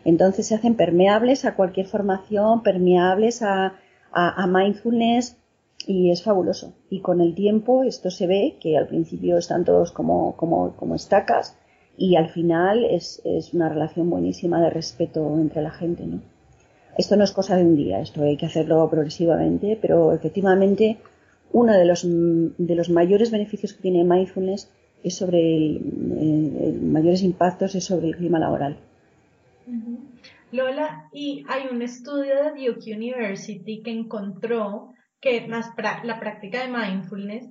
Entonces 0.04 0.46
se 0.46 0.54
hacen 0.54 0.76
permeables 0.76 1.44
a 1.44 1.54
cualquier 1.54 1.86
formación, 1.86 2.62
permeables 2.62 3.42
a, 3.42 3.74
a, 4.12 4.46
mindfulness 4.46 5.36
y 5.86 6.10
es 6.10 6.22
fabuloso. 6.22 6.74
Y 6.90 7.00
con 7.00 7.20
el 7.20 7.34
tiempo 7.34 7.82
esto 7.82 8.10
se 8.10 8.26
ve 8.26 8.56
que 8.60 8.76
al 8.76 8.86
principio 8.86 9.38
están 9.38 9.64
todos 9.64 9.92
como, 9.92 10.36
como, 10.36 10.76
como 10.76 10.94
estacas 10.94 11.56
y 11.96 12.16
al 12.16 12.30
final 12.30 12.84
es, 12.84 13.20
es, 13.24 13.52
una 13.54 13.68
relación 13.68 14.08
buenísima 14.08 14.62
de 14.62 14.70
respeto 14.70 15.36
entre 15.38 15.62
la 15.62 15.70
gente, 15.70 16.06
¿no? 16.06 16.20
Esto 16.96 17.16
no 17.16 17.22
es 17.22 17.32
cosa 17.32 17.56
de 17.56 17.62
un 17.62 17.76
día, 17.76 18.00
esto 18.00 18.22
hay 18.22 18.36
que 18.36 18.46
hacerlo 18.46 18.88
progresivamente, 18.90 19.78
pero 19.80 20.12
efectivamente 20.12 20.98
uno 21.52 21.72
de 21.76 21.84
los, 21.84 22.04
de 22.04 22.74
los 22.74 22.90
mayores 22.90 23.30
beneficios 23.30 23.72
que 23.72 23.82
tiene 23.82 24.04
mindfulness 24.04 24.70
es 25.02 25.16
sobre 25.16 25.56
el, 25.56 26.80
mayores 26.82 27.22
impactos 27.22 27.74
es 27.74 27.84
sobre 27.84 28.08
el 28.08 28.16
clima 28.16 28.38
laboral. 28.38 28.78
Lola, 30.50 31.08
y 31.12 31.44
hay 31.48 31.68
un 31.70 31.82
estudio 31.82 32.34
de 32.36 32.50
Duke 32.50 32.94
University 32.94 33.82
que 33.82 33.90
encontró 33.90 34.94
que 35.20 35.46
la 35.46 36.20
práctica 36.20 36.62
de 36.62 36.72
mindfulness 36.72 37.48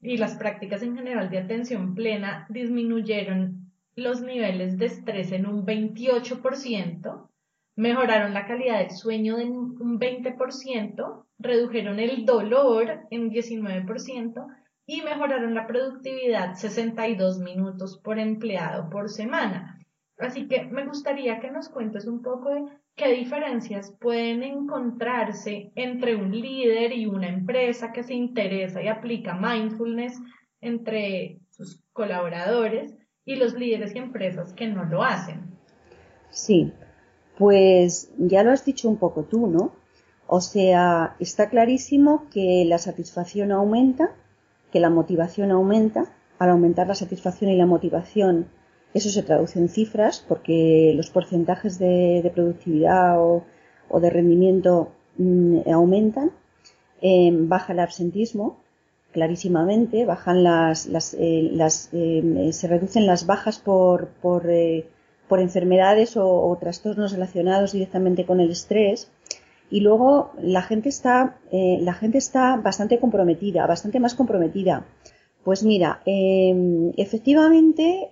y 0.00 0.16
las 0.16 0.36
prácticas 0.36 0.82
en 0.82 0.96
general 0.96 1.30
de 1.30 1.38
atención 1.38 1.94
plena 1.94 2.46
disminuyeron 2.48 3.70
los 3.94 4.22
niveles 4.22 4.78
de 4.78 4.86
estrés 4.86 5.30
en 5.32 5.46
un 5.46 5.66
28%, 5.66 7.29
mejoraron 7.76 8.34
la 8.34 8.46
calidad 8.46 8.78
del 8.78 8.90
sueño 8.90 9.38
en 9.38 9.52
un 9.52 9.98
20%, 9.98 11.26
redujeron 11.38 11.98
el 11.98 12.24
dolor 12.24 13.00
en 13.10 13.30
19% 13.30 14.46
y 14.86 15.02
mejoraron 15.02 15.54
la 15.54 15.66
productividad 15.66 16.54
62 16.54 17.38
minutos 17.38 18.00
por 18.02 18.18
empleado 18.18 18.90
por 18.90 19.08
semana. 19.08 19.78
Así 20.18 20.48
que 20.48 20.64
me 20.64 20.84
gustaría 20.84 21.40
que 21.40 21.50
nos 21.50 21.68
cuentes 21.68 22.06
un 22.06 22.22
poco 22.22 22.50
de 22.50 22.64
qué 22.94 23.14
diferencias 23.14 23.96
pueden 24.00 24.42
encontrarse 24.42 25.72
entre 25.74 26.16
un 26.16 26.32
líder 26.32 26.92
y 26.92 27.06
una 27.06 27.28
empresa 27.28 27.92
que 27.92 28.02
se 28.02 28.14
interesa 28.14 28.82
y 28.82 28.88
aplica 28.88 29.34
mindfulness 29.34 30.20
entre 30.60 31.38
sus 31.50 31.82
colaboradores 31.92 32.94
y 33.24 33.36
los 33.36 33.54
líderes 33.54 33.94
y 33.94 33.98
empresas 33.98 34.52
que 34.52 34.66
no 34.66 34.84
lo 34.84 35.02
hacen. 35.02 35.50
Sí, 36.30 36.72
pues 37.40 38.10
ya 38.18 38.42
lo 38.42 38.50
has 38.52 38.66
dicho 38.66 38.86
un 38.86 38.98
poco 38.98 39.22
tú, 39.22 39.46
¿no? 39.46 39.72
O 40.26 40.42
sea, 40.42 41.16
está 41.20 41.48
clarísimo 41.48 42.26
que 42.30 42.66
la 42.66 42.76
satisfacción 42.76 43.50
aumenta, 43.50 44.10
que 44.70 44.78
la 44.78 44.90
motivación 44.90 45.50
aumenta. 45.50 46.04
Al 46.38 46.50
aumentar 46.50 46.86
la 46.86 46.94
satisfacción 46.94 47.50
y 47.50 47.56
la 47.56 47.64
motivación, 47.64 48.48
eso 48.92 49.08
se 49.08 49.22
traduce 49.22 49.58
en 49.58 49.70
cifras 49.70 50.22
porque 50.28 50.92
los 50.94 51.08
porcentajes 51.08 51.78
de, 51.78 52.30
productividad 52.34 53.18
o, 53.18 53.42
de 53.98 54.10
rendimiento 54.10 54.92
mm, 55.16 55.60
aumentan. 55.72 56.32
Em, 57.00 57.48
baja 57.48 57.72
el 57.72 57.78
absentismo, 57.78 58.58
clarísimamente, 59.12 60.04
bajan 60.04 60.44
las, 60.44 61.14
eh, 61.14 61.56
em, 61.92 62.52
se 62.52 62.68
reducen 62.68 63.06
las 63.06 63.24
bajas 63.24 63.58
por, 63.58 64.08
por, 64.20 64.42
eh, 65.38 65.42
enfermedades 65.42 66.16
o, 66.16 66.56
trastornos 66.60 67.12
relacionados 67.12 67.72
directamente 67.72 68.24
con 68.24 68.40
el 68.40 68.50
estrés. 68.50 69.10
Y 69.70 69.80
luego 69.80 70.32
la 70.42 70.62
gente 70.62 70.88
está, 70.88 71.38
eh, 71.52 71.78
la 71.80 71.94
gente 71.94 72.18
está 72.18 72.56
bastante 72.56 72.98
comprometida, 72.98 73.66
bastante 73.66 74.00
más 74.00 74.14
comprometida. 74.14 74.84
Pues 75.44 75.62
mira, 75.62 76.02
em, 76.04 76.92
efectivamente 76.96 78.10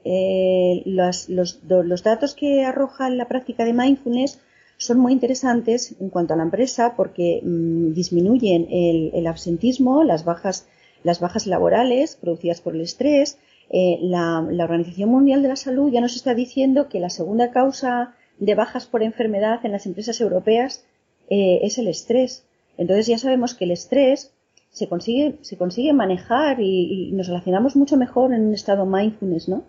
los, 0.86 1.28
los, 1.28 2.02
datos 2.02 2.34
que 2.34 2.64
arroja 2.64 3.10
la 3.10 3.28
práctica 3.28 3.64
de 3.64 3.74
mindfulness 3.74 4.40
son 4.78 4.98
muy 4.98 5.12
interesantes 5.12 5.94
en 6.00 6.08
cuanto 6.08 6.32
a 6.32 6.36
la 6.36 6.44
empresa 6.44 6.94
porque 6.96 7.40
mm, 7.42 7.92
disminuyen 7.92 8.66
el, 8.70 9.10
el, 9.12 9.26
absentismo, 9.26 10.04
las 10.04 10.24
bajas 10.24 10.66
las 11.02 11.20
bajas 11.20 11.46
laborales 11.46 12.16
producidas 12.16 12.60
por 12.60 12.74
el 12.74 12.82
estrés. 12.82 13.38
Eh, 13.70 13.98
la, 14.02 14.40
Organización 14.40 15.10
Mundial 15.10 15.42
de 15.42 15.48
la 15.48 15.56
Salud 15.56 15.92
ya 15.92 16.00
nos 16.00 16.16
está 16.16 16.34
diciendo 16.34 16.88
que 16.88 17.00
la 17.00 17.10
segunda 17.10 17.50
causa 17.50 18.14
de 18.38 18.54
bajas 18.54 18.86
por 18.86 19.02
enfermedad 19.02 19.60
en 19.64 19.72
las 19.72 19.86
empresas 19.86 20.20
europeas 20.20 20.84
eh, 21.28 21.60
es 21.62 21.78
el 21.78 21.88
estrés. 21.88 22.46
Entonces 22.76 23.06
ya 23.06 23.18
sabemos 23.18 23.54
que 23.54 23.64
el 23.64 23.72
estrés 23.72 24.32
se 24.70 24.88
consigue, 24.88 25.38
se 25.42 25.56
consigue 25.56 25.92
manejar 25.92 26.60
y, 26.60 27.10
nos 27.12 27.26
relacionamos 27.26 27.76
mucho 27.76 27.96
mejor 27.96 28.32
en 28.32 28.46
un 28.46 28.54
estado 28.54 28.86
mindfulness, 28.86 29.48
¿no? 29.48 29.64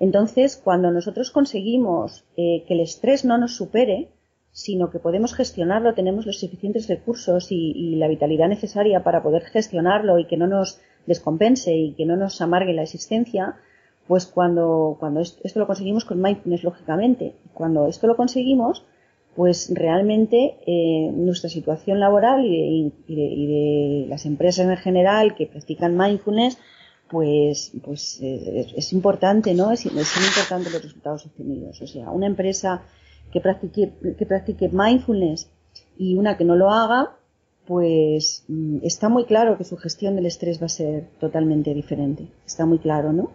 Entonces, 0.00 0.56
cuando 0.56 0.90
nosotros 0.90 1.30
conseguimos 1.30 2.24
eh, 2.36 2.64
que 2.66 2.74
el 2.74 2.80
estrés 2.80 3.24
no 3.24 3.36
nos 3.36 3.56
supere, 3.56 4.08
sino 4.52 4.90
que 4.90 4.98
podemos 4.98 5.34
gestionarlo, 5.34 5.94
tenemos 5.94 6.26
los 6.26 6.38
suficientes 6.40 6.88
recursos 6.88 7.48
y, 7.50 7.96
la 7.96 8.08
vitalidad 8.08 8.48
necesaria 8.48 9.02
para 9.02 9.22
poder 9.22 9.42
gestionarlo 9.42 10.18
y 10.18 10.26
que 10.26 10.36
no 10.36 10.46
nos 10.46 10.80
descompense 11.08 11.74
y 11.74 11.94
que 11.94 12.06
no 12.06 12.16
nos 12.16 12.40
amargue 12.40 12.72
la 12.74 12.82
existencia, 12.82 13.56
pues 14.06 14.26
cuando, 14.26 14.96
cuando 15.00 15.20
esto 15.20 15.58
lo 15.58 15.66
conseguimos 15.66 16.04
con 16.04 16.22
mindfulness, 16.22 16.62
lógicamente, 16.62 17.34
cuando 17.54 17.88
esto 17.88 18.06
lo 18.06 18.16
conseguimos, 18.16 18.84
pues 19.34 19.70
realmente 19.74 20.56
eh, 20.66 21.10
nuestra 21.12 21.48
situación 21.48 22.00
laboral 22.00 22.44
y 22.44 22.92
de, 23.08 24.06
las 24.08 24.26
empresas 24.26 24.66
en 24.66 24.76
general 24.76 25.34
que 25.34 25.46
practican 25.46 25.96
mindfulness, 25.96 26.58
pues, 27.08 27.72
pues 27.84 28.18
eh, 28.20 28.66
es, 28.76 28.92
importante, 28.92 29.54
¿no? 29.54 29.72
Es, 29.72 29.86
es 29.86 30.16
importante 30.16 30.70
los 30.70 30.82
resultados 30.82 31.26
obtenidos. 31.26 31.80
O 31.80 31.86
sea, 31.86 32.10
una 32.10 32.26
empresa 32.26 32.82
que 33.32 33.40
practique, 33.40 33.92
que 34.18 34.26
practique 34.26 34.68
mindfulness 34.70 35.50
y 35.96 36.16
una 36.16 36.36
que 36.36 36.44
no 36.44 36.56
lo 36.56 36.70
haga, 36.70 37.17
pues 37.68 38.44
mm, 38.48 38.78
está 38.82 39.10
muy 39.10 39.26
claro 39.26 39.58
que 39.58 39.64
su 39.64 39.76
gestión 39.76 40.16
del 40.16 40.26
estrés 40.26 40.60
va 40.60 40.66
a 40.66 40.70
ser 40.70 41.04
totalmente 41.20 41.74
diferente. 41.74 42.26
Está 42.46 42.64
muy 42.64 42.78
claro, 42.78 43.12
¿no? 43.12 43.30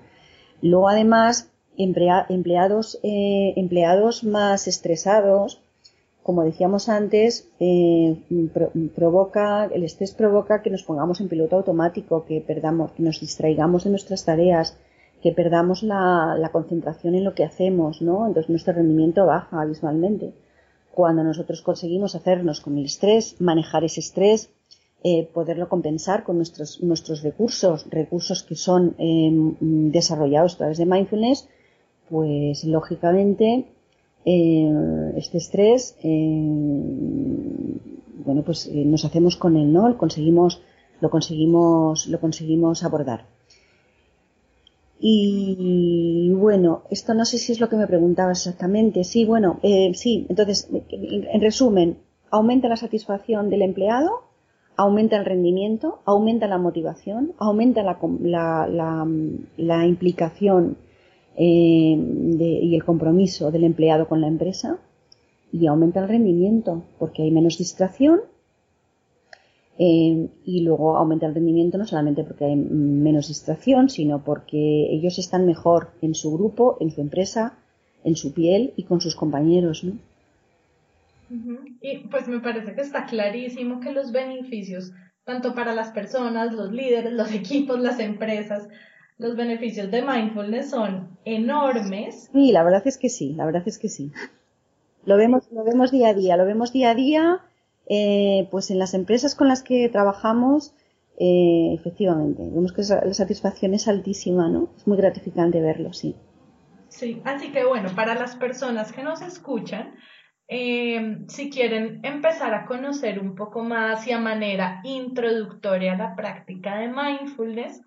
Luego, 0.61 0.89
además, 0.89 1.51
empleados, 1.77 2.99
eh, 3.03 3.53
empleados 3.55 4.23
más 4.23 4.67
estresados, 4.67 5.61
como 6.23 6.43
decíamos 6.43 6.89
antes, 6.89 7.49
eh, 7.59 8.17
provoca, 8.95 9.65
el 9.65 9.83
estrés 9.83 10.13
provoca 10.13 10.61
que 10.61 10.69
nos 10.71 10.83
pongamos 10.83 11.21
en 11.21 11.27
piloto 11.27 11.57
automático, 11.57 12.25
que 12.25 12.41
perdamos, 12.41 12.93
que 12.93 13.03
nos 13.03 13.19
distraigamos 13.19 13.83
de 13.83 13.91
nuestras 13.91 14.25
tareas, 14.25 14.77
que 15.21 15.31
perdamos 15.31 15.83
la, 15.83 16.49
concentración 16.51 17.15
en 17.15 17.23
lo 17.23 17.35
que 17.35 17.43
hacemos, 17.43 18.01
¿no? 18.01 18.25
Entonces 18.25 18.49
nuestro 18.49 18.73
rendimiento 18.73 19.25
baja 19.25 19.61
abismalmente. 19.61 20.33
Cuando 20.93 21.23
nosotros 21.23 21.63
conseguimos 21.63 22.13
hacernos 22.13 22.61
con 22.61 22.77
el 22.77 22.85
estrés, 22.85 23.41
manejar 23.41 23.83
ese 23.83 23.99
estrés, 23.99 24.51
eh, 25.03 25.27
poderlo 25.33 25.67
compensar 25.67 26.23
con 26.23 26.37
nuestros, 26.37 26.83
nuestros 26.83 27.23
recursos, 27.23 27.87
recursos 27.89 28.43
que 28.43 28.55
son 28.55 28.95
em, 28.99 29.55
desarrollados 29.91 30.53
a 30.53 30.57
través 30.59 30.77
de 30.77 30.85
mindfulness, 30.85 31.49
pues 32.11 32.63
lógicamente 32.63 33.65
eh, 34.23 35.13
este 35.17 35.39
estrés, 35.39 35.97
em, 36.03 37.79
bueno, 38.23 38.43
pues 38.43 38.67
eh, 38.67 38.85
nos 38.85 39.03
hacemos 39.03 39.35
con 39.35 39.57
él, 39.57 39.73
¿no? 39.73 39.97
conseguimos, 39.97 40.61
lo 41.01 41.09
conseguimos, 41.09 42.05
lo 42.05 42.19
conseguimos 42.19 42.83
abordar. 42.83 43.32
Y 45.05 46.31
bueno, 46.31 46.83
esto 46.89 47.13
no 47.13 47.25
sé 47.25 47.37
si 47.37 47.51
es 47.51 47.59
lo 47.59 47.67
que 47.67 47.75
me 47.75 47.87
preguntabas 47.87 48.47
exactamente. 48.47 49.03
Sí, 49.03 49.25
bueno, 49.25 49.59
eh, 49.61 49.91
sí. 49.95 50.25
Entonces, 50.29 50.69
en 50.71 51.41
resumen, 51.41 51.97
aumenta 52.31 52.69
la 52.69 52.77
satisfacción 52.77 53.49
del 53.49 53.63
empleado, 53.63 54.21
aumenta 54.77 55.17
el 55.17 55.25
rendimiento, 55.25 55.99
aumenta 56.05 56.47
la 56.47 56.57
motivación, 56.57 57.33
aumenta 57.37 57.83
la, 57.83 57.97
la, 59.57 59.85
implicación 59.85 60.77
eh, 61.35 61.97
y 61.97 62.73
el 62.73 62.85
compromiso 62.85 63.51
del 63.51 63.65
empleado 63.65 64.07
con 64.07 64.21
la 64.21 64.27
empresa 64.27 64.79
y 65.51 65.67
aumenta 65.67 65.99
el 65.99 66.07
rendimiento 66.07 66.81
porque 66.97 67.23
hay 67.23 67.31
menos 67.31 67.57
distracción 67.57 68.21
eh, 69.79 70.29
y 70.45 70.61
luego 70.61 70.97
aumenta 70.97 71.25
el 71.25 71.33
rendimiento 71.33 71.77
no 71.77 71.85
solamente 71.85 72.23
porque 72.23 72.45
hay 72.45 72.55
menos 72.55 73.27
distracción, 73.27 73.89
sino 73.89 74.23
porque 74.23 74.87
ellos 74.91 75.17
están 75.17 75.45
mejor 75.45 75.89
en 76.01 76.13
su 76.13 76.31
grupo, 76.33 76.77
en 76.79 76.91
su 76.91 77.01
empresa, 77.01 77.57
en 78.03 78.15
su 78.15 78.33
piel 78.33 78.73
y 78.75 78.83
con 78.83 79.01
sus 79.01 79.15
compañeros, 79.15 79.83
¿no? 79.83 79.93
Y 81.81 81.97
pues 82.09 82.27
me 82.27 82.39
parece 82.39 82.75
que 82.75 82.81
está 82.81 83.05
clarísimo 83.05 83.79
que 83.79 83.91
los 83.91 84.11
beneficios, 84.11 84.91
tanto 85.23 85.55
para 85.55 85.73
las 85.73 85.89
personas, 85.89 86.53
los 86.53 86.71
líderes, 86.71 87.13
los 87.13 87.31
equipos, 87.33 87.79
las 87.79 87.99
empresas, 87.99 88.67
los 89.17 89.35
beneficios 89.35 89.89
de 89.89 90.03
mindfulness 90.03 90.69
son 90.69 91.17
enormes. 91.25 92.29
Sí, 92.31 92.51
la 92.51 92.63
verdad 92.63 92.83
es 92.85 92.97
que 92.97 93.09
sí, 93.09 93.33
la 93.33 93.45
verdad 93.45 93.63
es 93.65 93.79
que 93.79 93.89
sí. 93.89 94.11
Lo 95.05 95.17
vemos, 95.17 95.51
lo 95.51 95.63
vemos 95.63 95.91
día 95.91 96.09
a 96.09 96.13
día, 96.13 96.37
lo 96.37 96.45
vemos 96.45 96.71
día 96.71 96.91
a 96.91 96.95
día, 96.95 97.41
eh, 97.87 98.47
pues 98.51 98.71
en 98.71 98.79
las 98.79 98.93
empresas 98.93 99.35
con 99.35 99.47
las 99.47 99.63
que 99.63 99.89
trabajamos, 99.89 100.73
eh, 101.19 101.73
efectivamente, 101.73 102.43
vemos 102.43 102.73
que 102.73 102.81
la 102.81 103.13
satisfacción 103.13 103.73
es 103.73 103.87
altísima, 103.87 104.49
¿no? 104.49 104.69
Es 104.75 104.87
muy 104.87 104.97
gratificante 104.97 105.61
verlo, 105.61 105.93
sí. 105.93 106.15
Sí, 106.87 107.21
así 107.25 107.51
que 107.51 107.65
bueno, 107.65 107.89
para 107.95 108.15
las 108.15 108.35
personas 108.35 108.91
que 108.93 109.03
nos 109.03 109.21
escuchan, 109.21 109.95
eh, 110.47 111.17
si 111.27 111.49
quieren 111.49 111.99
empezar 112.03 112.53
a 112.53 112.65
conocer 112.65 113.19
un 113.19 113.35
poco 113.35 113.63
más 113.63 114.05
y 114.07 114.11
a 114.11 114.19
manera 114.19 114.81
introductoria 114.83 115.95
la 115.95 116.15
práctica 116.15 116.77
de 116.77 116.89
mindfulness, 116.89 117.81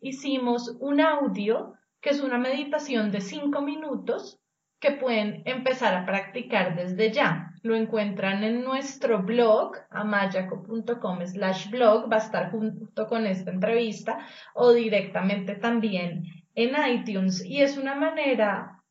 hicimos 0.00 0.76
un 0.80 1.00
audio 1.00 1.74
que 2.00 2.10
es 2.10 2.20
una 2.20 2.38
meditación 2.38 3.10
de 3.10 3.20
cinco 3.20 3.62
minutos 3.62 4.38
que 4.78 4.92
pueden 4.92 5.42
empezar 5.46 5.94
a 5.94 6.04
practicar 6.04 6.76
desde 6.76 7.10
ya. 7.10 7.53
Lo 7.64 7.74
encuentran 7.74 8.44
en 8.44 8.62
nuestro 8.62 9.22
blog, 9.22 9.76
amayaco.com 9.88 11.26
slash 11.26 11.70
blog, 11.70 12.12
va 12.12 12.16
a 12.16 12.18
estar 12.18 12.50
junto 12.50 13.06
con 13.08 13.24
esta 13.24 13.50
entrevista 13.50 14.18
o 14.52 14.72
directamente 14.72 15.54
también 15.54 16.24
en 16.54 16.74
iTunes 16.90 17.42
y 17.42 17.62
es 17.62 17.78
una 17.78 17.94
manera 17.94 18.82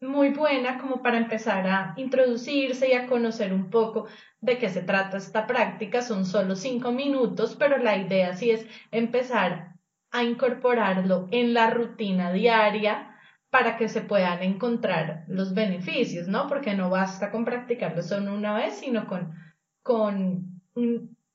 muy 0.00 0.30
buena 0.30 0.78
como 0.78 1.02
para 1.02 1.18
empezar 1.18 1.66
a 1.66 1.94
introducirse 1.96 2.90
y 2.90 2.92
a 2.92 3.08
conocer 3.08 3.52
un 3.52 3.70
poco 3.70 4.06
de 4.40 4.56
qué 4.58 4.68
se 4.68 4.82
trata 4.82 5.16
esta 5.16 5.48
práctica. 5.48 6.00
Son 6.00 6.24
solo 6.24 6.54
cinco 6.54 6.92
minutos, 6.92 7.56
pero 7.58 7.76
la 7.76 7.96
idea 7.96 8.34
sí 8.34 8.52
es 8.52 8.68
empezar 8.92 9.74
a 10.12 10.22
incorporarlo 10.22 11.26
en 11.32 11.54
la 11.54 11.70
rutina 11.70 12.32
diaria 12.32 13.09
para 13.50 13.76
que 13.76 13.88
se 13.88 14.00
puedan 14.00 14.42
encontrar 14.42 15.24
los 15.26 15.54
beneficios, 15.54 16.28
¿no? 16.28 16.46
Porque 16.46 16.74
no 16.74 16.88
basta 16.88 17.30
con 17.30 17.44
practicarlo 17.44 18.02
solo 18.02 18.32
una 18.32 18.54
vez, 18.54 18.74
sino 18.74 19.06
con, 19.06 19.34
con 19.82 20.60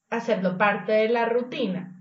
hacerlo 0.10 0.58
parte 0.58 0.94
de 0.94 1.10
la 1.10 1.26
rutina. 1.26 1.92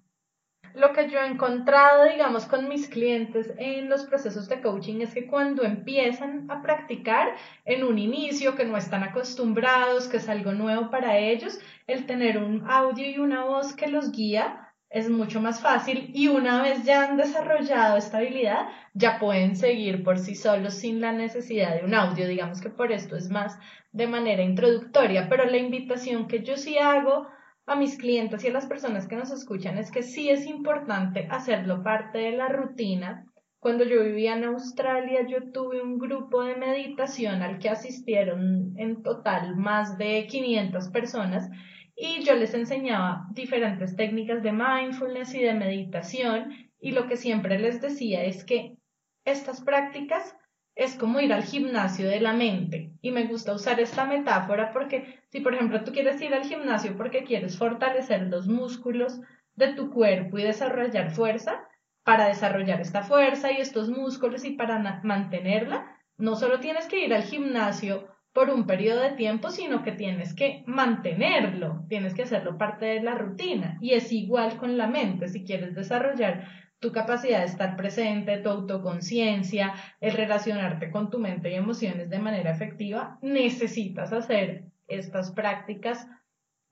Lo 0.75 0.93
que 0.93 1.09
yo 1.09 1.21
he 1.21 1.27
encontrado, 1.27 2.05
digamos, 2.11 2.47
con 2.47 2.69
mis 2.69 2.89
clientes 2.89 3.53
en 3.59 3.89
los 3.89 4.05
procesos 4.07 4.49
de 4.49 4.61
coaching 4.61 5.03
es 5.03 5.15
que 5.15 5.27
cuando 5.27 5.63
empiezan 5.63 6.51
a 6.51 6.63
practicar 6.63 7.35
en 7.65 7.85
un 7.85 7.99
inicio, 7.99 8.57
que 8.57 8.65
no 8.65 8.77
están 8.77 9.05
acostumbrados, 9.05 10.09
que 10.09 10.17
es 10.17 10.29
algo 10.29 10.53
nuevo 10.53 10.91
para 10.91 11.17
ellos, 11.19 11.61
el 11.87 12.07
tener 12.07 12.39
un 12.39 12.69
audio 12.69 13.09
y 13.09 13.19
una 13.19 13.45
voz 13.45 13.75
que 13.77 13.87
los 13.87 14.11
guía 14.11 14.64
es 14.95 15.11
mucho 15.11 15.41
más 15.41 15.61
fácil 15.61 16.13
y 16.15 16.29
una 16.29 16.63
vez 16.63 16.85
ya 16.85 17.03
han 17.03 17.17
desarrollado 17.17 17.97
esta 17.97 18.19
habilidad, 18.19 18.69
ya 18.95 19.19
pueden 19.19 19.57
seguir 19.57 20.05
por 20.05 20.21
sí 20.21 20.37
solos 20.37 20.75
sin 20.75 21.01
la 21.01 21.11
necesidad 21.11 21.75
de 21.75 21.85
un 21.85 21.95
audio. 21.95 22.29
Digamos 22.29 22.61
que 22.61 22.71
por 22.71 22.93
esto 22.93 23.17
es 23.17 23.29
más 23.29 23.59
de 23.91 24.07
manera 24.07 24.45
introductoria, 24.45 25.29
pero 25.29 25.47
la 25.47 25.57
invitación 25.57 26.29
que 26.29 26.45
yo 26.45 26.57
sí 26.57 26.79
hago 26.79 27.27
a 27.67 27.75
mis 27.75 27.99
clientes 27.99 28.45
y 28.45 28.49
a 28.49 28.53
las 28.53 28.67
personas 28.67 29.09
que 29.09 29.17
nos 29.17 29.33
escuchan 29.33 29.79
es 29.79 29.91
que 29.91 30.05
sí 30.05 30.31
es 30.31 30.47
importante 30.47 31.27
hacerlo 31.29 31.83
parte 31.83 32.19
de 32.19 32.37
la 32.37 32.47
rutina. 32.47 33.27
Cuando 33.59 33.83
yo 33.83 34.01
vivía 34.01 34.37
en 34.37 34.45
Australia, 34.45 35.27
yo 35.27 35.51
tuve 35.51 35.83
un 35.83 35.99
grupo 35.99 36.45
de 36.45 36.55
meditación 36.55 37.43
al 37.43 37.59
que 37.59 37.69
asistieron 37.69 38.75
en 38.77 39.03
total 39.03 39.57
más 39.57 39.99
de 39.99 40.29
500 40.29 40.89
personas 40.91 41.51
y 41.97 42.25
yo 42.25 42.35
les 42.35 42.55
enseñaba 42.55 43.27
diferentes 43.33 43.97
técnicas 43.97 44.43
de 44.43 44.53
mindfulness 44.53 45.35
y 45.35 45.43
de 45.43 45.55
meditación 45.55 46.53
y 46.81 46.93
lo 46.93 47.07
que 47.07 47.17
siempre 47.17 47.59
les 47.59 47.81
decía 47.81 48.25
es 48.25 48.45
que 48.45 48.77
estas 49.25 49.63
prácticas 49.63 50.37
es 50.75 50.97
como 50.97 51.21
ir 51.21 51.33
al 51.33 51.45
gimnasio 51.45 52.09
de 52.09 52.21
la 52.21 52.33
mente 52.33 52.93
y 53.01 53.13
me 53.13 53.27
gusta 53.27 53.55
usar 53.55 53.81
esta 53.81 54.07
metáfora 54.07 54.73
porque 54.73 55.21
si 55.31 55.41
por 55.41 55.55
ejemplo 55.55 55.85
tú 55.85 55.93
quieres 55.93 56.21
ir 56.21 56.35
al 56.35 56.45
gimnasio 56.45 56.97
porque 56.97 57.25
quieres 57.25 57.57
fortalecer 57.57 58.23
los 58.23 58.49
músculos 58.49 59.21
de 59.55 59.75
tu 59.75 59.91
cuerpo 59.91 60.39
y 60.39 60.43
desarrollar 60.43 61.13
fuerza, 61.13 61.69
para 62.05 62.29
desarrollar 62.29 62.81
esta 62.81 63.03
fuerza 63.03 63.51
y 63.51 63.57
estos 63.57 63.89
músculos 63.89 64.45
y 64.45 64.51
para 64.53 65.01
mantenerla, 65.03 65.87
no 66.19 66.37
solo 66.37 66.61
tienes 66.61 66.87
que 66.87 67.05
ir 67.05 67.15
al 67.15 67.23
gimnasio 67.23 68.14
por 68.35 68.51
un 68.51 68.67
periodo 68.67 69.01
de 69.01 69.13
tiempo, 69.13 69.51
sino 69.51 69.85
que 69.85 69.93
tienes 69.93 70.35
que 70.35 70.65
mantenerlo, 70.67 71.87
tienes 71.89 72.15
que 72.15 72.25
hacerlo 72.25 72.59
parte 72.59 72.85
de 72.85 73.01
la 73.01 73.15
rutina. 73.15 73.79
Y 73.81 73.93
es 73.93 74.13
igual 74.13 74.57
con 74.57 74.77
la 74.77 74.89
mente, 74.89 75.29
si 75.29 75.45
quieres 75.45 75.75
desarrollar 75.75 76.49
tu 76.81 76.91
capacidad 76.93 77.39
de 77.39 77.47
estar 77.47 77.77
presente, 77.77 78.39
tu 78.39 78.51
autoconciencia, 78.51 79.73
el 80.01 80.13
relacionarte 80.13 80.91
con 80.91 81.11
tu 81.11 81.19
mente 81.19 81.51
y 81.51 81.55
emociones 81.55 82.11
de 82.11 82.19
manera 82.19 82.51
efectiva, 82.51 83.19
necesitas 83.23 84.13
hacer 84.13 84.65
estas 84.89 85.31
prácticas 85.31 86.07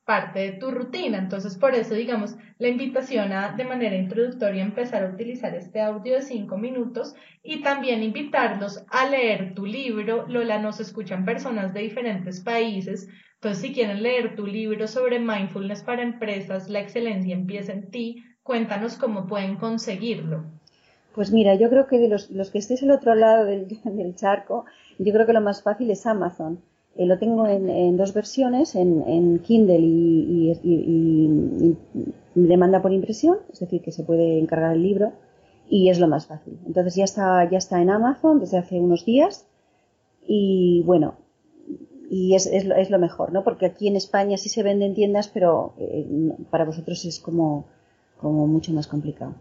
parte 0.04 0.40
de 0.40 0.52
tu 0.52 0.70
rutina. 0.70 1.18
Entonces, 1.18 1.56
por 1.56 1.74
eso, 1.74 1.94
digamos, 1.94 2.34
la 2.58 2.68
invitación 2.68 3.32
a 3.32 3.52
de 3.56 3.64
manera 3.64 3.96
introductoria 3.96 4.62
empezar 4.62 5.04
a 5.04 5.10
utilizar 5.10 5.54
este 5.54 5.80
audio 5.80 6.14
de 6.14 6.22
cinco 6.22 6.56
minutos 6.56 7.14
y 7.42 7.62
también 7.62 8.02
invitarlos 8.02 8.84
a 8.90 9.08
leer 9.08 9.54
tu 9.54 9.66
libro. 9.66 10.26
Lola, 10.28 10.58
nos 10.58 10.80
escuchan 10.80 11.24
personas 11.24 11.72
de 11.72 11.80
diferentes 11.80 12.40
países. 12.40 13.08
Entonces, 13.34 13.62
si 13.62 13.72
quieren 13.72 14.02
leer 14.02 14.34
tu 14.36 14.46
libro 14.46 14.86
sobre 14.88 15.18
mindfulness 15.18 15.82
para 15.82 16.02
empresas, 16.02 16.68
la 16.68 16.80
excelencia 16.80 17.34
empieza 17.34 17.72
en 17.72 17.90
ti, 17.90 18.24
cuéntanos 18.42 18.96
cómo 18.96 19.26
pueden 19.26 19.56
conseguirlo. 19.56 20.44
Pues 21.14 21.30
mira, 21.30 21.54
yo 21.54 21.68
creo 21.68 21.86
que 21.86 21.98
de 21.98 22.08
los, 22.08 22.30
los 22.30 22.50
que 22.50 22.58
estéis 22.58 22.82
al 22.82 22.90
otro 22.90 23.14
lado 23.14 23.44
del, 23.44 23.68
del 23.84 24.14
charco, 24.16 24.64
yo 24.98 25.12
creo 25.12 25.26
que 25.26 25.32
lo 25.32 25.40
más 25.40 25.62
fácil 25.62 25.90
es 25.90 26.06
Amazon 26.06 26.60
eh, 26.96 27.06
lo 27.06 27.18
tengo 27.18 27.46
en, 27.46 27.96
dos 27.96 28.12
versiones, 28.12 28.74
en, 28.74 29.38
Kindle 29.40 29.78
y, 29.78 30.52
y, 30.62 31.76
demanda 32.34 32.82
por 32.82 32.92
impresión, 32.92 33.38
es 33.52 33.60
decir, 33.60 33.82
que 33.82 33.92
se 33.92 34.04
puede 34.04 34.38
encargar 34.38 34.74
el 34.74 34.82
libro 34.82 35.12
y 35.68 35.88
es 35.88 35.98
lo 35.98 36.08
más 36.08 36.26
fácil. 36.26 36.58
Entonces 36.66 36.94
ya 36.94 37.04
está, 37.04 37.48
ya 37.48 37.58
está 37.58 37.80
en 37.80 37.90
Amazon 37.90 38.40
desde 38.40 38.58
hace 38.58 38.78
unos 38.78 39.04
días 39.04 39.46
y 40.26 40.82
bueno, 40.84 41.16
y 42.10 42.34
es, 42.34 42.46
es, 42.46 42.66
lo, 42.66 42.74
es 42.74 42.90
lo 42.90 42.98
mejor, 42.98 43.32
¿no? 43.32 43.42
Porque 43.42 43.64
aquí 43.64 43.88
en 43.88 43.96
España 43.96 44.36
sí 44.36 44.50
se 44.50 44.62
vende 44.62 44.84
en 44.84 44.94
tiendas, 44.94 45.28
pero 45.28 45.74
eh, 45.78 46.06
para 46.50 46.66
vosotros 46.66 47.02
es 47.06 47.18
como, 47.18 47.66
como 48.18 48.46
mucho 48.46 48.72
más 48.72 48.86
complicado. 48.86 49.34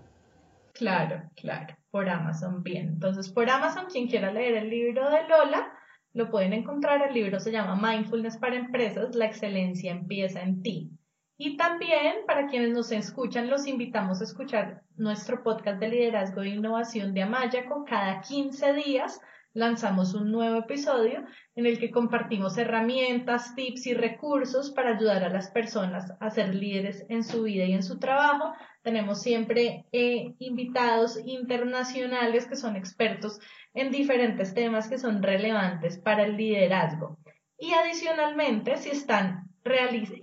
Claro, 0.74 1.22
claro, 1.36 1.76
por 1.92 2.08
Amazon, 2.08 2.64
bien. 2.64 2.88
Entonces, 2.88 3.30
por 3.30 3.50
Amazon, 3.50 3.88
quien 3.92 4.08
quiera 4.08 4.32
leer 4.32 4.56
el 4.56 4.70
libro 4.70 5.10
de 5.10 5.28
Lola, 5.28 5.68
lo 6.14 6.30
pueden 6.30 6.54
encontrar, 6.54 7.02
el 7.02 7.14
libro 7.14 7.40
se 7.40 7.52
llama 7.52 7.76
Mindfulness 7.76 8.38
para 8.38 8.58
Empresas, 8.58 9.16
la 9.16 9.26
excelencia 9.26 9.92
empieza 9.92 10.42
en 10.42 10.62
ti. 10.62 10.92
Y 11.38 11.58
también 11.58 12.18
para 12.28 12.48
quienes 12.48 12.70
nos 12.72 12.92
escuchan, 12.92 13.50
los 13.50 13.66
invitamos 13.66 14.22
a 14.22 14.26
escuchar 14.26 14.84
nuestro 14.96 15.42
podcast 15.42 15.80
de 15.80 15.90
liderazgo 15.90 16.42
e 16.42 16.50
innovación 16.50 17.14
de 17.14 17.24
Amayaco 17.24 17.86
cada 17.86 18.22
15 18.22 18.74
días 18.74 19.20
lanzamos 19.54 20.14
un 20.14 20.32
nuevo 20.32 20.60
episodio 20.60 21.26
en 21.56 21.66
el 21.66 21.80
que 21.80 21.92
compartimos 21.92 22.58
herramientas, 22.58 23.54
tips 23.56 23.88
y 23.88 23.94
recursos 23.94 24.72
para 24.72 24.96
ayudar 24.96 25.24
a 25.24 25.30
las 25.30 25.50
personas 25.52 26.14
a 26.20 26.30
ser 26.30 26.56
líderes 26.56 27.06
en 27.10 27.24
su 27.24 27.44
vida 27.44 27.66
y 27.66 27.74
en 27.74 27.84
su 27.84 28.00
trabajo. 28.00 28.54
Tenemos 28.82 29.22
siempre 29.22 29.86
eh, 29.92 30.34
invitados 30.40 31.20
internacionales 31.26 32.48
que 32.48 32.56
son 32.56 32.76
expertos 32.76 33.40
en 33.74 33.92
diferentes 33.92 34.54
temas 34.54 34.90
que 34.90 34.98
son 34.98 35.22
relevantes 35.22 35.98
para 36.00 36.24
el 36.24 36.38
liderazgo. 36.38 37.18
Y 37.58 37.74
adicionalmente, 37.74 38.78
si 38.78 38.90
están 38.90 39.52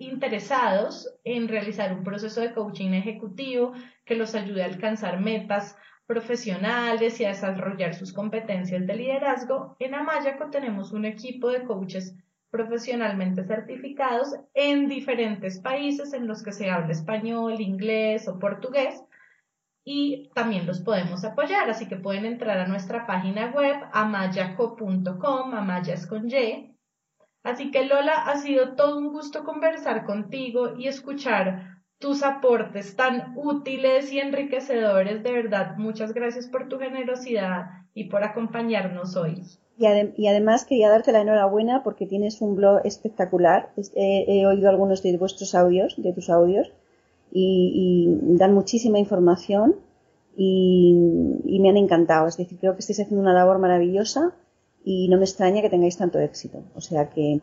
interesados 0.01 1.15
en 1.23 1.47
realizar 1.47 1.93
un 1.93 2.03
proceso 2.03 2.41
de 2.41 2.53
coaching 2.53 2.91
ejecutivo 2.91 3.73
que 4.05 4.17
los 4.17 4.35
ayude 4.35 4.63
a 4.63 4.67
alcanzar 4.67 5.21
metas 5.21 5.77
profesionales 6.09 7.21
y 7.21 7.27
a 7.27 7.29
desarrollar 7.29 7.95
sus 7.95 8.15
competencias 8.15 8.87
de 8.87 8.97
liderazgo, 8.97 9.77
en 9.79 9.95
Amayaco 9.95 10.49
tenemos 10.51 10.91
un 10.93 11.05
equipo 11.05 11.51
de 11.51 11.65
coaches 11.65 12.17
profesionalmente 12.51 13.45
certificados 13.45 14.35
en 14.55 14.89
diferentes 14.89 15.61
países 15.61 16.15
en 16.15 16.27
los 16.27 16.43
que 16.43 16.53
se 16.53 16.71
habla 16.71 16.93
español, 16.93 17.61
inglés 17.61 18.27
o 18.27 18.39
portugués 18.39 19.05
y 19.85 20.31
también 20.35 20.67
los 20.67 20.81
podemos 20.81 21.25
apoyar, 21.25 21.69
así 21.69 21.87
que 21.89 21.97
pueden 21.97 22.25
entrar 22.25 22.59
a 22.59 22.67
nuestra 22.67 23.07
página 23.07 23.51
web 23.51 23.77
amayaco.com, 23.93 25.55
amayas 25.55 26.07
con 26.07 26.27
Y. 26.31 26.75
Así 27.43 27.71
que 27.71 27.85
Lola, 27.85 28.25
ha 28.25 28.37
sido 28.37 28.77
todo 28.77 28.99
un 28.99 29.13
gusto 29.13 29.45
conversar 29.45 30.07
contigo 30.07 30.75
y 30.79 30.89
escuchar 30.89 31.78
tus 31.99 32.23
aportes 32.23 32.95
tan 32.97 33.35
útiles 33.37 34.13
y 34.13 34.21
enriquecedores. 34.21 35.23
De 35.23 35.33
verdad, 35.33 35.77
muchas 35.77 36.13
gracias 36.15 36.47
por 36.47 36.69
tu 36.69 36.79
generosidad 36.79 37.67
y 37.95 38.05
por 38.05 38.23
acompañarnos 38.23 39.17
hoy. 39.17 39.43
Y, 39.79 40.27
además 40.27 40.65
quería 40.65 40.91
darte 40.91 41.13
la 41.13 41.21
enhorabuena 41.21 41.85
porque 41.85 42.07
tienes 42.07 42.41
un 42.41 42.57
blog 42.57 42.81
espectacular. 42.85 43.71
He, 43.95 44.45
oído 44.47 44.69
algunos 44.69 45.03
de 45.03 45.17
vuestros 45.17 45.55
audios, 45.55 45.95
de 45.97 46.13
tus 46.13 46.31
audios, 46.31 46.73
y, 47.31 48.09
dan 48.37 48.55
muchísima 48.55 48.99
información 48.99 49.77
y, 50.37 50.95
me 51.61 51.69
han 51.69 51.77
encantado. 51.77 52.27
Es 52.27 52.37
decir, 52.37 52.59
creo 52.59 52.75
que 52.75 52.81
estáis 52.81 53.01
haciendo 53.01 53.23
una 53.23 53.35
labor 53.35 53.59
maravillosa 53.59 54.35
y 54.85 55.09
no 55.09 55.17
me 55.17 55.25
extraña 55.25 55.63
que 55.63 55.71
tengáis 55.71 55.97
tanto 55.97 56.19
éxito. 56.19 56.63
O 56.75 56.81
sea 56.81 57.11
que 57.11 57.41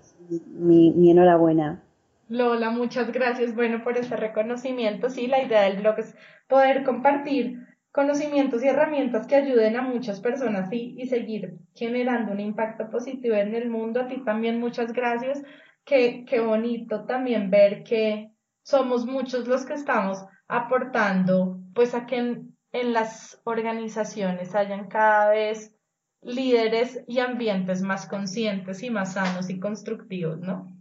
mi, 0.57 0.91
mi 0.91 1.11
enhorabuena. 1.11 1.81
Lola, 2.27 2.71
muchas 2.71 3.11
gracias, 3.11 3.53
bueno, 3.53 3.83
por 3.83 3.97
este 3.97 4.15
reconocimiento. 4.15 5.09
Sí, 5.09 5.27
la 5.27 5.43
idea 5.43 5.63
del 5.63 5.77
blog 5.77 5.99
es 5.99 6.15
poder 6.47 6.83
compartir 6.83 7.59
conocimientos 7.91 8.63
y 8.63 8.67
herramientas 8.67 9.27
que 9.27 9.35
ayuden 9.35 9.77
a 9.77 9.81
muchas 9.81 10.19
personas 10.19 10.71
y, 10.71 10.95
y 10.97 11.07
seguir 11.07 11.53
generando 11.75 12.31
un 12.31 12.39
impacto 12.39 12.89
positivo 12.89 13.35
en 13.35 13.55
el 13.55 13.69
mundo. 13.69 14.01
A 14.01 14.07
ti 14.07 14.23
también 14.25 14.59
muchas 14.59 14.91
gracias. 14.91 15.43
Qué, 15.85 16.25
qué 16.27 16.39
bonito 16.39 17.05
también 17.05 17.51
ver 17.51 17.83
que 17.83 18.31
somos 18.63 19.05
muchos 19.05 19.47
los 19.47 19.65
que 19.65 19.75
estamos 19.75 20.25
aportando 20.47 21.59
pues 21.73 21.93
a 21.93 22.05
que 22.05 22.17
en, 22.17 22.57
en 22.71 22.91
las 22.91 23.39
organizaciones 23.45 24.55
hayan 24.55 24.87
cada 24.87 25.29
vez 25.29 25.73
líderes 26.21 27.03
y 27.07 27.19
ambientes 27.19 27.81
más 27.81 28.07
conscientes 28.07 28.81
y 28.81 28.89
más 28.89 29.13
sanos 29.13 29.49
y 29.49 29.59
constructivos, 29.59 30.39
¿no? 30.39 30.75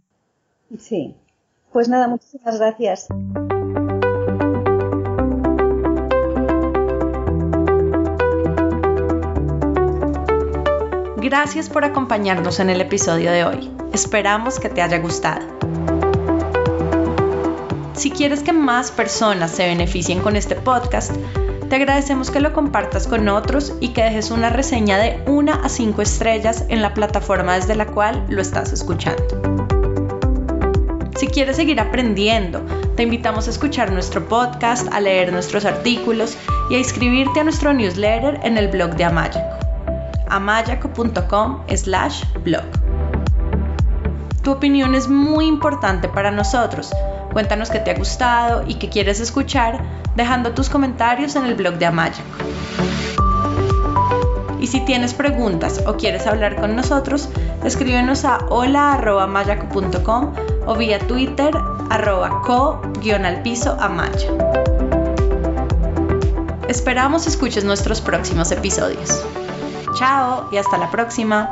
Sí, 0.77 1.15
pues 1.75 1.89
nada, 1.89 2.07
muchísimas 2.07 2.57
gracias. 2.57 3.07
Gracias 11.17 11.67
por 11.67 11.83
acompañarnos 11.83 12.61
en 12.61 12.69
el 12.69 12.79
episodio 12.79 13.29
de 13.29 13.43
hoy. 13.43 13.73
Esperamos 13.91 14.57
que 14.61 14.69
te 14.69 14.81
haya 14.81 14.99
gustado. 14.99 15.45
Si 17.91 18.09
quieres 18.09 18.41
que 18.41 18.53
más 18.53 18.91
personas 18.91 19.51
se 19.51 19.67
beneficien 19.67 20.21
con 20.21 20.37
este 20.37 20.55
podcast, 20.55 21.11
te 21.67 21.75
agradecemos 21.75 22.31
que 22.31 22.39
lo 22.39 22.53
compartas 22.53 23.05
con 23.05 23.27
otros 23.27 23.73
y 23.81 23.89
que 23.89 24.01
dejes 24.01 24.31
una 24.31 24.49
reseña 24.49 24.97
de 24.97 25.21
1 25.27 25.51
a 25.51 25.67
5 25.67 26.01
estrellas 26.01 26.63
en 26.69 26.81
la 26.81 26.93
plataforma 26.93 27.55
desde 27.55 27.75
la 27.75 27.87
cual 27.87 28.25
lo 28.29 28.41
estás 28.41 28.71
escuchando. 28.71 29.64
Si 31.15 31.27
quieres 31.27 31.55
seguir 31.55 31.79
aprendiendo, 31.79 32.61
te 32.97 33.03
invitamos 33.03 33.47
a 33.47 33.49
escuchar 33.49 33.89
nuestro 33.91 34.27
podcast, 34.27 34.91
a 34.93 34.99
leer 34.99 35.31
nuestros 35.31 35.63
artículos 35.63 36.37
y 36.69 36.75
a 36.75 36.77
inscribirte 36.77 37.39
a 37.39 37.45
nuestro 37.45 37.73
newsletter 37.73 38.41
en 38.43 38.57
el 38.57 38.67
blog 38.67 38.95
de 38.95 39.05
Amayaco, 39.05 39.39
amayaco.com 40.29 41.63
slash 41.73 42.23
blog. 42.43 42.65
Tu 44.43 44.51
opinión 44.51 44.93
es 44.93 45.07
muy 45.07 45.45
importante 45.45 46.09
para 46.09 46.31
nosotros. 46.31 46.91
Cuéntanos 47.31 47.69
qué 47.69 47.79
te 47.79 47.91
ha 47.91 47.95
gustado 47.95 48.65
y 48.67 48.75
qué 48.75 48.89
quieres 48.89 49.21
escuchar 49.21 49.81
dejando 50.15 50.51
tus 50.51 50.69
comentarios 50.69 51.37
en 51.37 51.45
el 51.45 51.55
blog 51.55 51.75
de 51.75 51.85
Amayaco. 51.85 52.21
Y 54.59 54.67
si 54.67 54.81
tienes 54.81 55.13
preguntas 55.13 55.81
o 55.87 55.95
quieres 55.95 56.27
hablar 56.27 56.57
con 56.57 56.75
nosotros, 56.75 57.29
escríbenos 57.63 58.25
a 58.25 58.39
hola.mayaco.com 58.49 60.33
o 60.65 60.75
vía 60.75 60.99
Twitter 60.99 61.55
arroba 61.89 62.41
amaya. 63.79 64.29
Esperamos 66.67 67.27
escuches 67.27 67.63
nuestros 67.63 68.01
próximos 68.01 68.51
episodios. 68.51 69.23
Chao 69.97 70.49
y 70.51 70.57
hasta 70.57 70.77
la 70.77 70.91
próxima. 70.91 71.49